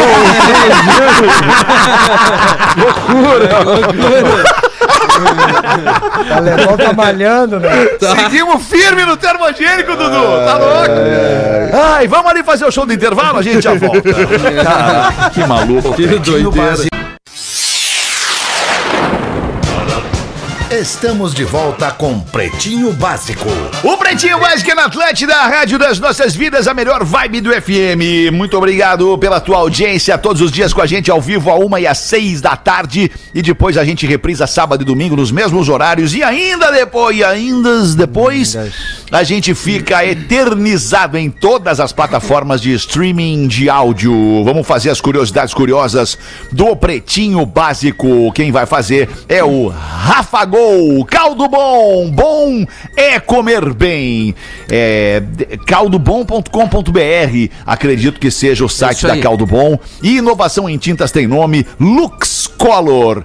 o 4.64 4.67
alemão 6.36 6.78
tá 6.78 6.94
malhando, 6.94 7.60
né? 7.60 7.70
Seguimos 8.00 8.66
firme 8.66 9.06
no 9.06 9.18
termogênico, 9.18 9.92
Dudu. 9.96 10.46
Tá 10.46 10.58
louco? 10.58 11.78
Ai, 11.96 12.08
vamos 12.08 12.32
ali 12.32 12.44
fazer 12.44 12.66
o 12.66 12.72
show 12.72 12.86
do 12.86 12.94
intervalo, 12.94 13.40
a 13.40 13.42
gente 13.42 13.62
já 13.62 13.74
volta. 13.74 14.02
Cara, 14.64 15.30
que 15.34 15.46
maluco. 15.46 15.94
Que 15.94 16.08
doideira. 16.08 17.07
Estamos 20.80 21.34
de 21.34 21.44
volta 21.44 21.90
com 21.90 22.20
Pretinho 22.20 22.94
Básico. 22.94 23.50
O 23.84 23.98
Pretinho 23.98 24.40
Básico 24.40 24.70
é 24.70 24.76
na 24.76 24.86
Atlântida, 24.86 25.36
a 25.36 25.48
rádio 25.48 25.80
das 25.80 25.98
nossas 25.98 26.36
vidas, 26.36 26.68
a 26.68 26.74
melhor 26.76 27.04
vibe 27.04 27.42
do 27.42 27.50
FM. 27.50 28.32
Muito 28.32 28.56
obrigado 28.56 29.18
pela 29.18 29.40
tua 29.40 29.58
audiência, 29.58 30.16
todos 30.20 30.40
os 30.40 30.52
dias 30.52 30.74
com 30.74 30.82
a 30.82 30.86
gente 30.86 31.10
ao 31.10 31.20
vivo, 31.20 31.50
a 31.50 31.56
uma 31.56 31.80
e 31.80 31.88
às 31.88 31.98
seis 31.98 32.42
da 32.42 32.56
tarde. 32.56 33.12
E 33.34 33.42
depois 33.42 33.76
a 33.76 33.84
gente 33.84 34.06
reprisa 34.06 34.46
sábado 34.46 34.84
e 34.84 34.86
domingo 34.86 35.16
nos 35.16 35.32
mesmos 35.32 35.68
horários. 35.68 36.14
E 36.14 36.22
ainda 36.22 36.72
depois, 36.72 37.18
e 37.18 37.24
ainda 37.24 37.82
depois, 37.96 38.56
a 39.12 39.24
gente 39.24 39.56
fica 39.56 40.06
eternizado 40.06 41.18
em 41.18 41.30
todas 41.30 41.80
as 41.80 41.94
plataformas 41.94 42.62
de 42.62 42.74
streaming 42.74 43.48
de 43.48 43.70
áudio. 43.70 44.44
Vamos 44.44 44.68
fazer 44.68 44.90
as 44.90 45.00
curiosidades 45.00 45.54
curiosas 45.54 46.18
do 46.52 46.76
Pretinho 46.76 47.46
Básico. 47.46 48.32
Quem 48.34 48.52
vai 48.52 48.66
fazer 48.66 49.10
é 49.30 49.44
o 49.44 49.68
Rafa 49.68 50.44
Gol. 50.46 51.06
Caldo 51.06 51.48
bom, 51.48 52.10
bom 52.12 52.66
é 52.96 53.20
comer 53.20 53.74
bem. 53.74 54.36
É, 54.70 55.22
caldobom.com.br, 55.66 57.54
acredito 57.66 58.20
que 58.20 58.30
seja 58.30 58.66
o 58.66 58.70
site 58.70 59.08
da. 59.08 59.18
Caldo 59.18 59.46
Bom. 59.46 59.80
E 60.02 60.18
inovação 60.18 60.70
em 60.70 60.78
tintas 60.78 61.12
tem 61.12 61.28
nome 61.28 61.66
Lux 61.80 62.48
Color. 62.48 63.24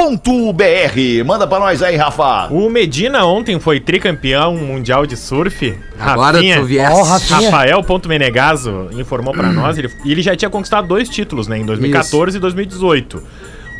luxcolortintas.com.br. 0.00 1.24
Manda 1.24 1.46
pra 1.46 1.58
nós 1.58 1.82
aí, 1.82 1.96
Rafa. 1.96 2.48
O 2.50 2.68
Medina 2.70 3.24
ontem 3.26 3.58
foi 3.60 3.78
tricampeão 3.80 4.56
mundial 4.56 5.06
de 5.06 5.16
surf. 5.16 5.74
Agora 5.98 6.38
Rafinha, 6.38 6.60
tu. 6.60 7.02
Rafael.menegaso 7.02 8.88
informou 8.92 9.34
pra 9.34 9.52
nós. 9.52 9.78
Ele, 9.78 9.90
ele 10.04 10.22
já 10.22 10.34
tinha 10.34 10.50
conquistado 10.50 10.88
dois 10.88 11.08
títulos, 11.08 11.46
né? 11.46 11.58
Em 11.58 11.64
2014 11.64 12.36
e 12.36 12.40
2018. 12.40 13.22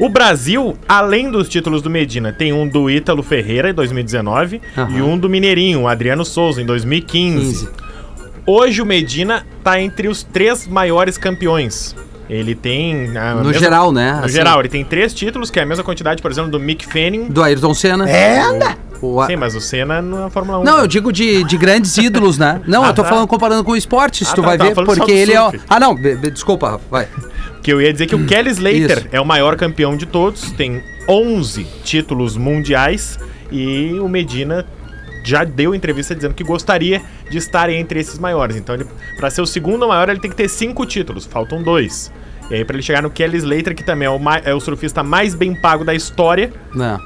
O 0.01 0.09
Brasil, 0.09 0.77
além 0.89 1.31
dos 1.31 1.49
títulos 1.49 1.83
do 1.83 1.91
Medina, 1.91 2.33
tem 2.33 2.53
um 2.53 2.67
do 2.67 2.89
Ítalo 2.89 3.23
Ferreira 3.23 3.69
em 3.69 3.75
2019 3.75 4.61
Aham. 4.77 4.97
e 4.97 5.03
um 5.03 5.19
do 5.19 5.29
Mineirinho, 5.29 5.83
o 5.83 5.89
Adriano 5.89 6.25
Souza, 6.25 6.63
em 6.63 6.65
2015. 6.65 7.67
15. 7.67 7.69
Hoje 8.47 8.81
o 8.81 8.87
Medina 8.87 9.47
tá 9.63 9.79
entre 9.79 10.09
os 10.09 10.23
três 10.23 10.67
maiores 10.67 11.19
campeões. 11.19 11.95
Ele 12.31 12.55
tem. 12.55 13.17
a 13.19 13.35
No 13.35 13.45
mesma- 13.47 13.55
geral, 13.55 13.93
né? 13.93 14.13
No 14.13 14.25
Assim, 14.25 14.35
geral, 14.35 14.61
ele 14.61 14.69
tem 14.69 14.85
três 14.85 15.13
títulos, 15.13 15.51
que 15.51 15.59
é 15.59 15.63
a 15.63 15.67
mesma 15.67 15.83
quantidade, 15.83 16.23
por 16.23 16.31
exemplo, 16.31 16.51
do 16.51 16.61
Mick 16.61 16.87
Fanning. 16.87 17.25
Do 17.29 17.43
Ayrton 17.43 17.75
Senna. 17.75 18.09
É, 18.09 18.41
anda. 18.41 18.77
O- 19.03 19.25
Sim, 19.27 19.37
mas 19.37 19.55
o 19.57 19.61
Senna 19.61 20.01
não 20.01 20.27
é 20.27 20.31
Fórmula 20.31 20.59
1. 20.61 20.65
Não, 20.65 20.79
eu 20.79 20.87
digo 20.87 21.11
de, 21.13 21.43
de 21.43 21.57
grandes 21.57 21.97
ídolos, 21.97 22.37
né? 22.39 22.61
Não, 22.69 22.85
Ah, 22.85 22.89
eu 22.89 22.95
tô 22.95 23.03
tá. 23.03 23.09
falando 23.09 23.27
comparando 23.27 23.65
com 23.65 23.73
o 23.73 23.77
esporte, 23.77 24.25
se 24.25 24.31
Ah, 24.31 24.35
tu 24.35 24.43
tá, 24.43 24.49
vai 24.49 24.59
tava 24.59 24.75
ver, 24.75 24.85
porque 24.85 25.11
ele 25.11 25.33
é 25.33 25.41
o... 25.41 25.51
surf. 25.51 25.61
Ah, 25.69 25.81
não, 25.81 25.95
be- 25.95 26.17
be- 26.17 26.31
desculpa, 26.31 26.73
Rafa, 26.73 26.85
vai. 26.91 27.09
Que 27.63 27.73
eu 27.73 27.81
ia 27.81 27.93
dizer 27.93 28.07
que 28.07 28.15
o 28.15 28.27
Kelly 28.27 28.51
Slater 28.51 28.99
Isso. 28.99 29.09
é 29.11 29.21
o 29.21 29.25
maior 29.25 29.57
campeão 29.57 29.97
de 29.97 30.05
todos, 30.07 30.53
tem 30.53 30.83
11 31.09 31.67
títulos 31.83 32.37
mundiais 32.37 33.19
e 33.51 33.99
o 34.01 34.09
Medina 34.09 34.65
já 35.25 35.45
deu 35.45 35.75
entrevista 35.75 36.15
dizendo 36.15 36.35
que 36.35 36.45
gostaria 36.45 37.03
de 37.31 37.39
estar 37.39 37.71
entre 37.71 38.01
esses 38.01 38.19
maiores. 38.19 38.57
Então, 38.57 38.77
para 39.17 39.31
ser 39.31 39.43
o 39.43 39.47
segundo 39.47 39.87
maior, 39.87 40.09
ele 40.09 40.21
tem 40.21 40.31
que 40.31 40.37
ter 40.37 40.49
cinco 40.49 40.87
títulos, 40.87 41.27
faltam 41.27 41.63
dois. 41.63 42.13
E 42.51 42.55
aí, 42.55 42.65
para 42.65 42.77
ele 42.77 42.83
chegar 42.83 43.03
no 43.03 43.11
Kelly 43.11 43.37
Slater, 43.39 43.75
que 43.77 43.85
também 43.85 44.07
é 44.07 44.11
o, 44.11 44.19
é 44.45 44.55
o 44.55 44.61
surfista 44.61 45.03
mais 45.03 45.35
bem 45.35 45.55
pago 45.55 45.85
da 45.85 45.95
história, 45.95 46.53
Não, 46.75 47.01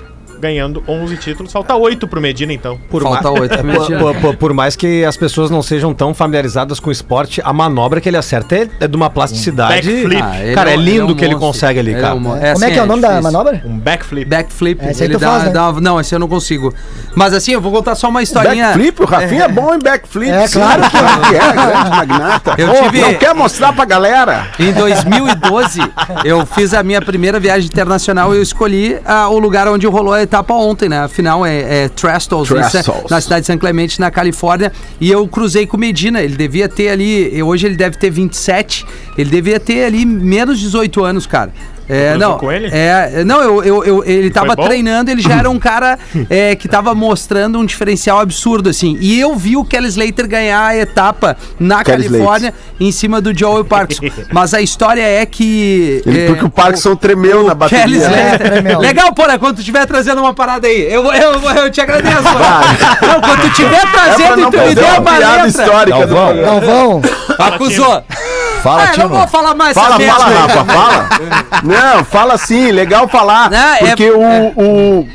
ganhando 0.45 0.83
11 0.87 1.17
títulos, 1.17 1.51
falta 1.53 1.75
oito 1.75 2.07
pro 2.07 2.21
Medina, 2.21 2.53
então. 2.53 2.79
Por 2.91 3.03
falta 3.03 3.31
ma- 3.31 3.41
oito. 3.41 3.55
Por, 3.65 3.99
por- 3.99 4.15
por- 4.21 4.37
por 4.37 4.53
mais 4.53 4.77
que 4.77 5.05
as 5.05 5.17
pessoas 5.17 5.51
não 5.51 5.63
sejam 5.63 5.95
tão 5.95 6.13
familiarizadas 6.13 6.79
com 6.79 6.91
o 6.91 6.93
esporte, 6.93 7.41
a 7.45 7.53
manobra 7.53 8.01
que 8.01 8.09
ele 8.09 8.17
acerta 8.17 8.55
é, 8.57 8.69
é 8.81 8.87
de 8.87 8.97
uma 8.97 9.09
plasticidade. 9.09 9.87
backflip. 9.89 10.23
Ah, 10.23 10.43
ele 10.43 10.55
cara, 10.55 10.73
é 10.73 10.77
um- 10.77 10.81
lindo 10.81 11.13
um 11.13 11.17
que 11.17 11.25
ele 11.25 11.35
consegue 11.37 11.79
ali, 11.79 11.93
Ele 11.93 12.01
cara. 12.01 12.15
um 12.15 12.21
mo- 12.21 12.31
Como 12.31 12.45
é 12.45 12.51
assim, 12.53 12.71
que 12.73 12.79
é 12.79 12.83
o 12.83 12.87
nome 12.87 13.01
da 13.03 13.23
manobra? 13.23 13.63
Um 13.65 13.79
backflip. 13.79 14.29
Backflip. 14.29 14.85
Esse 14.87 15.05
ele 15.05 15.17
dá, 15.17 15.29
faz, 15.31 15.45
né? 15.45 15.51
dá- 15.51 15.73
Não, 15.73 15.99
esse 16.01 16.15
eu 16.15 16.19
não 16.19 16.29
consigo. 16.29 16.73
Mas 17.15 17.33
assim, 17.33 17.53
eu 17.53 17.61
vou 17.61 17.73
contar 17.73 17.95
só 17.95 18.09
uma 18.09 18.23
historinha. 18.23 18.67
Backflip, 18.67 19.03
o 19.03 19.07
Rafinha 19.07 19.45
é 19.45 19.49
bom 19.49 19.75
em 19.75 19.79
backflip. 19.79 20.31
É, 20.31 20.47
sim, 20.47 20.59
claro 20.59 20.83
que 20.91 20.97
é. 20.97 21.01
é, 21.39 21.53
grande 21.53 21.91
magnata. 21.91 22.55
Eu 22.59 22.73
tive- 22.85 23.01
Não 23.01 23.15
quer 23.15 23.35
mostrar 23.35 23.73
pra 23.73 23.85
galera? 23.85 24.49
Em 24.59 24.73
2012, 24.75 25.81
eu 26.25 26.45
fiz 26.47 26.75
a 26.75 26.83
minha 26.83 27.01
primeira 27.01 27.39
viagem 27.41 27.67
internacional 27.67 28.35
e 28.35 28.39
eu 28.39 28.43
escolhi 28.43 28.99
ah, 29.05 29.29
o 29.29 29.39
lugar 29.39 29.67
onde 29.69 29.87
rolou 29.87 30.13
a 30.13 30.23
etapa 30.35 30.55
ontem, 30.55 30.89
né? 30.89 30.99
Afinal, 30.99 31.47
é, 31.47 31.85
é 31.85 31.89
Trestles, 31.89 32.51
isso 32.51 32.57
é 32.57 32.69
Trestles. 32.69 33.11
na 33.11 33.21
cidade 33.21 33.43
de 33.43 33.47
San 33.47 33.59
Clemente, 33.59 34.01
na 34.01 34.11
Califórnia. 34.11 34.73
E 35.01 35.11
eu 35.11 35.27
cruzei 35.29 35.67
com 35.67 35.77
o 35.77 35.81
Medina. 35.81 36.21
Ele 36.21 36.37
devia 36.37 36.69
ter 36.69 36.89
ali, 36.89 37.41
hoje 37.43 37.67
ele 37.67 37.77
deve 37.77 37.97
ter 37.97 38.11
27, 38.11 38.85
ele 39.17 39.31
devia 39.31 39.61
ter 39.61 39.85
ali 39.85 40.05
menos 40.05 40.59
de 40.59 40.65
18 40.65 41.05
anos, 41.05 41.27
cara. 41.27 41.53
É, 41.89 42.17
não, 42.17 42.39
com 42.39 42.51
ele? 42.51 42.69
É, 42.73 43.23
não, 43.25 43.43
eu, 43.43 43.63
eu, 43.63 43.85
eu- 43.85 44.05
ele 44.07 44.31
tava 44.31 44.55
bom? 44.57 44.65
treinando, 44.65 45.11
ele 45.11 45.21
já 45.21 45.35
era 45.35 45.51
um 45.51 45.59
cara 45.61 45.99
é, 46.31 46.55
que 46.57 46.67
tava 46.69 46.95
mostrando 46.95 47.59
um 47.59 47.65
diferencial 47.67 48.21
absurdo, 48.21 48.71
assim. 48.71 48.97
E 49.01 49.21
eu 49.21 49.35
vi 49.37 49.57
o 49.57 49.65
Kelly 49.65 49.89
Slater 49.89 50.27
ganhar 50.27 50.65
a 50.67 50.77
etapa 50.77 51.37
na 51.61 51.85
Kelly 51.85 52.05
Califórnia 52.09 52.55
em 52.81 52.91
cima 52.91 53.21
do 53.21 53.37
Joey 53.37 53.65
Parkinson. 53.65 54.05
Mas 54.33 54.55
a 54.55 54.61
história 54.63 55.03
é 55.03 55.27
que. 55.27 56.03
Ele, 56.07 56.21
é, 56.23 56.27
porque 56.29 56.45
o 56.45 56.51
Parkinson 56.51 56.97
tremeu 56.97 57.45
na 57.45 57.55
Kelly 57.55 57.99
bateria. 57.99 58.09
né? 58.09 58.27
Slater. 58.29 58.51
tremeu. 58.51 58.79
Legal, 58.81 59.13
porra, 59.15 59.39
quando 59.39 59.57
tu 59.57 59.61
estiver 59.61 59.85
trazendo 59.87 60.21
uma 60.21 60.33
parada 60.33 60.67
aí. 60.67 60.91
Eu, 60.91 61.05
eu, 61.13 61.41
eu 61.57 61.71
te 61.71 61.81
agradeço, 61.81 62.23
porra. 62.23 62.61
Não, 63.03 63.21
quando 63.21 63.41
tu 63.43 63.47
estiver 63.49 63.75
É 63.77 63.87
trazendo 63.87 64.41
e 64.41 64.51
tu 64.51 64.59
me 64.59 64.75
der 64.75 65.01
uma 65.01 65.19
letra. 65.19 65.47
histórica 65.49 66.07
do 66.07 66.15
programa. 66.15 66.43
Galvão. 66.61 67.03
Acusou. 67.39 68.03
Fala, 68.63 68.85
Ah, 68.85 68.93
eu 68.97 69.09
não 69.11 69.19
vou 69.19 69.29
falar 69.29 69.55
mais 69.55 69.75
Fala, 69.75 70.01
fala. 70.01 70.25
Rafa, 70.25 70.65
fala. 70.65 71.09
Não, 71.75 72.05
fala 72.05 72.37
sim, 72.39 72.71
legal 72.71 73.09
falar. 73.09 73.51
Não, 73.51 73.59
é- 73.75 73.79
porque 73.79 74.11
o, 74.11 74.21
o. 74.57 75.09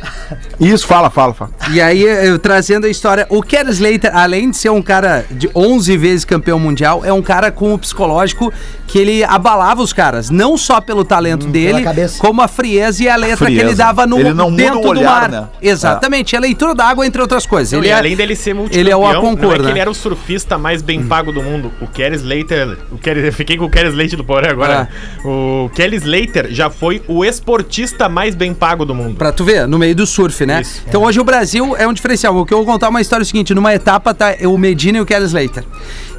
Isso, 0.59 0.85
fala, 0.85 1.09
fala, 1.09 1.33
fala. 1.33 1.51
E 1.71 1.79
aí, 1.79 2.01
eu 2.01 2.37
trazendo 2.37 2.85
a 2.85 2.89
história, 2.89 3.25
o 3.29 3.41
Kelly 3.41 3.71
Slater, 3.71 4.15
além 4.15 4.49
de 4.49 4.57
ser 4.57 4.69
um 4.69 4.81
cara 4.81 5.25
de 5.31 5.49
11 5.55 5.97
vezes 5.97 6.25
campeão 6.25 6.59
mundial, 6.59 7.03
é 7.05 7.13
um 7.13 7.21
cara 7.21 7.51
com 7.51 7.73
o 7.73 7.79
psicológico 7.79 8.51
que 8.87 8.97
ele 8.97 9.23
abalava 9.23 9.81
os 9.81 9.93
caras, 9.93 10.29
não 10.29 10.57
só 10.57 10.81
pelo 10.81 11.05
talento 11.05 11.45
dele, 11.47 11.73
pela 11.73 11.83
cabeça. 11.83 12.19
como 12.19 12.41
a 12.41 12.47
frieza 12.47 13.03
e 13.03 13.07
a 13.09 13.15
letra 13.15 13.45
que 13.45 13.57
ele 13.57 13.75
dava 13.75 14.07
no 14.07 14.19
Ele 14.19 14.33
não 14.33 14.49
muda 14.49 14.63
dentro 14.63 14.79
o 14.79 14.81
do 14.81 14.89
olhar, 14.89 15.03
mar. 15.03 15.29
né? 15.29 15.47
Exatamente, 15.61 16.35
a 16.35 16.39
leitura 16.39 16.73
da 16.73 16.85
água, 16.85 17.05
entre 17.05 17.21
outras 17.21 17.45
coisas. 17.45 17.71
Não, 17.71 17.79
ele 17.79 17.89
e 17.89 17.91
é, 17.91 17.93
além 17.93 18.15
dele 18.15 18.35
ser 18.35 18.55
multicampeão, 18.55 18.81
ele 18.81 18.89
é 18.89 18.95
o 18.95 19.01
não 19.01 19.13
é 19.13 19.17
Aconcor, 19.17 19.55
que 19.57 19.61
né? 19.61 19.69
ele 19.69 19.79
era 19.79 19.89
o 19.89 19.93
surfista 19.93 20.57
mais 20.57 20.81
bem 20.81 21.03
pago 21.03 21.31
do 21.31 21.43
mundo. 21.43 21.71
O 21.79 21.87
Kelly 21.87 22.15
Slater... 22.15 22.77
O 22.91 22.97
Kelly, 22.97 23.27
eu 23.27 23.33
fiquei 23.33 23.57
com 23.57 23.65
o 23.65 23.69
Kelly 23.69 23.89
Slater 23.89 24.17
do 24.17 24.23
Porã 24.23 24.49
agora. 24.49 24.89
Ah. 24.91 25.27
O 25.27 25.69
Kelly 25.75 25.97
Slater 25.97 26.47
já 26.49 26.69
foi 26.69 27.01
o 27.07 27.23
esportista 27.23 28.09
mais 28.09 28.33
bem 28.33 28.53
pago 28.55 28.85
do 28.85 28.95
mundo. 28.95 29.15
Pra 29.15 29.31
tu 29.31 29.43
ver, 29.43 29.67
no 29.67 29.77
meio 29.77 29.95
do 29.95 30.07
surf, 30.07 30.45
né? 30.47 30.48
Isso. 30.61 30.81
Então 30.87 31.03
hoje 31.03 31.19
o 31.19 31.23
Brasil 31.23 31.75
é 31.75 31.87
um 31.87 31.93
diferencial. 31.93 32.35
O 32.35 32.45
que 32.45 32.53
eu 32.53 32.57
vou 32.57 32.65
contar 32.65 32.89
uma 32.89 33.01
história 33.01 33.23
é 33.23 33.25
o 33.25 33.27
seguinte: 33.27 33.53
numa 33.53 33.73
etapa 33.73 34.13
tá 34.13 34.35
o 34.43 34.57
Medina 34.57 34.97
e 34.97 35.01
o 35.01 35.05
Kelly 35.05 35.25
Slater. 35.25 35.63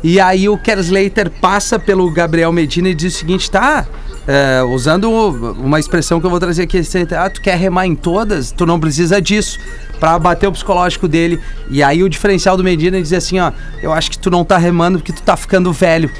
E 0.03 0.21
aí 0.21 0.49
o 0.49 0.59
Kelly 0.59 0.83
Slater 0.83 1.31
passa 1.31 1.79
pelo 1.79 2.11
Gabriel 2.11 2.53
Medina 2.53 2.89
e 2.89 2.95
diz 2.95 3.15
o 3.15 3.19
seguinte: 3.19 3.51
tá. 3.51 3.87
é, 4.27 4.63
usando 4.63 5.11
uma 5.11 5.81
expressão 5.81 6.21
que 6.21 6.27
eu 6.27 6.31
vou 6.31 6.39
trazer 6.39 6.63
aqui, 6.63 6.81
ah, 7.17 7.31
tu 7.31 7.41
quer 7.41 7.57
remar 7.57 7.87
em 7.87 7.95
todas, 7.95 8.53
tu 8.53 8.67
não 8.67 8.79
precisa 8.79 9.21
disso 9.21 9.59
pra 10.01 10.19
bater 10.19 10.49
o 10.49 10.53
psicológico 10.53 11.07
dele. 11.07 11.39
E 11.69 11.83
aí 11.83 12.03
o 12.03 12.09
diferencial 12.09 12.57
do 12.57 12.65
Medina 12.65 12.97
é 12.97 13.01
dizer 13.01 13.17
assim, 13.17 13.39
ó, 13.39 13.53
eu 13.83 13.93
acho 13.93 14.11
que 14.11 14.19
tu 14.19 14.31
não 14.31 14.45
tá 14.45 14.57
remando 14.57 14.99
porque 14.99 15.13
tu 15.13 15.23
tá 15.23 15.37
ficando 15.37 15.73
velho. 15.73 16.11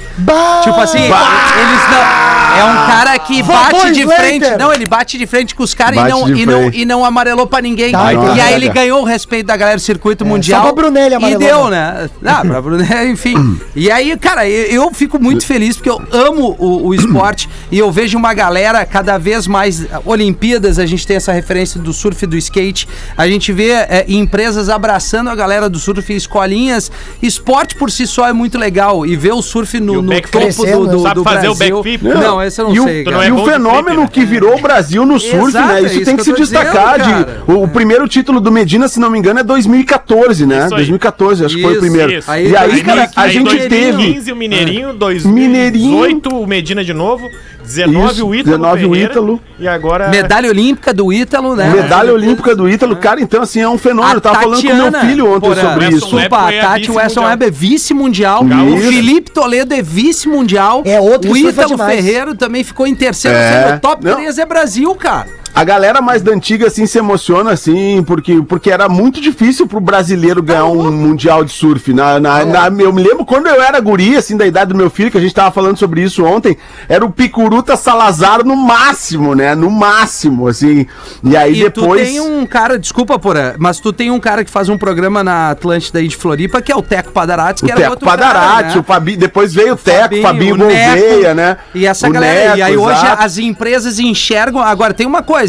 Tipo 0.63 0.79
assim, 0.79 0.99
eles 0.99 1.89
não. 1.89 2.31
É 2.57 2.65
um 2.65 2.85
cara 2.85 3.19
que 3.19 3.41
bate 3.41 3.91
de 3.91 4.01
Slater! 4.01 4.25
frente. 4.25 4.57
Não, 4.57 4.73
ele 4.73 4.85
bate 4.85 5.17
de 5.17 5.25
frente 5.25 5.55
com 5.55 5.63
os 5.63 5.73
caras 5.73 5.97
e 5.97 6.09
não, 6.09 6.29
e, 6.29 6.45
não, 6.45 6.69
e 6.73 6.85
não 6.85 7.05
amarelou 7.05 7.47
pra 7.47 7.61
ninguém. 7.61 7.91
Tá, 7.91 8.13
e 8.13 8.17
entendi. 8.17 8.41
aí 8.41 8.53
ele 8.53 8.69
ganhou 8.69 9.01
o 9.01 9.05
respeito 9.05 9.47
da 9.47 9.55
galera 9.55 9.77
do 9.77 9.81
circuito 9.81 10.25
mundial. 10.25 10.63
só 10.63 10.73
pra 10.73 10.83
Brunelli 10.83 11.13
E 11.13 11.15
amarelou, 11.15 11.39
deu, 11.39 11.69
né? 11.69 12.09
Ah, 12.25 12.41
pra 12.41 12.61
Brunelli, 12.61 13.11
enfim. 13.11 13.59
E 13.75 13.89
aí, 13.89 14.17
cara, 14.17 14.47
eu, 14.47 14.83
eu 14.83 14.93
fico 14.93 15.21
muito 15.21 15.45
feliz 15.45 15.75
porque 15.75 15.89
eu 15.89 16.01
amo 16.11 16.55
o, 16.59 16.87
o 16.87 16.93
esporte 16.93 17.49
e 17.71 17.79
eu 17.79 17.91
vejo 17.91 18.17
uma 18.17 18.33
galera 18.33 18.85
cada 18.85 19.17
vez 19.17 19.47
mais. 19.47 19.85
Olimpíadas, 20.05 20.77
a 20.77 20.85
gente 20.85 21.07
tem 21.07 21.17
essa 21.17 21.31
referência 21.31 21.79
do 21.79 21.93
surf 21.93 22.23
e 22.23 22.27
do 22.27 22.37
skate. 22.37 22.87
A 23.17 23.27
gente 23.27 23.51
vê 23.53 23.70
é, 23.71 24.05
empresas 24.07 24.69
abraçando 24.69 25.29
a 25.29 25.35
galera 25.35 25.69
do 25.69 25.79
surf, 25.79 26.13
escolinhas. 26.13 26.91
Esporte 27.21 27.75
por 27.75 27.89
si 27.91 28.05
só 28.07 28.27
é 28.27 28.33
muito 28.33 28.57
legal. 28.57 29.05
E 29.05 29.15
ver 29.15 29.33
o 29.33 29.41
surf 29.41 29.79
no, 29.79 29.99
o 29.99 30.01
no 30.01 30.11
topo 30.21 30.65
do, 30.65 30.87
do, 30.87 30.99
sabe 31.01 31.15
do 31.15 31.23
fazer 31.23 31.47
o 31.49 31.55
backflip? 31.55 32.03
Não, 32.03 32.41
esse 32.41 32.59
eu 32.61 32.65
não 32.67 32.75
e 32.75 32.79
o, 32.79 32.83
sei. 32.83 33.03
cara. 33.03 33.15
não 33.17 33.23
é 33.23 33.27
e 33.27 33.31
o 33.31 33.45
fenômeno 33.45 33.83
flip, 33.83 33.99
né? 34.01 34.07
que 34.11 34.25
virou 34.25 34.55
o 34.57 34.61
Brasil 34.61 35.05
no 35.05 35.19
surf, 35.19 35.47
Exato, 35.49 35.67
né? 35.67 35.79
é 35.79 35.83
Isso 35.85 35.95
isso 35.95 36.05
tem 36.05 36.15
que 36.15 36.19
que 36.19 36.25
se 36.25 36.31
tô 36.31 36.37
dizendo, 36.41 36.63
destacar. 36.63 36.99
de- 36.99 37.51
o, 37.51 37.63
o 37.63 37.67
primeiro 37.67 38.07
título 38.07 38.39
do 38.39 38.51
Medina, 38.51 38.87
se 38.87 38.99
não 38.99 39.09
me 39.09 39.17
engano, 39.19 39.39
é 39.39 39.43
2014, 39.43 40.45
né? 40.45 40.55
Isso 40.65 40.75
aí. 40.75 40.81
2014, 40.81 41.45
acho 41.45 41.55
que 41.55 41.61
foi 41.61 41.71
o 41.71 41.73
Isso, 41.73 41.81
primeiro. 41.81 42.11
isso. 42.13 42.29
Aí 42.31 42.49
e 42.49 42.55
aí, 42.55 42.81
cara, 42.83 43.09
a 43.15 43.21
Aí 43.23 43.31
gente 43.31 43.45
2015 43.49 43.69
teve. 43.69 44.31
o 44.31 44.35
Mineirinho, 44.35 44.93
Mineirinho. 44.93 44.93
2018 44.93 46.29
o 46.35 46.47
Medina 46.47 46.83
de 46.83 46.93
novo, 46.93 47.29
19 47.63 48.11
Isso, 48.13 48.27
o 48.27 48.35
Ítalo 48.35 48.57
19 48.57 48.85
o 48.85 48.89
Ferreira, 48.89 49.11
Ítalo. 49.11 49.41
e 49.59 49.67
agora... 49.67 50.09
Medalha 50.09 50.49
olímpica 50.49 50.93
do 50.93 51.11
Ítalo, 51.13 51.55
né? 51.55 51.69
Medalha 51.69 52.13
olímpica 52.13 52.55
do 52.55 52.67
Ítalo, 52.69 52.95
cara, 52.95 53.21
então 53.21 53.41
assim, 53.41 53.60
é 53.61 53.69
um 53.69 53.77
fenômeno. 53.77 54.13
A 54.13 54.17
Eu 54.17 54.21
tava 54.21 54.41
falando 54.41 54.61
com 54.61 54.73
meu 54.73 55.01
filho 55.01 55.29
ontem 55.29 55.49
porra, 55.49 55.61
sobre 55.61 55.85
Weston 55.85 55.97
isso. 55.97 55.99
Desculpa, 56.07 56.41
foi 56.43 56.59
a 56.59 56.61
Tati 56.61 56.91
Wesson 56.91 57.21
vice-mundial. 57.21 57.25
Webb 57.29 57.45
é 57.45 57.51
vice-mundial. 57.51 58.43
O 58.43 58.77
Felipe 58.77 59.31
Toledo 59.31 59.73
é 59.73 59.81
vice-mundial. 59.81 60.83
É 60.85 60.99
outro 60.99 61.31
O 61.31 61.37
Ítalo. 61.37 61.77
Ferreiro 61.77 62.35
também 62.35 62.63
ficou 62.63 62.87
em 62.87 62.95
terceiro. 62.95 63.37
É. 63.37 63.77
top 63.77 64.03
Não. 64.03 64.15
3 64.15 64.37
é 64.37 64.45
Brasil, 64.45 64.93
cara. 64.95 65.40
A 65.53 65.63
galera 65.63 66.01
mais 66.01 66.21
da 66.21 66.31
antiga, 66.31 66.67
assim, 66.67 66.85
se 66.85 66.97
emociona, 66.97 67.51
assim, 67.51 68.01
porque, 68.03 68.41
porque 68.41 68.71
era 68.71 68.87
muito 68.87 69.19
difícil 69.19 69.67
pro 69.67 69.79
brasileiro 69.81 70.41
ganhar 70.41 70.65
um 70.65 70.91
mundial 70.91 71.43
de 71.43 71.51
surf. 71.51 71.93
Na, 71.93 72.19
na, 72.19 72.45
na- 72.45 72.67
eu 72.81 72.93
me 72.93 73.03
lembro 73.03 73.25
quando 73.25 73.47
eu 73.47 73.61
era 73.61 73.79
guri, 73.79 74.15
assim, 74.15 74.37
da 74.37 74.47
idade 74.47 74.71
do 74.71 74.77
meu 74.77 74.89
filho, 74.89 75.11
que 75.11 75.17
a 75.17 75.21
gente 75.21 75.33
tava 75.35 75.51
falando 75.51 75.77
sobre 75.77 76.01
isso 76.01 76.23
ontem, 76.23 76.57
era 76.87 77.03
o 77.05 77.11
Picuruta 77.11 77.75
Salazar 77.75 78.45
no 78.45 78.55
máximo, 78.55 79.35
né? 79.35 79.53
No 79.53 79.69
máximo, 79.69 80.47
assim. 80.47 80.85
E 81.23 81.35
aí 81.35 81.59
E 81.59 81.63
depois... 81.65 82.01
tu 82.01 82.05
tem 82.13 82.19
um 82.21 82.45
cara, 82.45 82.79
desculpa, 82.79 83.19
Porã, 83.19 83.53
mas 83.57 83.79
tu 83.79 83.91
tem 83.91 84.09
um 84.09 84.19
cara 84.19 84.45
que 84.45 84.49
faz 84.51 84.69
um 84.69 84.77
programa 84.77 85.21
na 85.23 85.49
Atlântida 85.51 85.99
aí 85.99 86.07
de 86.07 86.15
Floripa, 86.15 86.61
que 86.61 86.71
é 86.71 86.75
o 86.75 86.81
Teco 86.81 87.11
Padarati, 87.11 87.63
O 87.63 87.65
que 87.65 87.71
era 87.71 87.81
Teco 87.81 87.91
outro 87.91 88.05
Padarati, 88.07 88.61
cara, 88.63 88.67
né? 88.75 88.77
o 88.79 88.83
Fabi, 88.83 89.17
depois 89.17 89.53
veio 89.53 89.73
o 89.73 89.77
Teco, 89.77 90.01
Fabinho, 90.01 90.23
Fabinho 90.23 90.55
o 90.55 90.57
Gouveia, 90.59 91.33
né? 91.33 91.57
E 91.75 91.85
essa 91.85 92.07
O 92.07 92.11
galera. 92.11 92.57
e 92.57 92.61
aí 92.61 92.71
Neco, 92.71 92.83
hoje 92.87 93.05
exato. 93.05 93.23
as 93.23 93.37
empresas 93.37 93.99
enxergam. 93.99 94.61
Agora 94.61 94.93
tem 94.93 95.05
uma 95.05 95.21
coisa. 95.21 95.40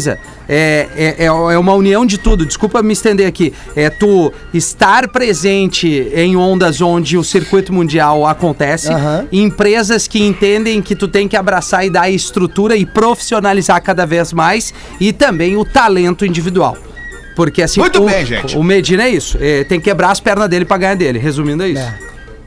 É, 0.47 0.87
é, 0.95 1.15
é 1.19 1.25
é 1.25 1.57
uma 1.57 1.73
união 1.73 2.05
de 2.05 2.17
tudo. 2.17 2.45
Desculpa 2.45 2.81
me 2.81 2.93
estender 2.93 3.27
aqui. 3.27 3.53
É 3.75 3.89
tu 3.89 4.31
estar 4.53 5.07
presente 5.09 5.87
em 6.13 6.35
ondas 6.35 6.81
onde 6.81 7.17
o 7.17 7.23
circuito 7.23 7.71
mundial 7.71 8.25
acontece. 8.25 8.91
Aham. 8.91 9.27
Empresas 9.31 10.07
que 10.07 10.21
entendem 10.21 10.81
que 10.81 10.95
tu 10.95 11.07
tem 11.07 11.27
que 11.27 11.37
abraçar 11.37 11.85
e 11.85 11.89
dar 11.89 12.09
estrutura 12.09 12.75
e 12.75 12.85
profissionalizar 12.85 13.81
cada 13.81 14.05
vez 14.05 14.33
mais. 14.33 14.73
E 14.99 15.13
também 15.13 15.55
o 15.55 15.65
talento 15.65 16.25
individual. 16.25 16.77
Porque 17.35 17.61
assim. 17.61 17.79
Muito 17.79 18.01
o, 18.01 18.05
bem, 18.05 18.25
gente. 18.25 18.57
O 18.57 18.63
Medina 18.63 19.03
é 19.03 19.09
isso. 19.09 19.37
É, 19.39 19.63
tem 19.63 19.79
que 19.79 19.85
quebrar 19.85 20.11
as 20.11 20.19
pernas 20.19 20.49
dele 20.49 20.65
pra 20.65 20.77
ganhar 20.77 20.95
dele. 20.95 21.19
Resumindo, 21.19 21.63
é 21.63 21.69
isso. 21.69 21.93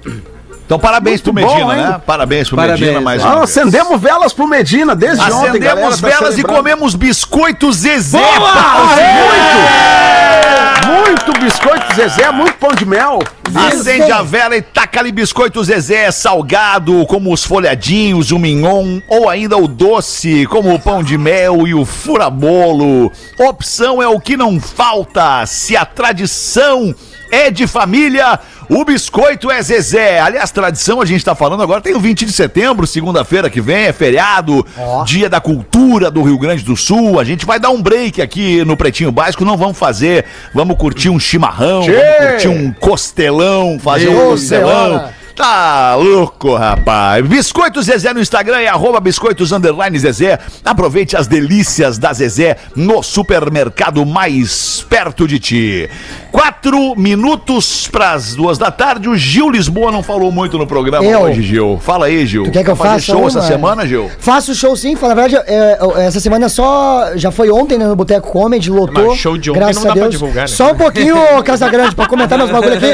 Então, 0.67 0.81
parabéns 0.81 1.21
pro 1.21 1.33
Muito 1.33 1.47
bom, 1.47 1.55
Medina, 1.55 1.77
hein? 1.77 1.83
né? 1.93 2.01
Parabéns 2.05 2.49
pro 2.49 2.57
Parabéns, 2.57 2.81
Medina 2.81 3.01
mais. 3.01 3.23
Ah, 3.23 3.29
uma 3.29 3.47
vez. 3.47 3.57
acendemos 3.57 4.01
velas 4.01 4.33
pro 4.33 4.49
Medina 4.49 4.97
desde 4.97 5.23
ontem, 5.23 5.61
galera, 5.61 5.89
Acendemos 5.89 6.01
tá 6.01 6.09
velas 6.09 6.33
e 6.33 6.37
celebrando. 6.37 6.57
comemos 6.59 6.95
biscoitos 6.97 7.77
Zezé. 7.77 8.19
Boa! 8.19 8.53
Muito! 8.97 10.87
Muito 10.87 11.33
biscoito 11.41 11.95
Zezé, 11.95 12.31
muito 12.31 12.55
pão 12.55 12.71
de 12.73 12.85
mel. 12.85 13.21
Acende 13.55 14.11
a 14.11 14.23
vela 14.23 14.57
e 14.57 14.62
taca 14.62 15.01
ali 15.01 15.11
biscoito 15.12 15.62
Zezé 15.62 16.11
salgado, 16.11 17.05
como 17.07 17.33
os 17.33 17.45
folhadinhos, 17.45 18.31
o 18.33 18.39
mignon, 18.39 19.01
ou 19.09 19.29
ainda 19.29 19.57
o 19.57 19.67
doce, 19.69 20.47
como 20.47 20.75
o 20.75 20.79
pão 20.81 21.03
de 21.03 21.17
mel 21.17 21.67
e 21.67 21.75
o 21.75 21.85
furabolo. 21.85 23.11
Opção 23.39 24.03
é 24.03 24.09
o 24.09 24.21
que 24.21 24.37
não 24.37 24.61
falta. 24.61 25.45
Se 25.47 25.77
a 25.77 25.85
tradição 25.85 26.95
é 27.31 27.51
de 27.51 27.67
família, 27.67 28.39
o 28.69 28.85
biscoito 28.85 29.51
é 29.51 29.61
Zezé. 29.62 30.21
Aliás, 30.21 30.51
tradição 30.51 31.01
a 31.01 31.05
gente 31.05 31.25
tá 31.25 31.35
falando 31.35 31.62
agora, 31.62 31.81
tem 31.81 31.95
o 31.95 32.01
20 32.01 32.25
de 32.25 32.33
setembro, 32.33 32.87
segunda-feira 32.87 33.49
que 33.49 33.61
vem, 33.61 33.87
é 33.87 33.93
feriado, 33.93 34.67
dia 35.05 35.29
da 35.29 35.41
cultura 35.41 36.11
do 36.11 36.23
Rio 36.23 36.39
Grande 36.39 36.64
do 36.64 36.77
Sul. 36.77 37.21
A 37.21 37.25
gente 37.25 37.47
vai 37.47 37.59
dar 37.59 37.71
um 37.71 37.81
break 37.81 38.21
aqui 38.21 38.64
no 38.64 38.77
Pretinho 38.77 39.12
Básico, 39.12 39.45
não 39.45 39.57
vamos 39.57 39.79
fazer, 39.79 40.25
vamos 40.53 40.77
curtir 40.77 41.11
um 41.11 41.19
chimarrão, 41.19 41.83
vamos 41.83 42.29
curtir 42.31 42.49
um 42.49 42.73
costelão, 42.73 43.79
fazer 43.79 44.09
um 44.09 44.31
costelão. 44.31 44.89
senhora. 44.89 45.27
Tá 45.37 45.95
louco, 45.97 46.55
rapaz. 46.55 47.25
Biscoitos 47.27 47.85
Zezé 47.85 48.14
no 48.14 48.23
Instagram 48.23 48.59
é 48.59 48.69
arroba 48.69 48.99
biscoitos 49.01 49.53
underline 49.53 49.99
Zezé. 49.99 50.39
Aproveite 50.64 51.14
as 51.14 51.27
delícias 51.27 51.99
da 51.99 52.11
Zezé 52.11 52.57
no 52.75 53.03
supermercado 53.03 54.07
mais 54.07 54.83
perto 54.89 55.29
de 55.29 55.39
ti. 55.39 55.91
Quatro 56.37 56.95
minutos 56.99 57.89
pras 57.89 58.34
duas 58.34 58.59
da 58.59 58.70
tarde. 58.70 59.09
O 59.09 59.16
Gil 59.16 59.49
Lisboa 59.49 59.91
não 59.91 60.03
falou 60.03 60.30
muito 60.30 60.59
no 60.59 60.66
programa 60.66 61.03
Eu? 61.03 61.20
hoje, 61.20 61.41
Gil. 61.41 61.80
Fala 61.82 62.05
aí, 62.05 62.26
Gil. 62.26 62.45
Tu 62.45 62.51
quer 62.51 62.62
que 62.62 62.68
eu 62.68 62.74
Vai 62.74 62.91
faça 62.91 63.07
show 63.07 63.26
essa 63.26 63.41
semana, 63.41 63.87
Gil? 63.87 64.11
Faço 64.18 64.55
show 64.55 64.76
sim, 64.76 64.95
fala 64.97 65.14
a 65.14 65.16
verdade, 65.16 65.43
é, 65.47 65.78
é, 65.97 66.07
essa 66.07 66.20
semana 66.20 66.51
só. 66.51 67.12
Já 67.16 67.30
foi 67.30 67.51
ontem 67.51 67.78
né, 67.78 67.87
no 67.87 67.97
Boteco 67.97 68.30
Comedy, 68.30 68.68
lotou. 68.68 69.07
Mas 69.09 69.18
show 69.18 69.39
de 69.39 69.51
ontem 69.51 69.61
graças 69.61 69.76
não 69.76 69.84
a 69.84 69.87
dá 69.87 69.93
pra 69.95 70.03
Deus. 70.03 70.12
divulgar, 70.12 70.43
né? 70.43 70.47
Só 70.49 70.72
um 70.72 70.74
pouquinho, 70.74 71.16
Casagrande, 71.43 71.95
pra 71.95 72.07
comentar 72.07 72.37
meus 72.37 72.51
bagulho 72.51 72.74
aqui. 72.74 72.87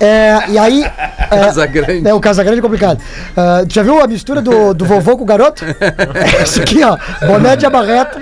É, 0.00 0.38
e 0.48 0.58
aí. 0.58 0.82
É, 1.30 1.40
Casagrande. 1.40 2.08
É, 2.08 2.12
o 2.12 2.18
Casagrande 2.18 2.58
é 2.58 2.62
complicado. 2.62 2.98
Tu 3.68 3.74
já 3.74 3.84
viu 3.84 4.02
a 4.02 4.06
mistura 4.08 4.42
do, 4.42 4.74
do 4.74 4.84
vovô 4.84 5.16
com 5.16 5.22
o 5.22 5.26
garoto? 5.26 5.64
É 6.38 6.42
isso 6.42 6.60
aqui, 6.60 6.80
ó. 6.82 6.96
Boné 7.24 7.54
de 7.54 7.66
abarreta, 7.66 8.20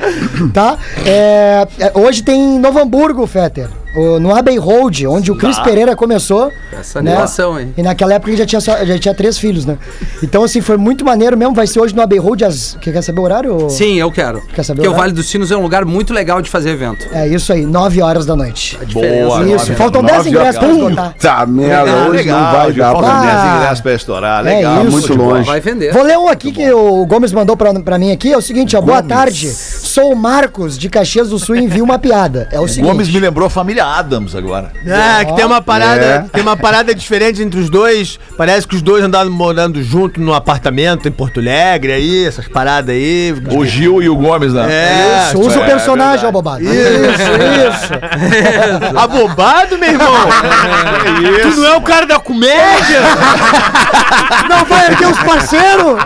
tá? 0.53 0.76
É, 1.07 1.66
é, 1.78 1.93
hoje 1.95 2.22
tem 2.22 2.59
Novo 2.59 2.78
Hamburgo, 2.78 3.26
Fetter. 3.26 3.68
O- 3.97 4.21
No 4.21 4.35
Abbey 4.35 4.59
Road, 4.59 5.07
onde 5.07 5.31
o 5.31 5.37
Cris 5.37 5.59
Pereira 5.61 5.95
começou. 5.97 6.53
Essa 6.73 7.01
né? 7.03 7.13
animação, 7.13 7.59
hein? 7.59 7.73
E 7.77 7.83
naquela 7.83 8.15
época 8.15 8.31
ele 8.31 8.37
já 8.39 8.47
tinha, 8.47 8.61
só- 8.61 8.85
já 8.85 8.99
tinha 8.99 9.15
três 9.15 9.39
filhos, 9.39 9.65
né? 9.67 9.79
Então, 10.23 10.43
assim, 10.45 10.61
foi 10.61 10.77
muito 10.77 11.05
maneiro 11.05 11.37
mesmo. 11.37 11.55
Vai 11.55 11.67
ser 11.67 11.81
hoje 11.81 11.95
no 11.95 12.03
Abbey 12.03 12.19
Road. 12.19 12.45
Às... 12.45 12.77
Quer 12.81 13.03
saber 13.03 13.21
o 13.21 13.23
horário? 13.25 13.71
Sim, 13.71 13.97
eu 13.99 14.11
quero. 14.11 14.43
Quer 14.55 14.63
saber 14.63 14.83
Porque 14.83 14.89
o 14.89 14.93
o? 14.93 14.97
Vale 14.97 15.13
dos 15.13 15.27
Sinos 15.29 15.51
é 15.51 15.57
um 15.57 15.63
lugar 15.63 15.85
muito 15.85 16.13
legal 16.13 16.41
de 16.43 16.51
fazer 16.51 16.71
evento. 16.71 17.07
É 17.13 17.27
isso 17.27 17.53
aí, 17.53 17.65
9 17.65 18.03
horas 18.03 18.27
da 18.27 18.37
noite. 18.37 18.79
Boa, 18.93 19.45
Isso, 19.47 19.73
faltam 19.75 20.03
10 20.03 20.27
ingressos 20.27 20.59
pra 20.59 20.69
esgotar. 20.69 21.15
Tá, 21.21 21.47
merda, 21.47 21.91
Ah, 21.91 22.07
hoje 22.09 22.17
legal, 22.19 22.41
não 22.41 22.53
vai 22.53 22.73
dar 22.73 22.93
Faltam 22.93 23.11
pra... 23.11 23.19
Ah. 23.21 23.43
10 23.45 23.57
ingressos 23.57 23.81
pra 23.81 23.95
estourar. 23.95 24.47
É 24.47 24.57
Legal, 24.57 24.83
isso. 24.83 24.91
muito 24.93 25.07
Muito 25.09 25.23
longe. 25.23 25.47
Vai 25.47 25.61
vender. 25.61 25.93
Vou 25.93 26.03
ler 26.03 26.19
um 26.19 26.29
aqui 26.29 26.53
que 26.53 26.71
o 26.73 27.07
Gomes 27.07 27.33
mandou 27.33 27.57
pra, 27.57 27.73
pra 27.75 27.99
mim 27.99 28.13
aqui. 28.13 28.33
É 28.33 28.37
o 28.37 28.41
seguinte, 28.43 28.77
ó. 28.77 28.81
Boa 28.81 29.03
tarde. 29.03 29.49
Sou 29.97 30.13
o 30.13 30.15
Marcos, 30.15 30.77
de 30.77 30.91
Caxias 30.91 31.31
do 31.31 31.39
Sul, 31.39 31.57
e 31.57 31.61
envio 31.61 31.83
uma 31.83 31.99
piada. 31.99 32.51
É 32.53 32.61
o 32.61 32.69
seguinte. 32.69 32.87
Gomes 32.87 33.09
me 33.09 33.19
lembrou 33.19 33.47
a 33.47 33.49
família 33.49 33.83
Adams 33.83 34.35
agora. 34.35 34.71
É, 34.85 35.25
que 35.25 35.33
tem 35.33 35.47
uma 35.47 35.63
parada, 35.63 36.05
É. 36.05 36.19
tem 36.31 36.43
uma 36.43 36.55
parada 36.55 36.95
diferente 36.95 37.41
entre 37.41 37.59
os 37.59 37.71
dois. 37.71 38.21
Parece 38.37 38.69
que 38.69 38.77
os 38.77 38.83
dois 38.83 39.03
andaram 39.03 39.31
morando 39.31 39.83
junto 39.83 40.21
num 40.21 40.35
apartamento 40.35 41.09
em 41.09 41.11
Porto 41.11 41.41
Alegre 41.41 41.93
aí, 41.93 42.27
essas 42.27 42.47
paradas 42.47 42.95
aí. 42.95 43.35
O 43.51 43.65
Gil 43.65 44.03
e 44.03 44.09
o 44.11 44.15
Gomes, 44.17 44.53
né? 44.53 44.67
É, 44.71 45.29
Isso, 45.29 45.41
usa 45.41 45.61
o 45.61 45.63
é 45.63 45.67
personagem, 45.67 46.11
verdade. 46.11 46.27
ó, 46.27 46.31
bobado. 46.33 46.63
Isso, 46.63 47.33
isso. 47.73 48.99
abobado, 49.01 49.79
meu 49.79 49.93
irmão. 49.93 50.29
Tu 51.41 51.57
não 51.59 51.69
é 51.69 51.75
o 51.75 51.81
cara 51.81 52.05
da 52.05 52.21
comédia? 52.21 53.01
Não 54.49 54.65
vai 54.65 54.87
erguer 54.91 55.09
os 55.09 55.19
parceiros? 55.19 55.97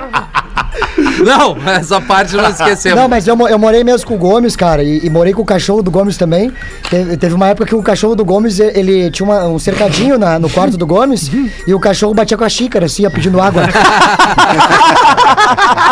Não, 1.18 1.56
essa 1.70 2.00
parte 2.00 2.34
nós 2.36 2.58
esquecemos. 2.58 2.98
Não, 3.00 3.08
mas 3.08 3.26
eu, 3.26 3.36
eu 3.48 3.58
morei 3.58 3.82
mesmo 3.84 4.06
com 4.06 4.14
o 4.14 4.18
Gomes, 4.18 4.54
cara, 4.56 4.82
e, 4.82 5.04
e 5.04 5.11
morei 5.11 5.32
com 5.32 5.42
o 5.42 5.44
cachorro 5.44 5.82
do 5.82 5.90
Gomes 5.90 6.16
também. 6.16 6.52
Teve, 6.88 7.16
teve 7.16 7.34
uma 7.34 7.48
época 7.48 7.66
que 7.66 7.74
o 7.74 7.82
cachorro 7.82 8.14
do 8.14 8.24
Gomes, 8.24 8.58
ele 8.61 9.11
tinha 9.11 9.26
uma- 9.28 9.44
um 9.46 9.58
cercadinho 9.58 10.18
na- 10.18 10.38
no 10.38 10.48
quarto 10.48 10.76
do 10.76 10.86
Gomes, 10.86 11.30
e 11.66 11.74
o 11.74 11.80
cachorro 11.80 12.14
batia 12.14 12.36
com 12.36 12.44
a 12.44 12.48
xícara, 12.48 12.86
assim, 12.86 13.02
ia 13.02 13.11
pedindo 13.11 13.40
água. 13.40 13.62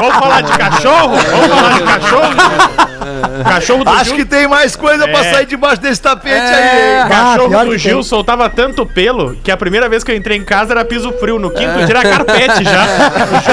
Vamos 0.01 0.17
falar 0.17 0.41
de 0.43 0.53
cachorro? 0.59 1.17
Vamos 1.31 1.49
falar 1.49 1.73
de 1.73 1.83
cachorro? 1.83 2.98
Cachorro 3.45 3.85
do 3.85 3.91
Acho 3.91 4.05
Gil, 4.07 4.17
que 4.17 4.25
tem 4.25 4.47
mais 4.49 4.75
coisa 4.77 5.07
pra 5.09 5.21
É. 5.25 5.33
sair 5.33 5.47
debaixo 5.47 5.81
desse 5.81 6.01
tapete 6.01 6.35
É. 6.37 6.55
aí. 6.55 7.03
hein? 7.03 7.09
cachorro 7.09 7.49
pior 7.49 7.67
do 7.67 7.79
Gil 7.79 7.95
tem. 7.95 8.03
soltava 8.03 8.49
tanto 8.49 8.85
pelo 8.87 9.35
que 9.43 9.51
a 9.51 9.57
primeira 9.57 9.89
vez 9.89 10.03
que 10.05 10.11
eu 10.13 10.17
entrei 10.17 10.37
em 10.37 10.45
casa 10.45 10.73
era 10.73 10.85
piso 10.85 11.13
frio. 11.13 11.39
No 11.39 11.51
quinto 11.51 11.75
dia 11.87 11.97
era 11.99 12.03
carpete 12.03 12.65
já. 12.65 12.85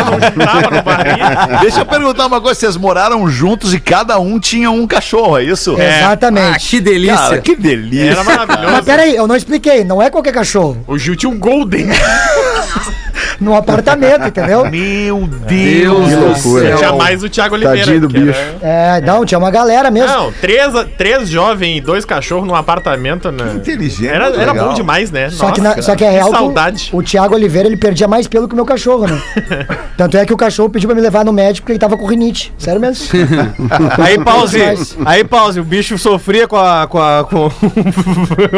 O 0.05 0.11
não 0.11 0.20
juntava, 0.22 0.82
varria. 0.82 1.59
Deixa 1.61 1.82
eu 1.82 1.86
perguntar 1.86 2.26
uma 2.28 2.41
coisa: 2.41 2.59
vocês 2.59 2.78
moraram 2.78 3.28
juntos 3.30 3.74
e 3.74 3.80
cada 3.80 4.18
um 4.20 4.39
tinha 4.39 4.70
um 4.72 4.86
cachorro, 4.88 5.38
é 5.38 5.43
isso? 5.43 5.76
Ah, 5.80 5.84
Exatamente. 5.84 6.70
que 6.70 6.80
delícia. 6.82 7.16
Cara, 7.18 7.38
que 7.41 7.55
delícia. 7.55 8.11
Era 8.11 8.24
maravilhoso. 8.24 8.72
Mas 8.72 8.86
peraí, 8.86 9.16
eu 9.16 9.28
não 9.28 9.36
expliquei, 9.36 9.84
não 9.84 10.01
é 10.01 10.09
qualquer 10.09 10.34
cachorro. 10.34 10.84
O 10.88 10.97
Gil 10.97 11.16
tinha 11.16 11.30
um 11.30 11.38
Golden. 11.39 11.88
Num 13.39 13.53
apartamento, 13.55 14.28
entendeu? 14.28 14.70
Meu 14.70 15.28
Deus 15.28 16.07
Deus 16.07 16.09
do 16.09 16.28
do 16.30 16.36
céu. 16.36 16.59
céu. 16.70 16.78
Tinha 16.78 16.93
mais 16.93 17.22
o 17.22 17.30
Thiago 17.30 17.55
Oliveira. 17.55 17.80
Tadinho 17.86 18.01
do 18.01 18.07
que 18.07 18.16
era- 18.18 18.26
bicho. 18.26 18.39
É, 18.61 19.01
não, 19.01 19.26
tinha 19.26 19.38
uma 19.38 19.51
galera 19.51 19.91
mesmo. 19.91 20.07
Não, 20.09 20.32
três, 20.32 20.72
três 20.97 21.28
jovens 21.30 21.78
e 21.78 21.82
dois 21.82 22.05
cachorros 22.05 22.47
num 22.47 22.55
apartamento. 22.55 23.32
Né? 23.32 23.53
Inteligente, 23.55 24.07
Era, 24.07 24.28
era 24.28 24.51
legal. 24.53 24.70
bom 24.70 24.74
demais, 24.74 25.11
né? 25.11 25.30
Só, 25.30 25.51
que 25.51 25.59
Nossa, 25.59 25.76
na- 25.78 25.82
só 25.82 25.95
que 25.95 26.05
é 26.05 26.09
real 26.09 26.30
que 26.32 26.38
saudade. 26.38 26.89
o, 26.93 26.97
o 26.97 27.03
Thiago 27.03 27.36
Oliveira 27.36 27.68
ele 27.68 27.76
perdia 27.78 28.07
mais 28.07 28.26
pelo 28.28 28.47
que 28.47 28.53
o 28.53 28.55
meu 28.55 28.66
cachorro, 28.66 29.05
né? 29.05 29.22
Tanto 29.97 30.18
é 30.18 30.26
que 30.26 30.34
o 30.34 30.38
cachorro 30.38 30.70
pediu 30.70 30.88
pra 30.88 30.95
me 30.95 31.01
levar 31.01 31.26
no 31.26 31.34
médico 31.34 31.63
porque 31.66 31.74
ele 31.74 31.80
tava 31.80 31.97
com 31.97 32.05
rinite. 32.05 32.53
Sério 32.57 32.80
mesmo? 32.80 33.05
Aí, 34.01 34.18
pause. 34.24 34.59
Aí, 35.05 35.24
pause. 35.24 35.59
O 35.59 35.63
bicho 35.63 35.97
sofria 35.97 36.47
com 36.47 36.57
a. 36.57 36.88
com 36.88 36.99
a. 37.01 37.24
com 37.26 37.49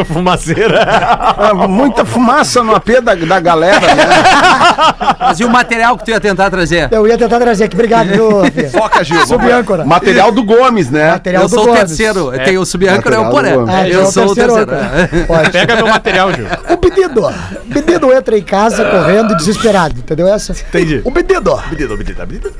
fumaceira. 0.04 0.82
Ah, 0.82 1.54
Muita 1.68 2.04
fumaça 2.04 2.62
no 2.62 2.74
AP 2.74 3.00
da, 3.02 3.14
da 3.14 3.40
galera, 3.40 3.94
né? 3.94 3.97
Mas 5.20 5.40
e 5.40 5.44
o 5.44 5.50
material 5.50 5.96
que 5.96 6.04
tu 6.04 6.10
ia 6.10 6.20
tentar 6.20 6.50
trazer? 6.50 6.88
Eu 6.90 7.06
ia 7.06 7.18
tentar 7.18 7.38
trazer 7.38 7.64
aqui. 7.64 7.74
Obrigado, 7.76 8.08
viu? 8.08 8.30
Foca, 8.70 9.02
Gil. 9.04 9.26
Subâncora. 9.26 9.84
Material 9.84 10.32
do 10.32 10.42
Gomes, 10.44 10.90
né? 10.90 11.12
Material 11.12 11.42
Eu 11.42 11.48
do 11.48 11.54
sou 11.54 11.64
o 11.64 11.66
Gomes. 11.66 11.80
terceiro. 11.80 12.32
Tem 12.44 12.58
o 12.58 12.64
subiâncora 12.64 13.16
e 13.16 13.18
o 13.18 13.24
Material 13.24 13.60
do 13.60 13.66
poré. 13.66 13.80
Ah, 13.80 13.88
eu 13.88 14.06
sou 14.06 14.26
o 14.26 14.34
terceiro. 14.34 14.70
Pode. 15.26 15.50
Pega 15.50 15.76
meu 15.76 15.86
material, 15.88 16.32
Gil. 16.32 16.46
O 16.70 16.76
pedido, 16.76 17.26
o 17.26 17.72
pedido 17.72 18.12
entra 18.12 18.38
em 18.38 18.42
casa 18.42 18.84
correndo 18.84 19.36
desesperado, 19.36 19.98
entendeu 19.98 20.28
essa? 20.28 20.52
Entendi. 20.52 21.00
O 21.04 21.10
pedido, 21.12 21.56
Menino, 21.70 21.96
menino, 21.96 22.26
menino. 22.26 22.50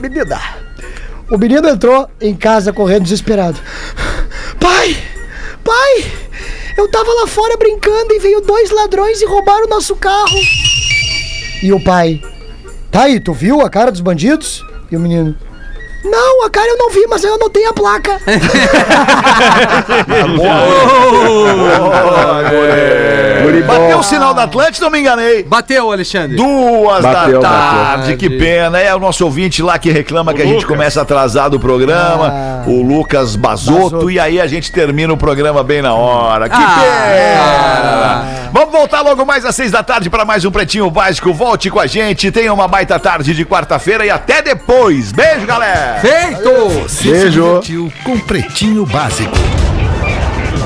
menina. 0.00 0.40
O 1.30 1.38
menino 1.38 1.68
entrou 1.68 2.08
em 2.20 2.34
casa 2.34 2.72
correndo 2.72 3.04
desesperado. 3.04 3.58
Pai, 4.60 4.96
pai, 5.64 6.12
eu 6.76 6.88
tava 6.90 7.12
lá 7.12 7.26
fora 7.26 7.56
brincando 7.56 8.12
e 8.14 8.18
veio 8.18 8.40
dois 8.40 8.70
ladrões 8.70 9.20
e 9.20 9.26
roubaram 9.26 9.66
o 9.66 9.70
nosso 9.70 9.94
carro. 9.96 10.38
E 11.62 11.72
o 11.72 11.80
pai, 11.82 12.20
tá 12.90 13.02
aí, 13.02 13.20
tu 13.20 13.32
viu 13.32 13.60
a 13.60 13.70
cara 13.70 13.90
dos 13.90 14.00
bandidos? 14.00 14.64
E 14.90 14.96
o 14.96 15.00
menino, 15.00 15.34
Não, 16.04 16.44
a 16.44 16.50
cara 16.50 16.68
eu 16.68 16.76
não 16.76 16.90
vi, 16.90 17.06
mas 17.06 17.22
eu 17.24 17.34
anotei 17.34 17.64
a 17.64 17.72
placa. 17.72 18.20
Bateu 23.66 23.98
o 23.98 24.02
sinal 24.02 24.34
da 24.34 24.44
Atlântida, 24.44 24.84
não 24.86 24.90
me 24.90 25.00
enganei. 25.00 25.42
Bateu, 25.42 25.90
Alexandre. 25.92 26.36
Duas 26.36 27.02
Bateu, 27.02 27.40
da 27.40 27.48
bateu. 27.48 27.80
tarde, 27.84 28.16
que 28.16 28.30
pena. 28.30 28.78
É 28.78 28.94
o 28.94 28.98
nosso 28.98 29.24
ouvinte 29.24 29.62
lá 29.62 29.78
que 29.78 29.90
reclama 29.90 30.32
que 30.34 30.42
a 30.42 30.44
gente 30.44 30.62
Lucas. 30.62 30.68
começa 30.70 31.02
atrasado 31.02 31.54
o 31.54 31.60
programa, 31.60 32.62
o 32.66 32.82
Lucas 32.82 33.36
Basoto, 33.36 34.10
e 34.10 34.18
aí 34.18 34.40
a 34.40 34.46
gente 34.46 34.70
termina 34.72 35.12
o 35.12 35.16
programa 35.16 35.62
bem 35.62 35.82
na 35.82 35.94
hora. 35.94 36.48
Que 36.48 36.56
pena! 36.56 38.26
Vamos 38.52 38.70
voltar 38.72 39.00
logo 39.00 39.24
mais 39.24 39.44
às 39.44 39.54
seis 39.54 39.70
da 39.70 39.82
tarde 39.82 40.10
para 40.10 40.24
mais 40.24 40.44
um 40.44 40.50
Pretinho 40.50 40.90
Básico. 40.90 41.32
Volte 41.32 41.70
com 41.70 41.80
a 41.80 41.86
gente, 41.86 42.30
tenha 42.30 42.52
uma 42.52 42.68
baita 42.68 42.98
tarde 42.98 43.34
de 43.34 43.44
quarta-feira 43.46 44.04
e 44.04 44.10
até 44.10 44.42
depois. 44.42 45.10
Beijo, 45.12 45.46
galera! 45.46 45.98
Feito! 46.00 46.50
Você 46.82 47.10
Beijo. 47.10 47.62
com 48.04 48.18
Pretinho 48.20 48.84
Básico. 48.84 49.32